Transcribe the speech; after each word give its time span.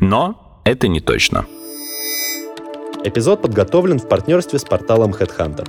Но 0.00 0.60
это 0.64 0.86
не 0.86 1.00
точно. 1.00 1.46
Эпизод 3.04 3.42
подготовлен 3.42 3.98
в 3.98 4.08
партнерстве 4.08 4.58
с 4.58 4.64
порталом 4.64 5.10
Headhunter. 5.10 5.66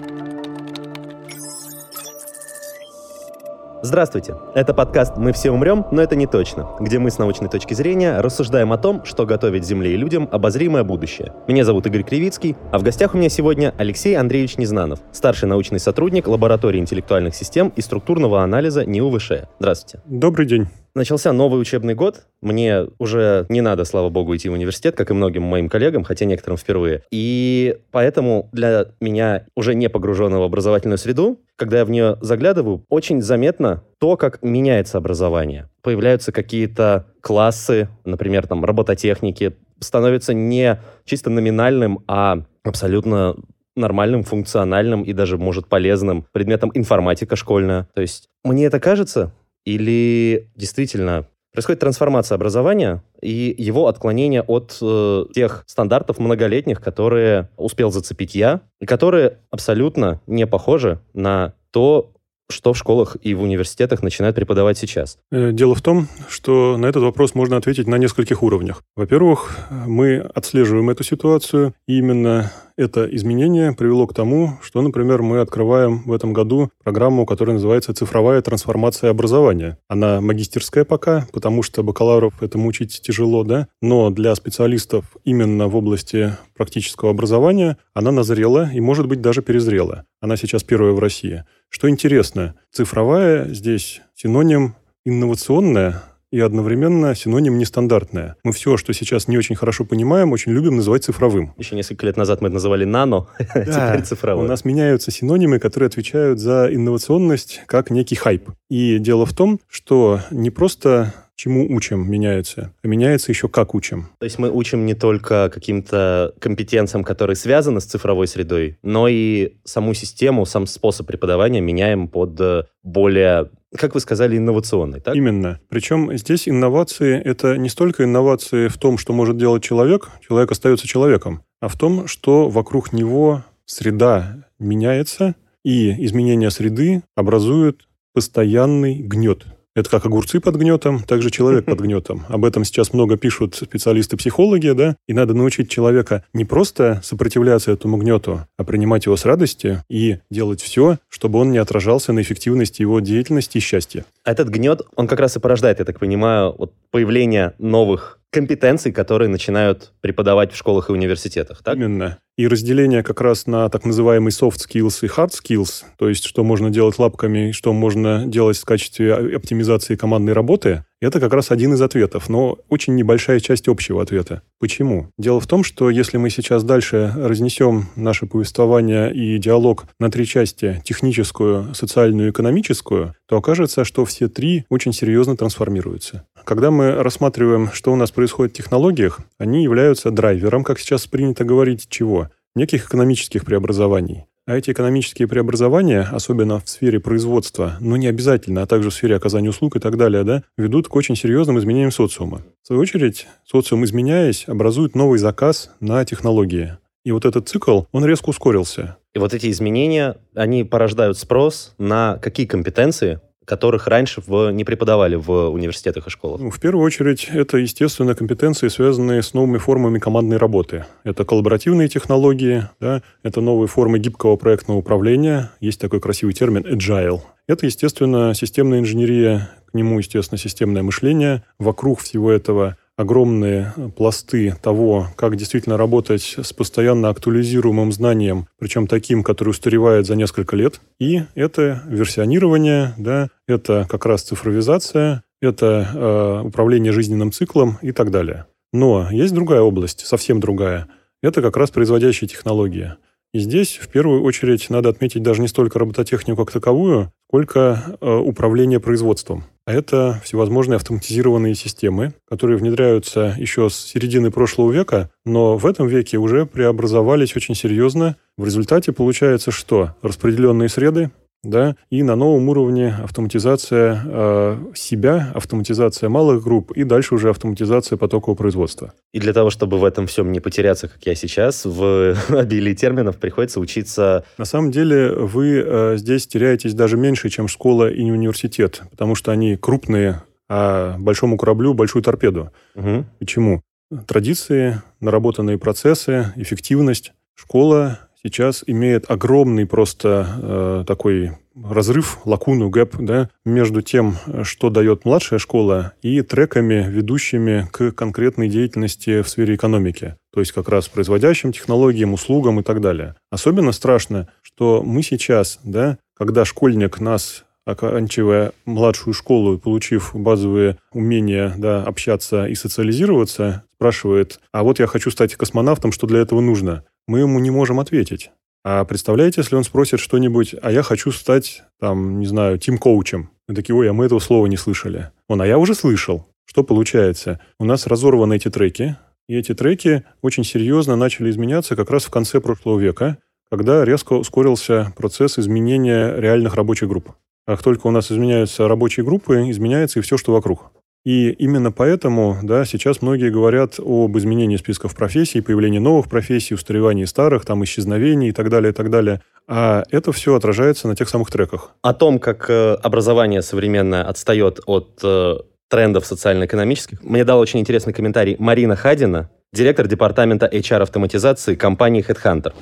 Здравствуйте! 3.81 4.35
Это 4.55 4.73
подкаст 4.73 5.15
«Мы 5.15 5.31
все 5.31 5.51
умрем, 5.51 5.85
но 5.91 6.01
это 6.01 6.15
не 6.15 6.27
точно», 6.27 6.69
где 6.79 6.99
мы 6.99 7.09
с 7.09 7.17
научной 7.17 7.49
точки 7.49 7.73
зрения 7.73 8.19
рассуждаем 8.19 8.73
о 8.73 8.77
том, 8.77 9.05
что 9.05 9.25
готовит 9.25 9.65
Земле 9.65 9.93
и 9.93 9.97
людям 9.97 10.27
обозримое 10.31 10.83
будущее. 10.83 11.33
Меня 11.47 11.63
зовут 11.63 11.87
Игорь 11.87 12.03
Кривицкий, 12.03 12.57
а 12.71 12.77
в 12.77 12.83
гостях 12.83 13.15
у 13.15 13.17
меня 13.17 13.29
сегодня 13.29 13.73
Алексей 13.77 14.15
Андреевич 14.15 14.57
Незнанов, 14.57 14.99
старший 15.13 15.47
научный 15.47 15.79
сотрудник 15.79 16.27
лаборатории 16.27 16.79
интеллектуальных 16.79 17.33
систем 17.33 17.71
и 17.75 17.81
структурного 17.81 18.43
анализа 18.43 18.85
НИУ 18.85 19.17
ВШЭ. 19.17 19.47
Здравствуйте. 19.59 20.03
Добрый 20.05 20.45
день. 20.45 20.67
Начался 20.99 21.31
новый 21.31 21.61
учебный 21.61 21.95
год. 21.95 22.25
Мне 22.41 22.87
уже 22.97 23.45
не 23.47 23.61
надо, 23.61 23.85
слава 23.85 24.09
богу, 24.09 24.35
идти 24.35 24.49
в 24.49 24.51
университет, 24.51 24.97
как 24.97 25.11
и 25.11 25.13
многим 25.13 25.43
моим 25.43 25.69
коллегам, 25.69 26.03
хотя 26.03 26.25
некоторым 26.25 26.57
впервые. 26.57 27.03
И 27.09 27.77
поэтому 27.91 28.49
для 28.51 28.87
меня, 28.99 29.45
уже 29.55 29.75
не 29.75 29.87
погруженного 29.87 30.41
в 30.41 30.43
образовательную 30.47 30.97
среду, 30.97 31.39
когда 31.55 31.77
я 31.77 31.85
в 31.85 31.89
нее 31.89 32.17
заглядываю, 32.19 32.83
очень 32.89 33.21
заметно 33.21 33.81
то, 33.97 34.17
как 34.17 34.43
меняется 34.43 34.97
образование. 34.97 35.69
Появляются 35.83 36.33
какие-то 36.33 37.05
классы, 37.21 37.87
например, 38.03 38.45
там 38.45 38.65
робототехники, 38.65 39.55
становится 39.79 40.33
не 40.33 40.81
чисто 41.05 41.29
номинальным, 41.29 42.03
а 42.09 42.43
абсолютно 42.65 43.37
нормальным, 43.77 44.23
функциональным 44.23 45.03
и 45.03 45.13
даже, 45.13 45.37
может, 45.37 45.67
полезным 45.67 46.25
предметом 46.33 46.71
информатика 46.73 47.37
школьная. 47.37 47.87
То 47.93 48.01
есть 48.01 48.27
мне 48.43 48.65
это 48.65 48.79
кажется, 48.79 49.33
или 49.75 50.49
действительно 50.55 51.25
происходит 51.53 51.79
трансформация 51.79 52.35
образования 52.35 53.03
и 53.21 53.53
его 53.57 53.87
отклонение 53.87 54.41
от 54.41 54.77
э, 54.81 55.25
тех 55.33 55.63
стандартов 55.67 56.19
многолетних, 56.19 56.81
которые 56.81 57.49
успел 57.57 57.91
зацепить 57.91 58.35
я, 58.35 58.61
и 58.79 58.85
которые 58.85 59.37
абсолютно 59.51 60.21
не 60.27 60.47
похожи 60.47 60.99
на 61.13 61.53
то, 61.71 62.11
что 62.51 62.73
в 62.73 62.77
школах 62.77 63.15
и 63.21 63.35
в 63.35 63.43
университетах 63.43 64.01
начинают 64.01 64.35
преподавать 64.35 64.77
сейчас? 64.77 65.19
Э, 65.31 65.51
дело 65.51 65.75
в 65.75 65.81
том, 65.81 66.07
что 66.27 66.77
на 66.77 66.87
этот 66.87 67.03
вопрос 67.03 67.35
можно 67.35 67.57
ответить 67.57 67.87
на 67.87 67.95
нескольких 67.95 68.41
уровнях. 68.41 68.83
Во-первых, 68.95 69.55
мы 69.69 70.17
отслеживаем 70.33 70.89
эту 70.89 71.03
ситуацию, 71.03 71.73
именно 71.87 72.51
это 72.79 73.03
изменение 73.13 73.73
привело 73.73 74.07
к 74.07 74.13
тому, 74.13 74.57
что, 74.61 74.81
например, 74.81 75.21
мы 75.21 75.41
открываем 75.41 76.03
в 76.03 76.13
этом 76.13 76.31
году 76.31 76.69
программу, 76.81 77.25
которая 77.25 77.55
называется 77.55 77.93
«Цифровая 77.93 78.41
трансформация 78.41 79.09
образования». 79.09 79.77
Она 79.89 80.21
магистерская 80.21 80.85
пока, 80.85 81.27
потому 81.33 81.61
что 81.61 81.83
бакалавров 81.83 82.41
этому 82.41 82.69
учить 82.69 83.01
тяжело, 83.01 83.43
да, 83.43 83.67
но 83.81 84.09
для 84.11 84.33
специалистов 84.33 85.17
именно 85.25 85.67
в 85.67 85.75
области 85.75 86.37
практического 86.55 87.11
образования 87.11 87.77
она 87.93 88.11
назрела 88.11 88.71
и, 88.73 88.79
может 88.79 89.07
быть, 89.07 89.19
даже 89.19 89.41
перезрела. 89.41 90.05
Она 90.21 90.37
сейчас 90.37 90.63
первая 90.63 90.93
в 90.93 90.99
России. 90.99 91.43
Что 91.67 91.89
интересно, 91.89 92.55
цифровая 92.71 93.53
здесь 93.53 94.01
синоним 94.15 94.75
инновационная, 95.05 96.03
и 96.31 96.39
одновременно 96.39 97.15
синоним 97.15 97.57
нестандартное. 97.57 98.35
Мы 98.43 98.51
все, 98.51 98.77
что 98.77 98.93
сейчас 98.93 99.27
не 99.27 99.37
очень 99.37 99.55
хорошо 99.55 99.85
понимаем, 99.85 100.31
очень 100.31 100.51
любим 100.51 100.75
называть 100.75 101.03
цифровым. 101.03 101.53
Еще 101.57 101.75
несколько 101.75 102.05
лет 102.05 102.17
назад 102.17 102.41
мы 102.41 102.47
это 102.47 102.55
называли 102.55 102.85
нано, 102.85 103.27
а 103.37 103.65
теперь 103.65 104.05
цифровым. 104.05 104.45
У 104.45 104.47
нас 104.47 104.65
меняются 104.65 105.11
синонимы, 105.11 105.59
которые 105.59 105.87
отвечают 105.87 106.39
за 106.39 106.67
инновационность 106.71 107.61
как 107.65 107.89
некий 107.89 108.15
хайп. 108.15 108.49
И 108.69 108.99
дело 108.99 109.25
в 109.25 109.33
том, 109.33 109.59
что 109.67 110.21
не 110.31 110.49
просто 110.49 111.13
чему 111.39 111.73
учим, 111.73 112.11
меняется. 112.11 112.73
А 112.83 112.87
меняется 112.87 113.31
еще 113.31 113.47
как 113.47 113.73
учим. 113.73 114.09
То 114.19 114.25
есть 114.25 114.39
мы 114.39 114.51
учим 114.51 114.85
не 114.85 114.93
только 114.93 115.49
каким-то 115.49 116.33
компетенциям, 116.39 117.05
которые 117.05 117.37
связаны 117.37 117.79
с 117.79 117.85
цифровой 117.85 118.27
средой, 118.27 118.77
но 118.83 119.07
и 119.07 119.53
саму 119.63 119.93
систему, 119.93 120.45
сам 120.45 120.67
способ 120.67 121.07
преподавания 121.07 121.61
меняем 121.61 122.09
под 122.09 122.39
э, 122.41 122.63
более 122.83 123.49
как 123.77 123.93
вы 123.93 123.99
сказали, 123.99 124.35
инновационный, 124.35 124.99
так? 124.99 125.15
Именно. 125.15 125.61
Причем 125.69 126.17
здесь 126.17 126.49
инновации— 126.49 127.21
это 127.23 127.55
не 127.55 127.69
столько 127.69 128.03
инновации 128.03 128.67
в 128.67 128.77
том, 128.79 128.97
что 128.97 129.13
может 129.13 129.37
делать 129.37 129.63
человек, 129.63 130.09
человек 130.27 130.49
остается 130.51 130.87
человеком, 130.87 131.43
а 131.61 131.67
в 131.67 131.77
том, 131.77 132.07
что 132.07 132.49
вокруг 132.49 132.93
него 132.93 133.43
среда 133.65 134.47
меняется, 134.57 135.35
и 135.63 136.03
изменение 136.03 136.49
среды 136.49 137.03
образует 137.15 137.87
постоянный 138.11 138.95
гнет. 138.95 139.45
Это 139.75 139.89
как 139.89 140.05
огурцы 140.05 140.39
под 140.39 140.55
гнетом, 140.55 141.03
так 141.03 141.21
же 141.21 141.29
человек 141.29 141.65
под 141.65 141.79
гнетом. 141.81 142.25
Об 142.27 142.45
этом 142.45 142.65
сейчас 142.65 142.93
много 142.93 143.17
пишут 143.17 143.55
специалисты-психологи, 143.55 144.71
да, 144.71 144.95
и 145.07 145.13
надо 145.13 145.33
научить 145.33 145.69
человека 145.69 146.23
не 146.33 146.45
просто 146.45 147.01
сопротивляться 147.03 147.71
этому 147.71 147.97
гнету, 147.97 148.47
а 148.57 148.63
принимать 148.63 149.05
его 149.05 149.15
с 149.15 149.25
радостью 149.25 149.83
и 149.89 150.17
делать 150.29 150.61
все, 150.61 150.97
чтобы 151.07 151.39
он 151.39 151.51
не 151.51 151.57
отражался 151.57 152.13
на 152.13 152.21
эффективности 152.21 152.81
его 152.81 152.99
деятельности 152.99 153.57
и 153.57 153.61
счастья. 153.61 154.05
А 154.23 154.31
этот 154.31 154.49
гнет, 154.49 154.81
он 154.95 155.07
как 155.07 155.19
раз 155.19 155.35
и 155.35 155.39
порождает, 155.39 155.79
я 155.79 155.85
так 155.85 155.99
понимаю, 155.99 156.55
вот 156.57 156.73
появление 156.91 157.53
новых 157.59 158.18
компетенций, 158.31 158.91
которые 158.91 159.29
начинают 159.29 159.91
преподавать 160.01 160.51
в 160.51 160.55
школах 160.57 160.89
и 160.89 160.93
университетах, 160.93 161.63
так? 161.63 161.75
Именно. 161.75 162.19
И 162.37 162.47
разделение 162.47 163.03
как 163.03 163.19
раз 163.19 163.47
на 163.47 163.67
так 163.69 163.83
называемый 163.83 164.31
soft 164.31 164.59
skills 164.65 164.99
и 165.01 165.07
hard 165.07 165.31
skills, 165.31 165.83
то 165.97 166.07
есть 166.07 166.23
что 166.23 166.43
можно 166.43 166.69
делать 166.69 166.97
лапками, 166.97 167.51
что 167.51 167.73
можно 167.73 168.25
делать 168.25 168.57
в 168.57 168.63
качестве 168.63 169.13
оптимизации 169.13 169.95
командной 169.95 170.31
работы, 170.31 170.85
это 171.01 171.19
как 171.19 171.33
раз 171.33 171.51
один 171.51 171.73
из 171.73 171.81
ответов, 171.81 172.29
но 172.29 172.57
очень 172.67 172.95
небольшая 172.95 173.39
часть 173.39 173.67
общего 173.69 174.01
ответа. 174.01 174.41
Почему? 174.59 175.09
Дело 175.17 175.39
в 175.39 175.47
том, 175.47 175.63
что 175.63 175.89
если 175.89 176.17
мы 176.17 176.29
сейчас 176.29 176.63
дальше 176.63 177.13
разнесем 177.15 177.87
наше 177.95 178.25
повествование 178.25 179.13
и 179.13 179.37
диалог 179.37 179.85
на 179.99 180.11
три 180.11 180.25
части, 180.25 180.81
техническую, 180.83 181.73
социальную 181.73 182.27
и 182.27 182.31
экономическую, 182.31 183.15
то 183.27 183.37
окажется, 183.37 183.85
что 183.85 184.03
все 184.03 184.27
три 184.27 184.65
очень 184.69 184.91
серьезно 184.91 185.37
трансформируются. 185.37 186.25
Когда 186.49 186.71
мы 186.71 186.95
рассматриваем, 186.95 187.69
что 187.71 187.93
у 187.93 187.95
нас 187.95 188.09
происходит 188.09 188.53
в 188.53 188.57
технологиях, 188.57 189.19
они 189.37 189.61
являются 189.61 190.09
драйвером, 190.09 190.63
как 190.63 190.79
сейчас 190.79 191.05
принято 191.05 191.43
говорить, 191.43 191.85
чего? 191.89 192.29
Неких 192.55 192.87
экономических 192.87 193.45
преобразований. 193.45 194.25
А 194.47 194.57
эти 194.57 194.71
экономические 194.71 195.27
преобразования, 195.27 196.09
особенно 196.11 196.59
в 196.59 196.67
сфере 196.67 196.99
производства, 196.99 197.77
но 197.79 197.97
не 197.97 198.07
обязательно, 198.07 198.63
а 198.63 198.65
также 198.65 198.89
в 198.89 198.95
сфере 198.95 199.15
оказания 199.15 199.49
услуг 199.49 199.75
и 199.75 199.79
так 199.79 199.95
далее, 199.95 200.23
да, 200.23 200.41
ведут 200.57 200.87
к 200.87 200.95
очень 200.95 201.15
серьезным 201.15 201.59
изменениям 201.59 201.91
социума. 201.91 202.41
В 202.63 202.65
свою 202.65 202.81
очередь, 202.81 203.27
социум, 203.45 203.85
изменяясь, 203.85 204.45
образует 204.47 204.95
новый 204.95 205.19
заказ 205.19 205.69
на 205.79 206.03
технологии. 206.03 206.77
И 207.05 207.11
вот 207.11 207.25
этот 207.25 207.47
цикл, 207.47 207.83
он 207.91 208.05
резко 208.05 208.29
ускорился. 208.29 208.97
И 209.13 209.19
вот 209.19 209.35
эти 209.35 209.51
изменения, 209.51 210.17
они 210.33 210.63
порождают 210.63 211.19
спрос 211.19 211.75
на 211.77 212.17
какие 212.17 212.47
компетенции 212.47 213.21
которых 213.49 213.87
раньше 213.87 214.21
в, 214.25 214.51
не 214.51 214.63
преподавали 214.63 215.15
в 215.15 215.49
университетах 215.49 216.05
и 216.05 216.09
школах? 216.11 216.39
Ну, 216.39 216.51
в 216.51 216.59
первую 216.59 216.85
очередь, 216.85 217.27
это, 217.33 217.57
естественно, 217.57 218.13
компетенции, 218.13 218.67
связанные 218.67 219.23
с 219.23 219.33
новыми 219.33 219.57
формами 219.57 219.97
командной 219.97 220.37
работы. 220.37 220.85
Это 221.03 221.25
коллаборативные 221.25 221.89
технологии, 221.89 222.65
да, 222.79 223.01
это 223.23 223.41
новые 223.41 223.67
формы 223.67 223.97
гибкого 223.97 224.35
проектного 224.35 224.77
управления. 224.77 225.49
Есть 225.59 225.81
такой 225.81 225.99
красивый 225.99 226.35
термин 226.35 226.61
agile. 226.61 227.21
Это, 227.47 227.65
естественно, 227.65 228.35
системная 228.35 228.79
инженерия, 228.79 229.49
к 229.71 229.73
нему, 229.73 229.97
естественно, 229.97 230.37
системное 230.37 230.83
мышление. 230.83 231.43
Вокруг 231.57 232.01
всего 232.01 232.31
этого 232.31 232.77
огромные 232.99 233.73
пласты 233.95 234.53
того, 234.61 235.07
как 235.15 235.37
действительно 235.37 235.77
работать 235.77 236.35
с 236.37 236.51
постоянно 236.51 237.07
актуализируемым 237.07 237.93
знанием, 237.93 238.47
причем 238.59 238.87
таким, 238.87 239.23
который 239.23 239.51
устаревает 239.51 240.05
за 240.05 240.17
несколько 240.17 240.57
лет. 240.57 240.81
И 240.99 241.21
это 241.33 241.81
версионирование, 241.87 242.93
да, 242.97 243.29
это 243.47 243.87
как 243.89 244.05
раз 244.05 244.23
цифровизация, 244.23 245.23
это 245.41 245.87
э, 245.93 246.47
управление 246.47 246.91
жизненным 246.91 247.31
циклом 247.31 247.77
и 247.81 247.93
так 247.93 248.11
далее. 248.11 248.47
Но 248.73 249.07
есть 249.09 249.33
другая 249.33 249.61
область, 249.61 250.05
совсем 250.05 250.41
другая. 250.41 250.87
Это 251.23 251.41
как 251.41 251.55
раз 251.55 251.71
производящие 251.71 252.27
технологии. 252.27 252.95
И 253.33 253.39
здесь 253.39 253.77
в 253.77 253.87
первую 253.87 254.23
очередь 254.23 254.69
надо 254.69 254.89
отметить 254.89 255.23
даже 255.23 255.41
не 255.41 255.47
столько 255.47 255.79
робототехнику 255.79 256.45
как 256.45 256.51
таковую, 256.51 257.13
сколько 257.29 257.97
э, 258.01 258.13
управление 258.13 258.81
производством. 258.81 259.45
А 259.69 259.71
это 259.71 260.19
всевозможные 260.23 260.77
автоматизированные 260.77 261.53
системы, 261.53 262.15
которые 262.27 262.57
внедряются 262.57 263.35
еще 263.37 263.69
с 263.69 263.75
середины 263.75 264.31
прошлого 264.31 264.71
века, 264.71 265.11
но 265.25 265.57
в 265.57 265.65
этом 265.67 265.85
веке 265.85 266.17
уже 266.17 266.47
преобразовались 266.47 267.35
очень 267.35 267.53
серьезно. 267.53 268.15
В 268.35 268.45
результате 268.45 268.93
получается 268.93 269.51
что? 269.51 269.95
Распределенные 270.01 270.69
среды, 270.69 271.11
да, 271.43 271.75
и 271.89 272.03
на 272.03 272.15
новом 272.15 272.49
уровне 272.49 272.93
автоматизация 273.01 274.01
э, 274.05 274.57
себя, 274.75 275.31
автоматизация 275.33 276.09
малых 276.09 276.43
групп 276.43 276.71
и 276.71 276.83
дальше 276.83 277.15
уже 277.15 277.29
автоматизация 277.29 277.97
потокового 277.97 278.35
производства. 278.35 278.93
И 279.13 279.19
для 279.19 279.31
того, 279.31 279.49
чтобы 279.49 279.79
в 279.79 279.85
этом 279.85 280.05
всем 280.07 280.31
не 280.31 280.41
потеряться, 280.41 280.89
как 280.89 281.05
я 281.05 281.15
сейчас, 281.15 281.63
в 281.65 282.15
обилии 282.29 282.73
терминов 282.73 283.17
приходится 283.17 283.59
учиться... 283.61 284.25
На 284.37 284.45
самом 284.45 284.71
деле 284.71 285.13
вы 285.13 285.63
э, 285.65 285.97
здесь 285.97 286.27
теряетесь 286.27 286.73
даже 286.73 286.97
меньше, 286.97 287.29
чем 287.29 287.47
школа 287.47 287.89
и 287.89 288.09
университет, 288.11 288.81
потому 288.91 289.15
что 289.15 289.31
они 289.31 289.55
крупные, 289.55 290.23
а 290.49 290.97
большому 290.99 291.37
кораблю 291.37 291.73
большую 291.73 292.03
торпеду. 292.03 292.51
Угу. 292.75 293.05
Почему? 293.19 293.61
Традиции, 294.07 294.81
наработанные 294.99 295.57
процессы, 295.57 296.33
эффективность. 296.35 297.13
Школа 297.33 298.08
сейчас 298.23 298.63
имеет 298.65 299.09
огромный 299.09 299.65
просто 299.65 300.27
э, 300.41 300.83
такой 300.87 301.31
разрыв, 301.63 302.19
лакуну, 302.25 302.69
гэп, 302.69 302.95
да, 302.99 303.29
между 303.45 303.81
тем, 303.81 304.15
что 304.43 304.69
дает 304.69 305.05
младшая 305.05 305.39
школа, 305.39 305.93
и 306.01 306.21
треками, 306.21 306.85
ведущими 306.87 307.67
к 307.71 307.91
конкретной 307.91 308.49
деятельности 308.49 309.21
в 309.21 309.29
сфере 309.29 309.55
экономики. 309.55 310.15
То 310.33 310.39
есть 310.39 310.51
как 310.51 310.69
раз 310.69 310.87
производящим 310.87 311.51
технологиям, 311.51 312.13
услугам 312.13 312.59
и 312.59 312.63
так 312.63 312.81
далее. 312.81 313.15
Особенно 313.29 313.71
страшно, 313.71 314.29
что 314.41 314.83
мы 314.83 315.03
сейчас, 315.03 315.59
да, 315.63 315.97
когда 316.15 316.45
школьник 316.45 316.99
нас 316.99 317.43
оканчивая 317.65 318.51
младшую 318.65 319.13
школу 319.13 319.55
и 319.55 319.59
получив 319.59 320.11
базовые 320.13 320.77
умения 320.91 321.53
да, 321.57 321.83
общаться 321.83 322.45
и 322.45 322.55
социализироваться, 322.55 323.63
спрашивает, 323.75 324.39
а 324.51 324.63
вот 324.63 324.79
я 324.79 324.87
хочу 324.87 325.11
стать 325.11 325.35
космонавтом, 325.35 325.91
что 325.91 326.07
для 326.07 326.19
этого 326.19 326.41
нужно? 326.41 326.83
Мы 327.09 327.21
ему 327.21 327.39
не 327.39 327.49
можем 327.49 327.79
ответить. 327.79 328.29
А 328.63 328.85
представляете, 328.85 329.41
если 329.41 329.55
он 329.55 329.63
спросит 329.63 329.99
что-нибудь, 329.99 330.53
а 330.61 330.71
я 330.71 330.83
хочу 330.83 331.11
стать, 331.11 331.63
там, 331.79 332.19
не 332.19 332.27
знаю, 332.27 332.59
тим-коучем. 332.59 333.31
Мы 333.47 333.55
такие, 333.55 333.75
ой, 333.75 333.89
а 333.89 333.93
мы 333.93 334.05
этого 334.05 334.19
слова 334.19 334.45
не 334.45 334.57
слышали. 334.57 335.09
Он, 335.27 335.41
а 335.41 335.47
я 335.47 335.57
уже 335.57 335.73
слышал. 335.73 336.27
Что 336.45 336.63
получается? 336.63 337.39
У 337.59 337.65
нас 337.65 337.87
разорваны 337.87 338.35
эти 338.35 338.51
треки, 338.51 338.95
и 339.27 339.35
эти 339.35 339.55
треки 339.55 340.03
очень 340.21 340.43
серьезно 340.43 340.95
начали 340.95 341.31
изменяться 341.31 341.75
как 341.75 341.89
раз 341.89 342.03
в 342.03 342.11
конце 342.11 342.39
прошлого 342.39 342.77
века, 342.77 343.17
когда 343.49 343.83
резко 343.83 344.13
ускорился 344.13 344.93
процесс 344.95 345.39
изменения 345.39 346.15
реальных 346.15 346.53
рабочих 346.53 346.89
групп. 346.89 347.13
Как 347.47 347.63
только 347.63 347.87
у 347.87 347.91
нас 347.91 348.11
изменяются 348.11 348.67
рабочие 348.67 349.03
группы, 349.03 349.49
изменяется 349.49 349.97
и 349.97 350.03
все, 350.03 350.15
что 350.17 350.31
вокруг. 350.31 350.71
И 351.05 351.29
именно 351.31 351.71
поэтому 351.71 352.37
да, 352.43 352.65
сейчас 352.65 353.01
многие 353.01 353.31
говорят 353.31 353.79
об 353.79 354.17
изменении 354.17 354.57
списков 354.57 354.95
профессий, 354.95 355.41
появлении 355.41 355.79
новых 355.79 356.09
профессий, 356.09 356.53
устаревании 356.53 357.05
старых, 357.05 357.45
там, 357.45 357.63
исчезновении 357.63 358.29
и 358.29 358.31
так 358.33 358.49
далее, 358.49 358.71
и 358.71 358.73
так 358.73 358.89
далее. 358.89 359.21
А 359.47 359.83
это 359.91 360.11
все 360.11 360.35
отражается 360.35 360.87
на 360.87 360.95
тех 360.95 361.07
самых 361.09 361.31
треках. 361.31 361.71
О 361.81 361.93
том, 361.93 362.19
как 362.19 362.49
э, 362.49 362.73
образование 362.73 363.41
современное 363.41 364.03
отстает 364.03 364.59
от 364.65 364.99
э, 365.03 365.37
трендов 365.69 366.05
социально-экономических, 366.05 367.01
мне 367.01 367.23
дал 367.23 367.39
очень 367.39 367.59
интересный 367.59 367.93
комментарий 367.93 368.35
Марина 368.37 368.75
Хадина, 368.75 369.29
директор 369.53 369.87
департамента 369.87 370.47
HR-автоматизации 370.47 371.55
компании 371.55 372.05
HeadHunter. 372.07 372.53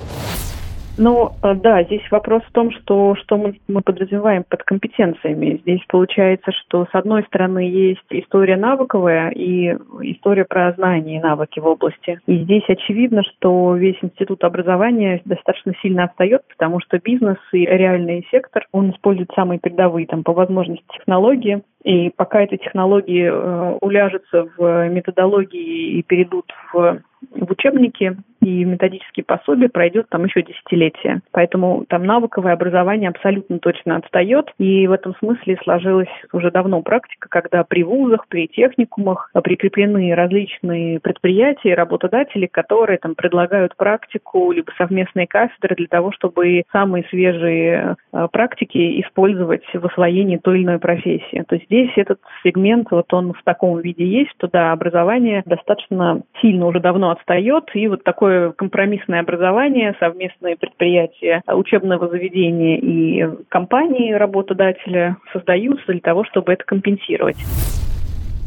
Ну, 0.98 1.30
э, 1.42 1.54
да, 1.54 1.84
здесь 1.84 2.02
вопрос 2.10 2.42
в 2.42 2.52
том, 2.52 2.72
что, 2.72 3.14
что 3.14 3.36
мы, 3.36 3.54
мы 3.68 3.82
подразумеваем 3.82 4.42
под 4.42 4.64
компетенциями. 4.64 5.60
Здесь 5.62 5.80
получается, 5.88 6.50
что 6.50 6.86
с 6.86 6.94
одной 6.94 7.22
стороны 7.24 7.60
есть 7.60 8.04
история 8.10 8.56
навыковая 8.56 9.30
и 9.30 9.76
история 10.02 10.44
про 10.44 10.72
знания 10.72 11.18
и 11.18 11.22
навыки 11.22 11.60
в 11.60 11.66
области. 11.66 12.20
И 12.26 12.38
здесь 12.38 12.64
очевидно, 12.68 13.22
что 13.22 13.76
весь 13.76 13.96
институт 14.02 14.42
образования 14.42 15.22
достаточно 15.24 15.72
сильно 15.80 16.04
отстает, 16.04 16.42
потому 16.48 16.80
что 16.80 16.98
бизнес 16.98 17.38
и 17.52 17.64
реальный 17.64 18.26
сектор, 18.32 18.66
он 18.72 18.90
использует 18.90 19.30
самые 19.36 19.60
передовые 19.60 20.06
там 20.08 20.24
по 20.24 20.32
возможности 20.32 20.84
технологии, 20.98 21.62
и 21.84 22.10
пока 22.10 22.40
эти 22.40 22.56
технологии 22.56 23.30
э, 23.30 23.78
уляжутся 23.80 24.48
в 24.56 24.88
методологии 24.88 25.98
и 25.98 26.02
перейдут 26.02 26.52
в 26.72 27.02
в 27.34 27.50
учебники 27.50 28.16
и 28.40 28.64
методические 28.64 29.24
пособия 29.24 29.68
пройдет 29.68 30.08
там 30.08 30.24
еще 30.24 30.42
десятилетие. 30.42 31.20
Поэтому 31.32 31.84
там 31.88 32.04
навыковое 32.04 32.52
образование 32.52 33.10
абсолютно 33.10 33.58
точно 33.58 33.96
отстает. 33.96 34.50
И 34.58 34.86
в 34.86 34.92
этом 34.92 35.14
смысле 35.16 35.58
сложилась 35.62 36.08
уже 36.32 36.50
давно 36.50 36.82
практика, 36.82 37.28
когда 37.28 37.64
при 37.64 37.82
вузах, 37.82 38.28
при 38.28 38.48
техникумах 38.48 39.30
прикреплены 39.42 40.14
различные 40.14 41.00
предприятия, 41.00 41.74
работодатели, 41.74 42.46
которые 42.46 42.98
там 42.98 43.14
предлагают 43.14 43.76
практику 43.76 44.52
либо 44.52 44.70
совместные 44.76 45.26
кафедры 45.26 45.74
для 45.76 45.86
того, 45.88 46.12
чтобы 46.12 46.62
самые 46.72 47.04
свежие 47.10 47.96
э, 48.12 48.28
практики 48.30 49.00
использовать 49.00 49.64
в 49.72 49.84
освоении 49.86 50.36
той 50.36 50.58
или 50.58 50.64
иной 50.64 50.78
профессии. 50.78 51.44
То 51.48 51.56
есть 51.56 51.66
здесь 51.66 51.90
этот 51.96 52.20
сегмент, 52.44 52.90
вот 52.90 53.12
он 53.12 53.32
в 53.32 53.42
таком 53.42 53.80
виде 53.80 54.06
есть, 54.06 54.30
что 54.36 54.48
да, 54.48 54.72
образование 54.72 55.42
достаточно 55.46 56.22
сильно 56.40 56.66
уже 56.66 56.80
давно 56.80 57.10
отстает, 57.10 57.64
и 57.74 57.88
вот 57.88 58.04
такое 58.04 58.27
компромиссное 58.56 59.20
образование, 59.20 59.96
совместные 60.00 60.56
предприятия 60.56 61.42
учебного 61.46 62.08
заведения 62.08 62.78
и 62.78 63.44
компании 63.48 64.12
работодателя 64.12 65.16
создаются 65.32 65.92
для 65.92 66.00
того, 66.00 66.24
чтобы 66.24 66.52
это 66.52 66.64
компенсировать. 66.64 67.36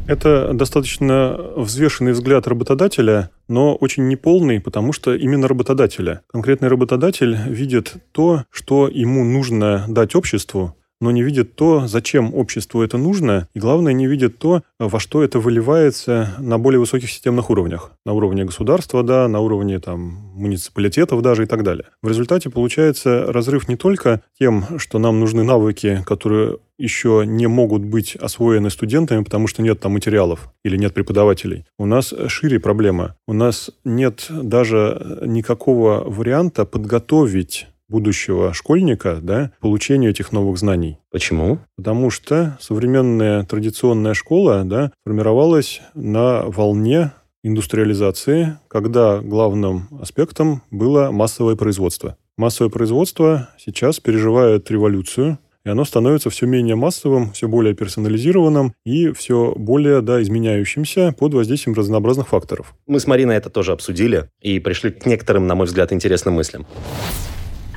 Это 0.07 0.53
достаточно 0.53 1.37
взвешенный 1.55 2.11
взгляд 2.11 2.47
работодателя, 2.47 3.29
но 3.47 3.75
очень 3.75 4.07
неполный, 4.07 4.59
потому 4.59 4.93
что 4.93 5.13
именно 5.15 5.47
работодателя. 5.47 6.21
Конкретный 6.27 6.69
работодатель 6.69 7.37
видит 7.47 7.93
то, 8.11 8.43
что 8.51 8.87
ему 8.87 9.23
нужно 9.23 9.85
дать 9.87 10.15
обществу, 10.15 10.75
но 11.01 11.11
не 11.11 11.23
видит 11.23 11.55
то, 11.55 11.87
зачем 11.87 12.33
обществу 12.33 12.81
это 12.81 12.97
нужно, 12.97 13.49
и 13.53 13.59
главное, 13.59 13.91
не 13.91 14.07
видит 14.07 14.37
то, 14.37 14.61
во 14.79 14.99
что 14.99 15.23
это 15.23 15.39
выливается 15.39 16.35
на 16.39 16.57
более 16.57 16.79
высоких 16.79 17.09
системных 17.09 17.49
уровнях. 17.49 17.91
На 18.05 18.13
уровне 18.13 18.45
государства, 18.45 19.03
да, 19.03 19.27
на 19.27 19.39
уровне 19.39 19.79
там, 19.79 19.99
муниципалитетов 20.35 21.21
даже 21.21 21.43
и 21.43 21.45
так 21.47 21.63
далее. 21.63 21.85
В 22.01 22.07
результате 22.07 22.49
получается 22.49 23.25
разрыв 23.31 23.67
не 23.67 23.75
только 23.75 24.21
тем, 24.39 24.79
что 24.79 24.99
нам 24.99 25.19
нужны 25.19 25.43
навыки, 25.43 26.03
которые 26.05 26.57
еще 26.77 27.23
не 27.25 27.47
могут 27.47 27.83
быть 27.83 28.15
освоены 28.15 28.69
студентами, 28.69 29.23
потому 29.23 29.47
что 29.47 29.61
нет 29.61 29.79
там 29.79 29.93
материалов 29.93 30.51
или 30.63 30.77
нет 30.77 30.93
преподавателей. 30.93 31.65
У 31.77 31.85
нас 31.85 32.13
шире 32.27 32.59
проблема. 32.59 33.15
У 33.27 33.33
нас 33.33 33.69
нет 33.85 34.25
даже 34.29 35.19
никакого 35.25 36.03
варианта 36.05 36.65
подготовить 36.65 37.67
будущего 37.91 38.53
школьника 38.53 39.19
да, 39.21 39.51
получению 39.59 40.09
этих 40.09 40.31
новых 40.31 40.57
знаний. 40.57 40.97
Почему? 41.11 41.59
Потому 41.75 42.09
что 42.09 42.57
современная 42.59 43.43
традиционная 43.43 44.15
школа 44.15 44.63
да, 44.63 44.91
формировалась 45.03 45.81
на 45.93 46.43
волне 46.45 47.11
индустриализации, 47.43 48.57
когда 48.67 49.19
главным 49.19 49.87
аспектом 49.99 50.63
было 50.71 51.11
массовое 51.11 51.55
производство. 51.55 52.17
Массовое 52.37 52.71
производство 52.71 53.49
сейчас 53.59 53.99
переживает 53.99 54.71
революцию, 54.71 55.37
и 55.63 55.69
оно 55.69 55.85
становится 55.85 56.29
все 56.29 56.47
менее 56.47 56.75
массовым, 56.75 57.31
все 57.33 57.47
более 57.47 57.75
персонализированным 57.75 58.73
и 58.83 59.11
все 59.11 59.53
более 59.55 60.01
да, 60.01 60.21
изменяющимся 60.21 61.13
под 61.17 61.33
воздействием 61.33 61.75
разнообразных 61.75 62.29
факторов. 62.29 62.73
Мы 62.87 62.99
с 62.99 63.05
Мариной 63.05 63.35
это 63.35 63.49
тоже 63.49 63.73
обсудили 63.73 64.29
и 64.41 64.59
пришли 64.59 64.91
к 64.91 65.05
некоторым, 65.05 65.45
на 65.45 65.55
мой 65.55 65.67
взгляд, 65.67 65.93
интересным 65.93 66.35
мыслям. 66.35 66.65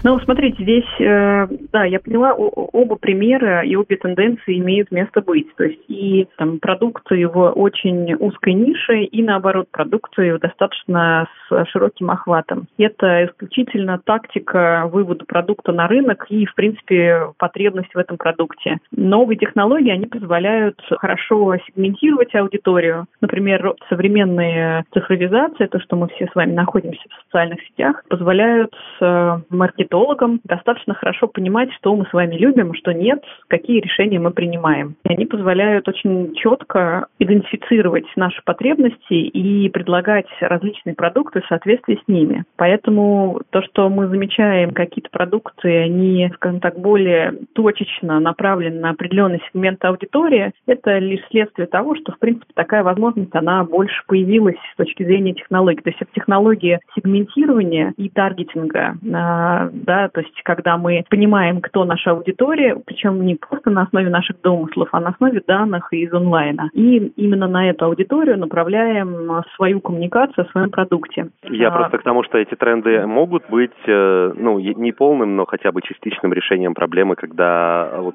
Ну, 0.05 0.21
смотрите, 0.21 0.63
здесь, 0.63 1.01
э, 1.01 1.47
да, 1.73 1.85
я 1.85 1.99
поняла, 1.99 2.35
оба 2.35 2.97
примера 2.97 3.63
и 3.63 3.75
обе 3.75 3.97
тенденции 3.97 4.59
имеют 4.59 4.91
место 4.91 5.23
быть. 5.23 5.47
То 5.57 5.65
есть 5.65 5.81
и 5.89 6.29
там 6.37 6.59
продукты 6.59 7.27
в 7.27 7.53
очень 7.53 8.15
узкой 8.17 8.53
нише, 8.53 9.01
и 9.05 9.23
наоборот, 9.23 9.69
продукты 9.71 10.39
достаточно 10.39 11.27
с 11.49 11.65
широким 11.71 12.11
охватом. 12.11 12.67
Это 12.77 13.25
исключительно 13.25 13.99
тактика 13.99 14.91
вывода 14.93 15.25
продукта 15.25 15.73
на 15.73 15.89
рынок 15.89 16.27
и, 16.29 16.45
в 16.45 16.55
принципе, 16.55 17.29
потребность 17.39 17.95
в 17.95 17.99
этом 17.99 18.19
продукте. 18.19 18.81
Новые 18.95 19.39
технологии, 19.39 19.91
они 19.91 20.05
позволяют 20.05 20.79
хорошо 20.99 21.57
сегментировать 21.67 22.35
аудиторию. 22.35 23.07
Например, 23.23 23.73
современные 23.89 24.85
цифровизация, 24.93 25.67
то, 25.69 25.81
что 25.81 25.97
мы 25.97 26.09
все 26.09 26.27
с 26.27 26.35
вами 26.35 26.53
находимся 26.53 27.01
в 27.09 27.25
социальных 27.25 27.63
сетях, 27.63 28.05
позволяют 28.11 28.75
маркетологам 29.01 29.94
маркетологам 29.95 30.41
достаточно 30.45 30.95
хорошо 30.95 31.29
понимать, 31.29 31.73
что 31.75 31.95
мы 31.95 32.07
с 32.07 32.13
вами 32.13 32.37
любим, 32.37 32.75
что 32.75 32.93
нет, 32.93 33.23
какие 33.49 33.81
решения 33.81 34.19
мы 34.19 34.31
принимаем. 34.31 34.97
И 35.05 35.13
они 35.13 35.27
позволяют 35.27 35.89
очень 35.89 36.35
четко 36.35 37.07
идентифицировать 37.19 38.05
наши 38.17 38.43
потребности 38.45 39.15
и 39.15 39.69
предлагать 39.69 40.27
различные 40.41 40.95
продукты 40.95 41.41
в 41.41 41.47
соответствии 41.47 42.01
с 42.05 42.09
ними. 42.09 42.45
Поэтому 42.57 43.41
то, 43.51 43.63
что 43.63 43.89
мы 43.89 44.09
замечаем, 44.09 44.73
какие-то 44.73 45.11
продукты, 45.11 45.69
они, 45.69 46.31
скажем 46.37 46.61
так, 46.61 46.79
более 46.79 47.35
точечно 47.55 48.21
направлены 48.21 48.81
на 48.81 48.91
определенный 48.91 49.41
сегмент 49.53 49.85
аудитории, 49.85 50.53
это 50.67 50.99
лишь 50.99 51.25
следствие 51.31 51.67
того, 51.67 51.95
что, 51.95 52.13
в 52.13 52.19
принципе, 52.19 52.53
такая 52.55 52.83
возможность, 52.83 53.35
она 53.35 53.65
больше 53.65 54.03
появилась 54.07 54.57
с 54.73 54.77
точки 54.77 55.05
зрения 55.05 55.35
технологий. 55.35 55.83
То 55.83 55.91
есть 55.91 56.03
это 56.03 56.11
технологии 56.15 56.81
сегментирования 56.97 57.93
и 57.97 58.09
таргетинга, 58.09 58.97
а, 59.13 59.71
да, 59.85 60.09
то 60.09 60.21
есть 60.21 60.43
когда 60.43 60.77
мы 60.77 61.05
понимаем, 61.09 61.61
кто 61.61 61.85
наша 61.85 62.11
аудитория, 62.11 62.77
причем 62.85 63.25
не 63.25 63.37
просто 63.37 63.71
на 63.71 63.83
основе 63.83 64.11
наших 64.11 64.41
домыслов, 64.43 64.89
а 64.93 65.01
на 65.01 65.11
основе 65.11 65.43
данных 65.47 65.93
из 65.93 66.13
онлайна. 66.13 66.71
И 66.73 67.13
именно 67.17 67.47
на 67.47 67.69
эту 67.71 67.85
аудиторию 67.87 68.39
направляем 68.39 69.43
свою 69.57 69.81
коммуникацию 69.81 70.47
о 70.47 70.51
своем 70.51 70.71
продукте. 70.71 71.29
Я 71.43 71.69
а, 71.69 71.71
просто 71.71 71.99
к 71.99 72.03
тому, 72.03 72.23
что 72.25 72.39
эти 72.39 72.55
тренды 72.55 73.07
могут 73.07 73.49
быть, 73.49 73.71
э, 73.87 74.33
ну, 74.37 74.59
не 74.59 74.93
полным, 74.93 75.37
но 75.37 75.47
хотя 75.47 75.73
бы 75.73 75.83
частичным 75.83 76.33
решением 76.33 76.75
проблемы, 76.75 77.17
когда, 77.17 77.91
вот, 77.99 78.15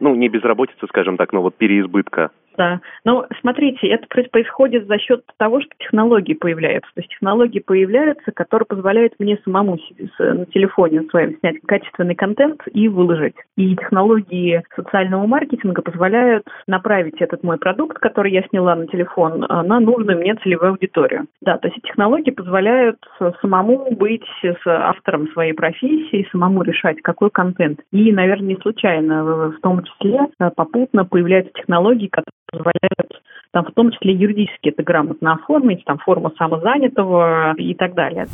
ну, 0.00 0.14
не 0.14 0.28
безработица, 0.28 0.86
скажем 0.88 1.16
так, 1.16 1.32
но 1.32 1.42
вот 1.42 1.56
переизбытка 1.56 2.30
да. 2.56 2.80
Но 3.04 3.26
смотрите, 3.40 3.88
это 3.88 4.06
происходит 4.08 4.86
за 4.86 4.98
счет 4.98 5.24
того, 5.38 5.60
что 5.60 5.70
технологии 5.78 6.34
появляются. 6.34 6.90
То 6.94 7.00
есть 7.00 7.10
технологии 7.10 7.60
появляются, 7.60 8.32
которые 8.32 8.66
позволяют 8.66 9.14
мне 9.18 9.38
самому 9.44 9.78
на 10.18 10.46
телефоне 10.46 11.02
своем 11.10 11.38
снять 11.40 11.60
качественный 11.66 12.14
контент 12.14 12.62
и 12.72 12.88
выложить. 12.88 13.36
И 13.56 13.76
технологии 13.76 14.62
социального 14.74 15.26
маркетинга 15.26 15.82
позволяют 15.82 16.46
направить 16.66 17.20
этот 17.20 17.42
мой 17.42 17.58
продукт, 17.58 17.98
который 17.98 18.32
я 18.32 18.42
сняла 18.48 18.74
на 18.74 18.86
телефон, 18.86 19.44
а, 19.48 19.62
на 19.62 19.80
нужную 19.80 20.18
мне 20.18 20.34
целевую 20.36 20.72
аудиторию. 20.72 21.26
Да, 21.42 21.58
то 21.58 21.68
есть 21.68 21.80
технологии 21.82 22.30
позволяют 22.30 22.98
самому 23.40 23.90
быть 23.92 24.24
с 24.42 24.66
автором 24.66 25.28
своей 25.32 25.52
профессии, 25.52 26.28
самому 26.32 26.62
решать, 26.62 27.00
какой 27.02 27.30
контент. 27.30 27.80
И, 27.92 28.12
наверное, 28.12 28.48
не 28.48 28.56
случайно 28.56 29.24
в 29.24 29.60
том 29.60 29.82
числе 29.84 30.26
попутно 30.56 31.04
появляются 31.04 31.52
технологии, 31.54 32.08
которые 32.08 32.32
позволяют 32.50 33.22
там 33.52 33.64
в 33.64 33.72
том 33.72 33.90
числе 33.90 34.12
юридически 34.12 34.68
это 34.68 34.82
грамотно 34.82 35.32
оформить, 35.32 35.84
там 35.84 35.98
форма 35.98 36.30
самозанятого 36.36 37.54
и 37.56 37.74
так 37.74 37.94
далее. 37.94 38.26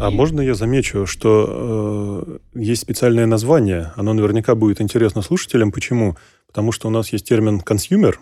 А 0.00 0.10
можно 0.10 0.40
я 0.40 0.54
замечу, 0.54 1.06
что 1.06 2.24
э, 2.54 2.60
есть 2.60 2.82
специальное 2.82 3.26
название, 3.26 3.90
оно 3.96 4.12
наверняка 4.12 4.54
будет 4.54 4.80
интересно 4.80 5.22
слушателям. 5.22 5.72
Почему? 5.72 6.16
Потому 6.46 6.70
что 6.70 6.86
у 6.86 6.90
нас 6.92 7.12
есть 7.12 7.26
термин 7.26 7.60
consumer 7.60 8.20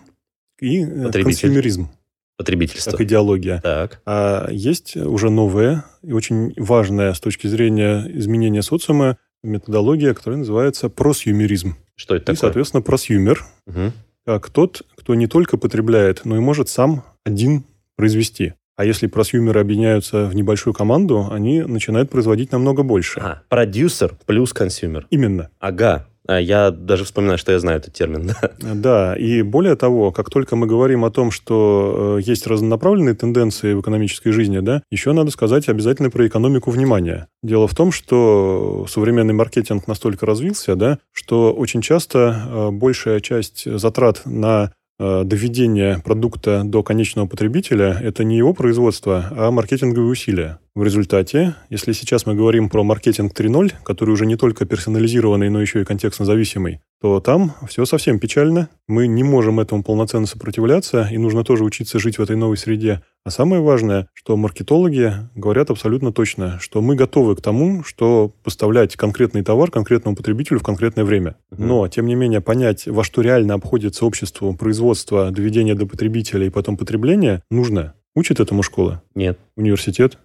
и 0.59 0.83
э, 0.83 1.11
консюмеризм. 1.11 1.89
Потребительство. 2.37 2.91
Как 2.91 3.01
идеология. 3.01 3.61
Так. 3.61 4.01
А 4.07 4.47
есть 4.49 4.97
уже 4.97 5.29
новая 5.29 5.85
и 6.01 6.13
очень 6.13 6.53
важная 6.57 7.13
с 7.13 7.19
точки 7.19 7.45
зрения 7.45 8.05
изменения 8.07 8.63
социума 8.63 9.17
методология, 9.43 10.15
которая 10.15 10.39
называется 10.39 10.89
просюмеризм. 10.89 11.75
Что 11.95 12.15
это 12.15 12.25
такое? 12.25 12.35
И, 12.35 12.39
соответственно, 12.39 12.81
prosumer 12.81 13.45
угу 13.67 13.91
как 14.27 14.49
тот, 14.49 14.81
кто 14.97 15.15
не 15.15 15.25
только 15.25 15.55
потребляет, 15.55 16.25
но 16.25 16.35
и 16.35 16.41
может 16.41 16.67
сам 16.67 17.05
один 17.23 17.63
произвести. 17.95 18.55
А 18.75 18.83
если 18.83 19.07
просюмеры 19.07 19.61
объединяются 19.61 20.25
в 20.25 20.35
небольшую 20.35 20.73
команду, 20.73 21.29
они 21.31 21.61
начинают 21.61 22.09
производить 22.09 22.51
намного 22.51 22.83
больше. 22.83 23.21
А, 23.21 23.41
продюсер 23.47 24.17
плюс 24.25 24.51
consumer. 24.51 25.07
Именно. 25.11 25.49
Ага. 25.59 26.09
А 26.27 26.39
я 26.39 26.71
даже 26.71 27.05
вспоминаю, 27.05 27.37
что 27.37 27.51
я 27.51 27.59
знаю 27.59 27.77
этот 27.79 27.93
термин. 27.93 28.31
Да, 28.59 29.15
и 29.15 29.41
более 29.41 29.75
того, 29.75 30.11
как 30.11 30.29
только 30.29 30.55
мы 30.55 30.67
говорим 30.67 31.05
о 31.05 31.11
том, 31.11 31.31
что 31.31 32.17
э, 32.19 32.21
есть 32.21 32.45
разнонаправленные 32.47 33.15
тенденции 33.15 33.73
в 33.73 33.81
экономической 33.81 34.31
жизни, 34.31 34.59
да, 34.59 34.83
еще 34.91 35.13
надо 35.13 35.31
сказать 35.31 35.69
обязательно 35.69 36.09
про 36.09 36.27
экономику 36.27 36.71
внимания. 36.71 37.27
Дело 37.43 37.67
в 37.67 37.75
том, 37.75 37.91
что 37.91 38.85
современный 38.89 39.33
маркетинг 39.33 39.87
настолько 39.87 40.25
развился, 40.25 40.75
да, 40.75 40.99
что 41.13 41.53
очень 41.53 41.81
часто 41.81 42.43
э, 42.45 42.69
большая 42.71 43.19
часть 43.19 43.65
затрат 43.79 44.21
на 44.25 44.71
Э, 44.99 45.21
доведение 45.23 46.01
продукта 46.03 46.63
до 46.65 46.81
конечного 46.81 47.27
потребителя– 47.27 47.99
это 48.01 48.23
не 48.23 48.35
его 48.35 48.53
производство, 48.53 49.27
а 49.31 49.51
маркетинговые 49.51 50.09
усилия. 50.09 50.57
В 50.77 50.83
результате, 50.83 51.55
если 51.71 51.91
сейчас 51.91 52.27
мы 52.27 52.35
говорим 52.35 52.69
про 52.69 52.83
маркетинг 52.83 53.33
3.0, 53.33 53.73
который 53.81 54.11
уже 54.11 54.27
не 54.27 54.35
только 54.35 54.63
персонализированный, 54.65 55.49
но 55.49 55.59
еще 55.59 55.81
и 55.81 55.83
контекстно 55.83 56.23
зависимый, 56.23 56.81
то 57.01 57.19
там 57.19 57.53
все 57.67 57.83
совсем 57.85 58.19
печально. 58.19 58.69
Мы 58.87 59.07
не 59.07 59.23
можем 59.23 59.59
этому 59.59 59.83
полноценно 59.83 60.27
сопротивляться, 60.27 61.09
и 61.11 61.17
нужно 61.17 61.43
тоже 61.43 61.63
учиться 61.63 61.97
жить 61.97 62.19
в 62.19 62.21
этой 62.21 62.35
новой 62.35 62.57
среде. 62.57 63.01
А 63.25 63.31
самое 63.31 63.59
важное, 63.59 64.07
что 64.13 64.37
маркетологи 64.37 65.13
говорят 65.33 65.71
абсолютно 65.71 66.13
точно, 66.13 66.59
что 66.59 66.79
мы 66.83 66.95
готовы 66.95 67.35
к 67.35 67.41
тому, 67.41 67.83
что 67.83 68.31
поставлять 68.43 68.95
конкретный 68.95 69.41
товар 69.41 69.71
конкретному 69.71 70.15
потребителю 70.15 70.59
в 70.59 70.63
конкретное 70.63 71.05
время. 71.05 71.37
Но, 71.49 71.87
тем 71.87 72.05
не 72.05 72.13
менее, 72.13 72.39
понять, 72.39 72.85
во 72.85 73.03
что 73.03 73.21
реально 73.23 73.55
обходится 73.55 74.05
обществу 74.05 74.53
производство, 74.53 75.31
доведение 75.31 75.73
до 75.73 75.87
потребителя 75.87 76.45
и 76.45 76.51
потом 76.51 76.77
потребление, 76.77 77.41
нужно. 77.49 77.95
Учит 78.17 78.39
этому 78.39 78.63
школа? 78.63 79.03
Нет. 79.13 79.37
Университет? 79.55 80.17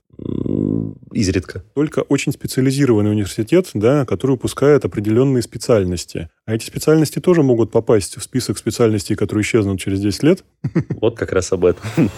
Изредка. 1.12 1.62
Только 1.74 2.00
очень 2.00 2.32
специализированный 2.32 3.10
университет, 3.10 3.70
да, 3.74 4.04
который 4.04 4.32
выпускает 4.32 4.84
определенные 4.84 5.42
специальности. 5.42 6.28
А 6.46 6.54
эти 6.54 6.64
специальности 6.64 7.18
тоже 7.18 7.42
могут 7.42 7.70
попасть 7.70 8.16
в 8.16 8.22
список 8.22 8.58
специальностей, 8.58 9.16
которые 9.16 9.42
исчезнут 9.42 9.80
через 9.80 10.00
10 10.00 10.22
лет. 10.22 10.44
Вот 11.00 11.16
как 11.16 11.32
раз 11.32 11.52
об 11.52 11.64
этом. 11.64 12.10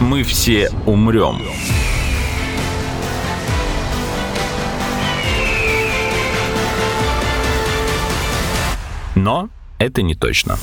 Мы 0.00 0.22
все 0.22 0.70
умрем. 0.86 1.38
Но 9.14 9.48
это 9.78 10.02
не 10.02 10.14
точно. 10.14 10.56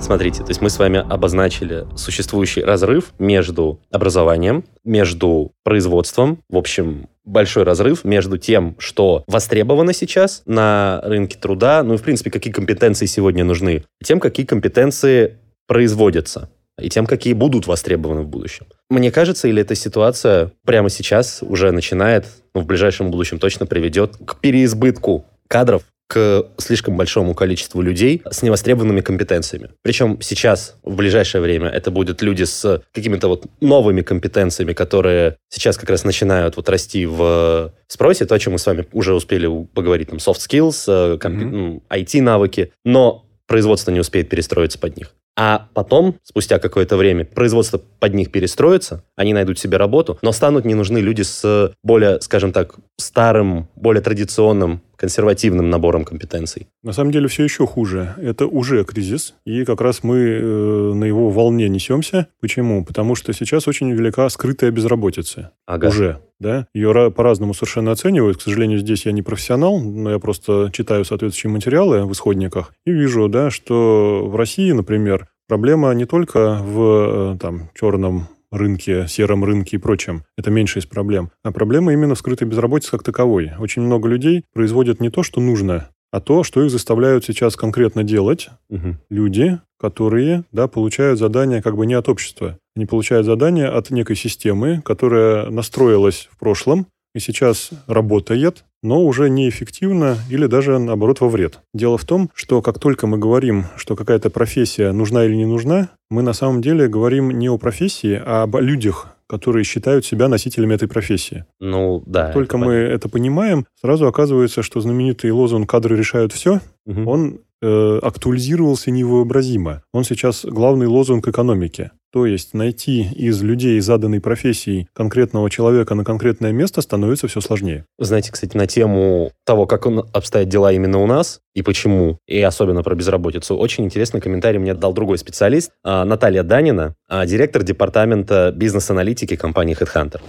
Смотрите, 0.00 0.42
то 0.42 0.48
есть 0.48 0.60
мы 0.60 0.70
с 0.70 0.78
вами 0.78 0.98
обозначили 0.98 1.86
существующий 1.94 2.62
разрыв 2.62 3.12
между 3.18 3.80
образованием, 3.90 4.64
между 4.82 5.52
производством, 5.62 6.42
в 6.48 6.56
общем, 6.56 7.08
большой 7.24 7.64
разрыв 7.64 8.02
между 8.04 8.38
тем, 8.38 8.74
что 8.78 9.24
востребовано 9.26 9.92
сейчас 9.92 10.42
на 10.46 11.00
рынке 11.04 11.38
труда, 11.38 11.82
ну 11.82 11.94
и, 11.94 11.96
в 11.96 12.02
принципе, 12.02 12.30
какие 12.30 12.52
компетенции 12.52 13.06
сегодня 13.06 13.44
нужны, 13.44 13.84
тем, 14.02 14.20
какие 14.20 14.46
компетенции 14.46 15.38
производятся 15.68 16.50
и 16.80 16.88
тем, 16.88 17.06
какие 17.06 17.34
будут 17.34 17.66
востребованы 17.66 18.22
в 18.22 18.28
будущем. 18.28 18.66
Мне 18.88 19.12
кажется, 19.12 19.48
или 19.48 19.62
эта 19.62 19.74
ситуация 19.74 20.50
прямо 20.64 20.88
сейчас 20.88 21.42
уже 21.42 21.70
начинает, 21.70 22.26
ну, 22.54 22.62
в 22.62 22.66
ближайшем 22.66 23.10
будущем 23.10 23.38
точно 23.38 23.66
приведет 23.66 24.16
к 24.24 24.40
переизбытку 24.40 25.26
кадров 25.46 25.82
к 26.10 26.46
слишком 26.58 26.96
большому 26.96 27.34
количеству 27.34 27.80
людей 27.82 28.20
с 28.28 28.42
невостребованными 28.42 29.00
компетенциями. 29.00 29.70
Причем 29.82 30.18
сейчас, 30.20 30.74
в 30.82 30.96
ближайшее 30.96 31.40
время, 31.40 31.68
это 31.68 31.92
будут 31.92 32.20
люди 32.20 32.42
с 32.42 32.82
какими-то 32.92 33.28
вот 33.28 33.44
новыми 33.60 34.02
компетенциями, 34.02 34.72
которые 34.72 35.36
сейчас 35.50 35.76
как 35.76 35.88
раз 35.88 36.02
начинают 36.02 36.56
вот 36.56 36.68
расти 36.68 37.06
в 37.06 37.72
спросе, 37.86 38.26
то, 38.26 38.34
о 38.34 38.38
чем 38.40 38.54
мы 38.54 38.58
с 38.58 38.66
вами 38.66 38.86
уже 38.90 39.14
успели 39.14 39.48
поговорить, 39.72 40.08
там, 40.08 40.18
soft 40.18 40.40
skills, 40.40 41.18
компи- 41.18 41.44
mm-hmm. 41.44 41.82
IT-навыки, 41.88 42.72
но 42.84 43.24
производство 43.46 43.92
не 43.92 44.00
успеет 44.00 44.28
перестроиться 44.28 44.80
под 44.80 44.96
них. 44.96 45.14
А 45.36 45.68
потом, 45.74 46.16
спустя 46.22 46.58
какое-то 46.58 46.96
время, 46.96 47.24
производство 47.24 47.78
под 47.78 48.14
них 48.14 48.32
перестроится, 48.32 49.04
они 49.16 49.32
найдут 49.32 49.58
себе 49.58 49.76
работу, 49.76 50.18
но 50.22 50.32
станут 50.32 50.64
не 50.64 50.74
нужны 50.74 50.98
люди 50.98 51.22
с 51.22 51.72
более, 51.82 52.20
скажем 52.20 52.52
так, 52.52 52.74
старым, 52.98 53.68
более 53.76 54.02
традиционным, 54.02 54.82
консервативным 55.00 55.70
набором 55.70 56.04
компетенций. 56.04 56.68
На 56.82 56.92
самом 56.92 57.10
деле 57.10 57.26
все 57.26 57.42
еще 57.42 57.66
хуже. 57.66 58.14
Это 58.18 58.46
уже 58.46 58.84
кризис, 58.84 59.34
и 59.46 59.64
как 59.64 59.80
раз 59.80 60.02
мы 60.02 60.18
э, 60.18 60.92
на 60.94 61.04
его 61.04 61.30
волне 61.30 61.70
несемся. 61.70 62.26
Почему? 62.42 62.84
Потому 62.84 63.14
что 63.14 63.32
сейчас 63.32 63.66
очень 63.66 63.90
велика 63.92 64.28
скрытая 64.28 64.70
безработица. 64.70 65.52
Ага. 65.64 65.88
Уже. 65.88 66.18
Да? 66.38 66.66
Ее 66.74 67.10
по-разному 67.10 67.54
совершенно 67.54 67.92
оценивают. 67.92 68.36
К 68.36 68.42
сожалению, 68.42 68.78
здесь 68.78 69.06
я 69.06 69.12
не 69.12 69.22
профессионал, 69.22 69.80
но 69.80 70.10
я 70.10 70.18
просто 70.18 70.70
читаю 70.70 71.06
соответствующие 71.06 71.50
материалы 71.50 72.04
в 72.04 72.12
исходниках 72.12 72.74
и 72.84 72.92
вижу, 72.92 73.26
да, 73.30 73.50
что 73.50 74.26
в 74.26 74.36
России, 74.36 74.70
например, 74.72 75.28
проблема 75.48 75.92
не 75.94 76.04
только 76.04 76.58
в 76.62 77.34
э, 77.34 77.38
там, 77.40 77.70
черном 77.74 78.28
рынке, 78.50 79.06
сером 79.08 79.44
рынке 79.44 79.76
и 79.76 79.78
прочем. 79.78 80.24
Это 80.36 80.50
меньше 80.50 80.78
из 80.78 80.86
проблем. 80.86 81.30
А 81.42 81.52
проблема 81.52 81.92
именно 81.92 82.14
в 82.14 82.18
скрытой 82.18 82.48
безработице 82.48 82.90
как 82.90 83.02
таковой. 83.02 83.52
Очень 83.58 83.82
много 83.82 84.08
людей 84.08 84.44
производят 84.52 85.00
не 85.00 85.10
то, 85.10 85.22
что 85.22 85.40
нужно, 85.40 85.88
а 86.10 86.20
то, 86.20 86.42
что 86.42 86.62
их 86.64 86.70
заставляют 86.70 87.24
сейчас 87.24 87.56
конкретно 87.56 88.02
делать 88.02 88.50
угу. 88.68 88.96
люди, 89.08 89.60
которые 89.78 90.44
да, 90.52 90.68
получают 90.68 91.18
задания 91.18 91.62
как 91.62 91.76
бы 91.76 91.86
не 91.86 91.94
от 91.94 92.08
общества. 92.08 92.58
Они 92.76 92.86
получают 92.86 93.26
задания 93.26 93.74
от 93.74 93.90
некой 93.90 94.16
системы, 94.16 94.82
которая 94.84 95.50
настроилась 95.50 96.28
в 96.32 96.38
прошлом 96.38 96.86
и 97.14 97.20
сейчас 97.20 97.70
работает, 97.86 98.64
но 98.82 99.04
уже 99.04 99.28
неэффективно 99.28 100.16
или 100.28 100.46
даже, 100.46 100.78
наоборот, 100.78 101.20
во 101.20 101.28
вред. 101.28 101.60
Дело 101.74 101.98
в 101.98 102.04
том, 102.04 102.30
что 102.34 102.62
как 102.62 102.78
только 102.78 103.06
мы 103.06 103.18
говорим, 103.18 103.66
что 103.76 103.96
какая-то 103.96 104.30
профессия 104.30 104.92
нужна 104.92 105.24
или 105.24 105.34
не 105.34 105.46
нужна, 105.46 105.90
мы 106.10 106.22
на 106.22 106.32
самом 106.32 106.62
деле 106.62 106.88
говорим 106.88 107.30
не 107.30 107.48
о 107.48 107.58
профессии, 107.58 108.20
а 108.24 108.42
об 108.42 108.56
людях, 108.56 109.08
которые 109.26 109.64
считают 109.64 110.04
себя 110.04 110.28
носителями 110.28 110.74
этой 110.74 110.88
профессии. 110.88 111.44
Ну, 111.60 112.02
да. 112.06 112.26
Как 112.26 112.34
только 112.34 112.56
это 112.56 112.66
мы 112.66 112.72
это 112.74 113.08
понимаем, 113.08 113.66
сразу 113.80 114.06
оказывается, 114.06 114.62
что 114.62 114.80
знаменитый 114.80 115.30
лозунг 115.30 115.70
«кадры 115.70 115.96
решают 115.96 116.32
все», 116.32 116.60
угу. 116.84 117.08
он 117.08 117.40
э, 117.62 117.98
актуализировался 118.02 118.90
невообразимо. 118.90 119.82
Он 119.92 120.04
сейчас 120.04 120.44
главный 120.44 120.86
лозунг 120.86 121.28
экономики. 121.28 121.90
То 122.12 122.26
есть 122.26 122.54
найти 122.54 123.02
из 123.14 123.40
людей 123.40 123.78
заданной 123.80 124.20
профессией 124.20 124.88
конкретного 124.94 125.48
человека 125.48 125.94
на 125.94 126.04
конкретное 126.04 126.50
место 126.50 126.80
становится 126.80 127.28
все 127.28 127.40
сложнее. 127.40 127.84
Знаете, 127.98 128.32
кстати, 128.32 128.56
на 128.56 128.66
тему 128.66 129.30
того, 129.46 129.66
как 129.66 129.86
обстоят 129.86 130.48
дела 130.48 130.72
именно 130.72 130.98
у 130.98 131.06
нас 131.06 131.40
и 131.54 131.62
почему, 131.62 132.18
и 132.26 132.40
особенно 132.40 132.82
про 132.82 132.96
безработицу, 132.96 133.56
очень 133.56 133.84
интересный 133.84 134.20
комментарий 134.20 134.58
мне 134.58 134.74
дал 134.74 134.92
другой 134.92 135.18
специалист, 135.18 135.70
а, 135.84 136.04
Наталья 136.04 136.42
Данина, 136.42 136.94
а, 137.08 137.26
директор 137.26 137.62
департамента 137.62 138.52
бизнес-аналитики 138.56 139.36
компании 139.36 139.76
HeadHunter. 139.80 140.20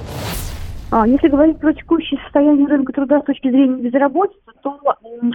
А, 0.93 1.07
если 1.07 1.29
говорить 1.29 1.57
про 1.57 1.73
текущее 1.73 2.19
состояние 2.23 2.67
рынка 2.67 2.91
труда 2.91 3.21
с 3.21 3.23
точки 3.23 3.49
зрения 3.49 3.81
безработицы, 3.81 4.41
то 4.61 4.77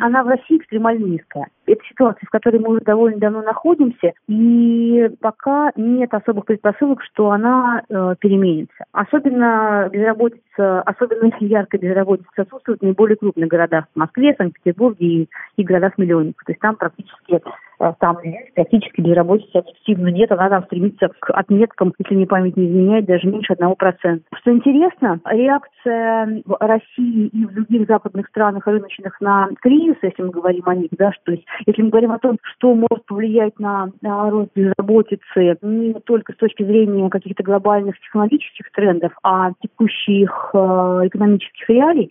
она 0.00 0.22
в 0.22 0.28
России 0.28 0.58
экстремально 0.58 1.06
низкая. 1.06 1.46
Это 1.64 1.80
ситуация, 1.88 2.26
в 2.26 2.30
которой 2.30 2.58
мы 2.58 2.72
уже 2.72 2.80
довольно 2.80 3.18
давно 3.18 3.40
находимся, 3.40 4.12
и 4.28 5.10
пока 5.20 5.72
нет 5.74 6.12
особых 6.12 6.44
предпосылок, 6.44 7.02
что 7.02 7.30
она 7.30 7.82
э, 7.88 8.14
переменится. 8.20 8.84
Особенно 8.92 9.88
безработица, 9.90 10.82
особенно 10.82 11.32
яркая 11.40 11.80
безработица 11.80 12.28
отсутствует 12.36 12.80
в 12.80 12.84
наиболее 12.84 13.16
крупных 13.16 13.48
городах, 13.48 13.86
в 13.94 13.98
Москве, 13.98 14.34
Санкт-Петербурге 14.36 15.06
и, 15.06 15.28
и 15.56 15.64
городах-миллионниках. 15.64 16.44
То 16.44 16.52
есть 16.52 16.60
там 16.60 16.76
практически 16.76 17.40
там 17.78 18.18
практически 18.54 19.00
безработицы 19.00 19.56
активно 19.56 20.08
нет, 20.08 20.32
она 20.32 20.48
там 20.48 20.64
стремится 20.64 21.08
к 21.08 21.30
отметкам, 21.30 21.92
если 21.98 22.14
не 22.14 22.26
память 22.26 22.56
не 22.56 22.66
изменяет, 22.66 23.06
даже 23.06 23.26
меньше 23.28 23.52
одного 23.52 23.74
процента. 23.74 24.24
Что 24.34 24.52
интересно, 24.52 25.20
реакция 25.24 26.42
в 26.44 26.56
России 26.60 27.26
и 27.28 27.44
в 27.44 27.54
других 27.54 27.86
западных 27.86 28.28
странах 28.28 28.66
рыночных 28.66 29.20
на 29.20 29.48
кризис, 29.60 29.96
если 30.02 30.22
мы 30.22 30.30
говорим 30.30 30.62
о 30.66 30.74
них, 30.74 30.90
да, 30.92 31.12
что 31.12 31.32
есть, 31.32 31.44
если 31.66 31.82
мы 31.82 31.90
говорим 31.90 32.12
о 32.12 32.18
том, 32.18 32.38
что 32.42 32.74
может 32.74 33.04
повлиять 33.06 33.58
на, 33.58 33.90
на 34.02 34.30
рост 34.30 34.50
безработицы 34.54 35.56
не 35.62 35.94
только 35.94 36.32
с 36.32 36.36
точки 36.36 36.62
зрения 36.62 37.08
каких-то 37.10 37.42
глобальных 37.42 37.98
технологических 38.00 38.70
трендов, 38.72 39.12
а 39.22 39.52
текущих 39.60 40.50
э, 40.54 40.58
экономических 41.04 41.68
реалий, 41.68 42.10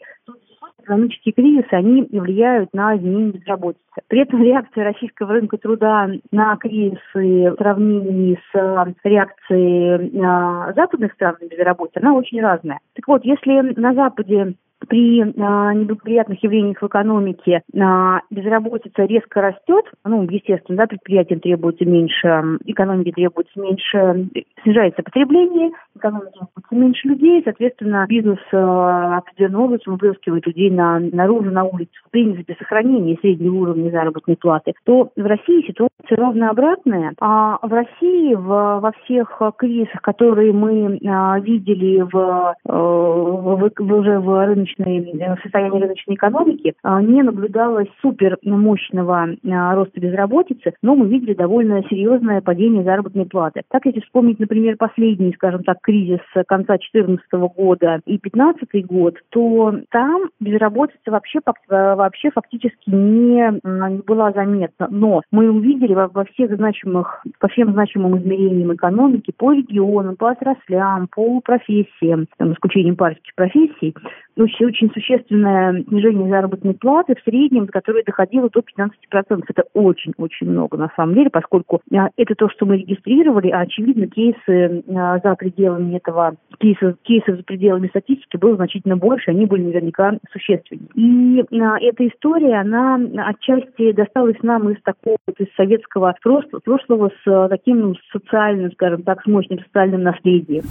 экономические 0.85 1.33
кризисы, 1.33 1.71
они 1.71 2.07
влияют 2.11 2.73
на 2.73 2.95
изменение 2.95 3.33
безработицы. 3.33 3.81
При 4.07 4.21
этом 4.21 4.41
реакция 4.41 4.83
российского 4.83 5.33
рынка 5.33 5.57
труда 5.57 6.09
на 6.31 6.55
кризисы 6.57 6.99
в 7.13 7.55
сравнении 7.57 8.39
с 8.51 8.57
э, 8.57 8.93
реакцией 9.03 10.09
э, 10.13 10.73
западных 10.73 11.13
стран 11.13 11.35
на 11.41 11.47
безработицу, 11.47 11.99
она 12.01 12.13
очень 12.13 12.41
разная. 12.41 12.79
Так 12.93 13.07
вот, 13.07 13.25
если 13.25 13.79
на 13.79 13.93
Западе 13.93 14.55
при 14.87 15.21
а, 15.21 15.73
неблагоприятных 15.73 16.41
явлениях 16.43 16.81
в 16.81 16.87
экономике 16.87 17.61
а, 17.79 18.21
безработица 18.29 19.03
резко 19.03 19.41
растет, 19.41 19.85
ну, 20.03 20.23
естественно, 20.23 20.77
да, 20.77 20.87
предприятиям 20.87 21.39
требуется 21.39 21.85
меньше, 21.85 22.57
экономике 22.65 23.11
требуется 23.11 23.59
меньше, 23.59 24.29
снижается 24.63 25.03
потребление, 25.03 25.71
экономике 25.95 26.31
требуется 26.31 26.75
меньше 26.75 27.07
людей, 27.07 27.41
соответственно, 27.43 28.05
бизнес 28.07 28.39
а, 28.51 29.17
определенным 29.17 29.61
образом 29.61 29.93
выплескивает 29.93 30.45
людей 30.47 30.69
на, 30.69 30.99
наружу, 30.99 31.51
на 31.51 31.63
улицу, 31.63 31.91
в 32.07 32.11
принципе, 32.11 32.55
сохранение 32.57 33.17
среднего 33.21 33.55
уровня 33.55 33.91
заработной 33.91 34.37
платы, 34.37 34.73
то 34.83 35.09
в 35.15 35.25
России 35.25 35.65
ситуация 35.67 36.17
ровно 36.17 36.49
обратная. 36.49 37.13
А 37.19 37.57
в 37.61 37.71
России 37.71 38.33
в, 38.35 38.45
во 38.45 38.91
всех 39.03 39.41
кризисах, 39.57 40.01
которые 40.01 40.53
мы 40.53 40.99
видели 41.41 42.01
в, 42.01 42.55
э, 42.67 42.71
в, 42.71 43.71
в, 43.77 43.93
уже 43.93 44.19
в 44.19 44.45
рыночном 44.45 44.74
рыночной, 44.77 45.19
э, 45.19 45.35
состоянии 45.41 45.79
рыночной 45.79 46.15
экономики 46.15 46.73
а, 46.83 47.01
не 47.01 47.21
наблюдалось 47.23 47.87
супер 48.01 48.37
мощного 48.43 49.27
а, 49.49 49.75
роста 49.75 49.99
безработицы, 49.99 50.73
но 50.81 50.95
мы 50.95 51.07
видели 51.07 51.33
довольно 51.33 51.83
серьезное 51.89 52.41
падение 52.41 52.83
заработной 52.83 53.25
платы. 53.25 53.61
Так, 53.69 53.85
если 53.85 54.01
вспомнить, 54.01 54.39
например, 54.39 54.77
последний, 54.77 55.33
скажем 55.33 55.63
так, 55.63 55.77
кризис 55.81 56.19
конца 56.47 56.77
2014 56.77 57.25
года 57.55 58.01
и 58.05 58.17
2015 58.17 58.85
год, 58.85 59.15
то 59.29 59.75
там 59.89 60.29
безработица 60.39 61.11
вообще, 61.11 61.39
вообще 61.69 62.31
фактически 62.31 62.89
не, 62.89 63.59
не 63.63 64.01
была 64.01 64.31
заметна. 64.31 64.87
Но 64.89 65.21
мы 65.31 65.49
увидели 65.49 65.93
во, 65.93 66.07
во 66.07 66.25
всех 66.25 66.55
значимых, 66.55 67.23
по 67.39 67.47
всем 67.47 67.71
значимым 67.73 68.17
измерениям 68.17 68.73
экономики, 68.73 69.33
по 69.35 69.53
регионам, 69.53 70.15
по 70.15 70.31
отраслям, 70.31 71.07
по 71.13 71.39
профессиям, 71.41 72.27
там, 72.37 72.53
исключением 72.53 72.95
парочки 72.95 73.31
профессий, 73.35 73.95
очень, 74.65 74.91
существенное 74.91 75.83
снижение 75.83 76.29
заработной 76.29 76.73
платы 76.73 77.15
в 77.15 77.23
среднем, 77.23 77.67
которое 77.67 78.03
доходило 78.03 78.49
до 78.49 78.59
15%. 78.59 79.43
Это 79.47 79.63
очень-очень 79.73 80.49
много 80.49 80.77
на 80.77 80.91
самом 80.95 81.15
деле, 81.15 81.29
поскольку 81.29 81.81
а, 81.93 82.09
это 82.17 82.35
то, 82.35 82.49
что 82.49 82.65
мы 82.65 82.77
регистрировали, 82.77 83.49
а 83.49 83.61
очевидно 83.61 84.07
кейсы 84.07 84.83
а, 84.89 85.19
за 85.19 85.35
пределами 85.35 85.97
этого, 85.97 86.35
кейсы, 86.59 86.95
кейсов 87.03 87.37
за 87.37 87.43
пределами 87.43 87.87
статистики 87.87 88.37
было 88.37 88.55
значительно 88.55 88.97
больше, 88.97 89.31
они 89.31 89.45
были 89.45 89.63
наверняка 89.63 90.17
существеннее. 90.31 90.89
И 90.95 91.59
а, 91.59 91.79
эта 91.79 92.07
история, 92.07 92.55
она 92.55 92.99
отчасти 93.27 93.91
досталась 93.91 94.41
нам 94.41 94.69
из 94.69 94.81
такого, 94.81 95.17
из 95.37 95.47
советского 95.55 96.15
прошлого 96.21 97.11
с 97.23 97.47
таким 97.49 97.95
социальным, 98.11 98.71
скажем 98.73 99.03
так, 99.03 99.21
с 99.21 99.25
мощным 99.25 99.59
социальным 99.59 100.03
наследием. 100.03 100.63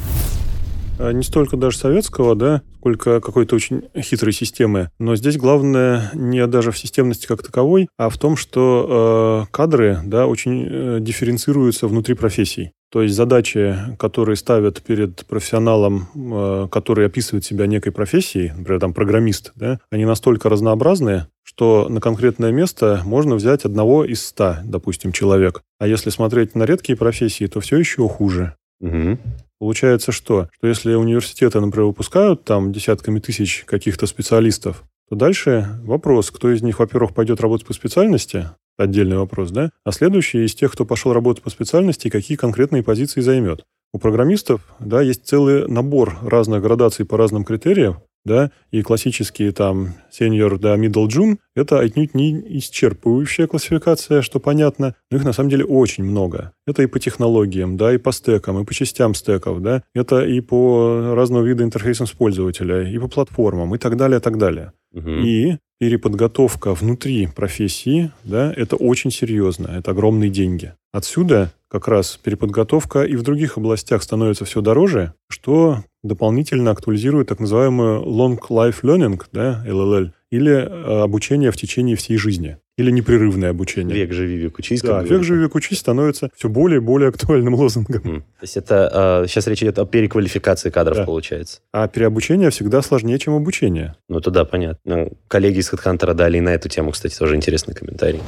А, 0.98 1.12
не 1.12 1.22
столько 1.22 1.56
даже 1.56 1.78
советского, 1.78 2.34
да, 2.34 2.62
сколько 2.78 3.20
какой-то 3.20 3.56
очень 3.56 3.84
хитрой 3.98 4.32
системы. 4.32 4.90
Но 4.98 5.16
здесь 5.16 5.36
главное 5.36 6.10
не 6.14 6.46
даже 6.46 6.70
в 6.70 6.78
системности 6.78 7.26
как 7.26 7.42
таковой, 7.42 7.88
а 7.96 8.08
в 8.08 8.18
том, 8.18 8.36
что 8.36 9.46
э, 9.48 9.52
кадры, 9.52 10.00
да, 10.04 10.26
очень 10.26 10.66
э, 10.68 10.98
дифференцируются 11.00 11.88
внутри 11.88 12.14
профессий. 12.14 12.72
То 12.92 13.02
есть 13.02 13.14
задачи, 13.14 13.76
которые 13.98 14.36
ставят 14.36 14.82
перед 14.82 15.26
профессионалом, 15.26 16.08
э, 16.14 16.68
который 16.70 17.06
описывает 17.06 17.44
себя 17.44 17.66
некой 17.66 17.90
профессией, 17.90 18.52
например, 18.56 18.80
там 18.80 18.92
программист, 18.92 19.52
да, 19.56 19.80
они 19.90 20.04
настолько 20.04 20.48
разнообразные, 20.48 21.26
что 21.42 21.88
на 21.88 22.00
конкретное 22.00 22.52
место 22.52 23.02
можно 23.04 23.34
взять 23.34 23.64
одного 23.64 24.04
из 24.04 24.24
ста, 24.24 24.60
допустим, 24.64 25.10
человек. 25.10 25.62
А 25.78 25.86
если 25.88 26.10
смотреть 26.10 26.54
на 26.54 26.64
редкие 26.64 26.96
профессии, 26.96 27.46
то 27.46 27.60
все 27.60 27.78
еще 27.78 28.08
хуже. 28.08 28.54
Угу. 28.80 29.18
Получается 29.58 30.12
что? 30.12 30.48
Что 30.52 30.66
если 30.66 30.94
университеты, 30.94 31.60
например, 31.60 31.86
выпускают 31.86 32.44
там 32.44 32.72
десятками 32.72 33.20
тысяч 33.20 33.64
каких-то 33.64 34.06
специалистов, 34.06 34.82
то 35.08 35.16
дальше 35.16 35.78
вопрос, 35.82 36.30
кто 36.30 36.50
из 36.50 36.62
них, 36.62 36.78
во-первых, 36.78 37.14
пойдет 37.14 37.40
работать 37.40 37.66
по 37.66 37.72
специальности, 37.72 38.50
отдельный 38.76 39.16
вопрос, 39.16 39.50
да? 39.50 39.70
А 39.84 39.92
следующий 39.92 40.44
из 40.44 40.54
тех, 40.54 40.72
кто 40.72 40.84
пошел 40.84 41.12
работать 41.12 41.42
по 41.42 41.50
специальности, 41.50 42.10
какие 42.10 42.36
конкретные 42.36 42.82
позиции 42.82 43.20
займет. 43.20 43.64
У 43.92 43.98
программистов, 43.98 44.60
да, 44.80 45.02
есть 45.02 45.26
целый 45.26 45.68
набор 45.68 46.18
разных 46.22 46.62
градаций 46.62 47.04
по 47.04 47.16
разным 47.16 47.44
критериям, 47.44 47.98
да, 48.24 48.50
и 48.70 48.82
классические 48.82 49.52
там 49.52 49.94
senior, 50.10 50.58
да, 50.58 50.76
middle 50.76 51.06
june, 51.06 51.38
это 51.54 51.80
отнюдь 51.80 52.14
не 52.14 52.32
исчерпывающая 52.58 53.46
классификация, 53.46 54.22
что 54.22 54.40
понятно, 54.40 54.94
но 55.10 55.18
их 55.18 55.24
на 55.24 55.32
самом 55.32 55.50
деле 55.50 55.64
очень 55.64 56.04
много. 56.04 56.52
Это 56.66 56.82
и 56.82 56.86
по 56.86 56.98
технологиям, 56.98 57.76
да, 57.76 57.94
и 57.94 57.98
по 57.98 58.12
стекам, 58.12 58.60
и 58.60 58.64
по 58.64 58.74
частям 58.74 59.14
стеков, 59.14 59.60
да, 59.62 59.82
это 59.94 60.24
и 60.24 60.40
по 60.40 61.14
разного 61.14 61.44
вида 61.44 61.64
интерфейсам 61.64 62.06
с 62.06 62.12
пользователя, 62.12 62.88
и 62.88 62.98
по 62.98 63.08
платформам, 63.08 63.74
и 63.74 63.78
так 63.78 63.96
далее, 63.96 64.18
и 64.18 64.22
так 64.22 64.38
далее. 64.38 64.72
Угу. 64.92 65.10
И 65.10 65.56
переподготовка 65.78 66.72
внутри 66.74 67.26
профессии, 67.26 68.10
да, 68.22 68.52
это 68.56 68.76
очень 68.76 69.10
серьезно, 69.10 69.66
это 69.66 69.90
огромные 69.90 70.30
деньги. 70.30 70.72
Отсюда 70.92 71.52
как 71.68 71.88
раз 71.88 72.16
переподготовка 72.22 73.02
и 73.02 73.16
в 73.16 73.22
других 73.22 73.58
областях 73.58 74.02
становится 74.02 74.44
все 74.44 74.60
дороже, 74.60 75.12
что 75.28 75.82
дополнительно 76.04 76.70
актуализирует 76.70 77.28
так 77.28 77.40
называемую 77.40 78.02
Long 78.02 78.38
Life 78.48 78.82
Learning, 78.82 79.20
да, 79.32 79.64
LLL, 79.66 80.10
или 80.30 80.52
э, 80.52 81.02
обучение 81.02 81.50
в 81.50 81.56
течение 81.56 81.96
всей 81.96 82.16
жизни. 82.16 82.58
Или 82.76 82.90
непрерывное 82.90 83.50
обучение. 83.50 83.96
Век 83.96 84.12
живи, 84.12 84.36
век 84.36 84.58
учись. 84.58 84.82
Да, 84.82 85.00
век 85.02 85.22
живи, 85.22 85.42
век 85.42 85.54
учись 85.54 85.78
становится 85.78 86.28
все 86.34 86.48
более 86.48 86.78
и 86.78 86.80
более 86.80 87.08
актуальным 87.08 87.54
лозунгом. 87.54 88.02
Mm. 88.02 88.20
То 88.20 88.42
есть 88.42 88.56
это 88.56 89.22
э, 89.24 89.28
сейчас 89.28 89.46
речь 89.46 89.62
идет 89.62 89.78
о 89.78 89.86
переквалификации 89.86 90.70
кадров, 90.70 90.96
да. 90.96 91.04
получается. 91.04 91.60
А 91.72 91.88
переобучение 91.88 92.50
всегда 92.50 92.82
сложнее, 92.82 93.18
чем 93.18 93.34
обучение. 93.34 93.94
Ну, 94.08 94.18
это 94.18 94.30
да, 94.30 94.44
понятно. 94.44 94.78
Ну, 94.84 95.12
коллеги 95.28 95.60
из 95.60 95.72
HeadHunter 95.72 96.14
дали 96.14 96.38
и 96.38 96.40
на 96.40 96.50
эту 96.50 96.68
тему, 96.68 96.90
кстати, 96.90 97.16
тоже 97.16 97.36
интересный 97.36 97.74
комментарий. 97.74 98.20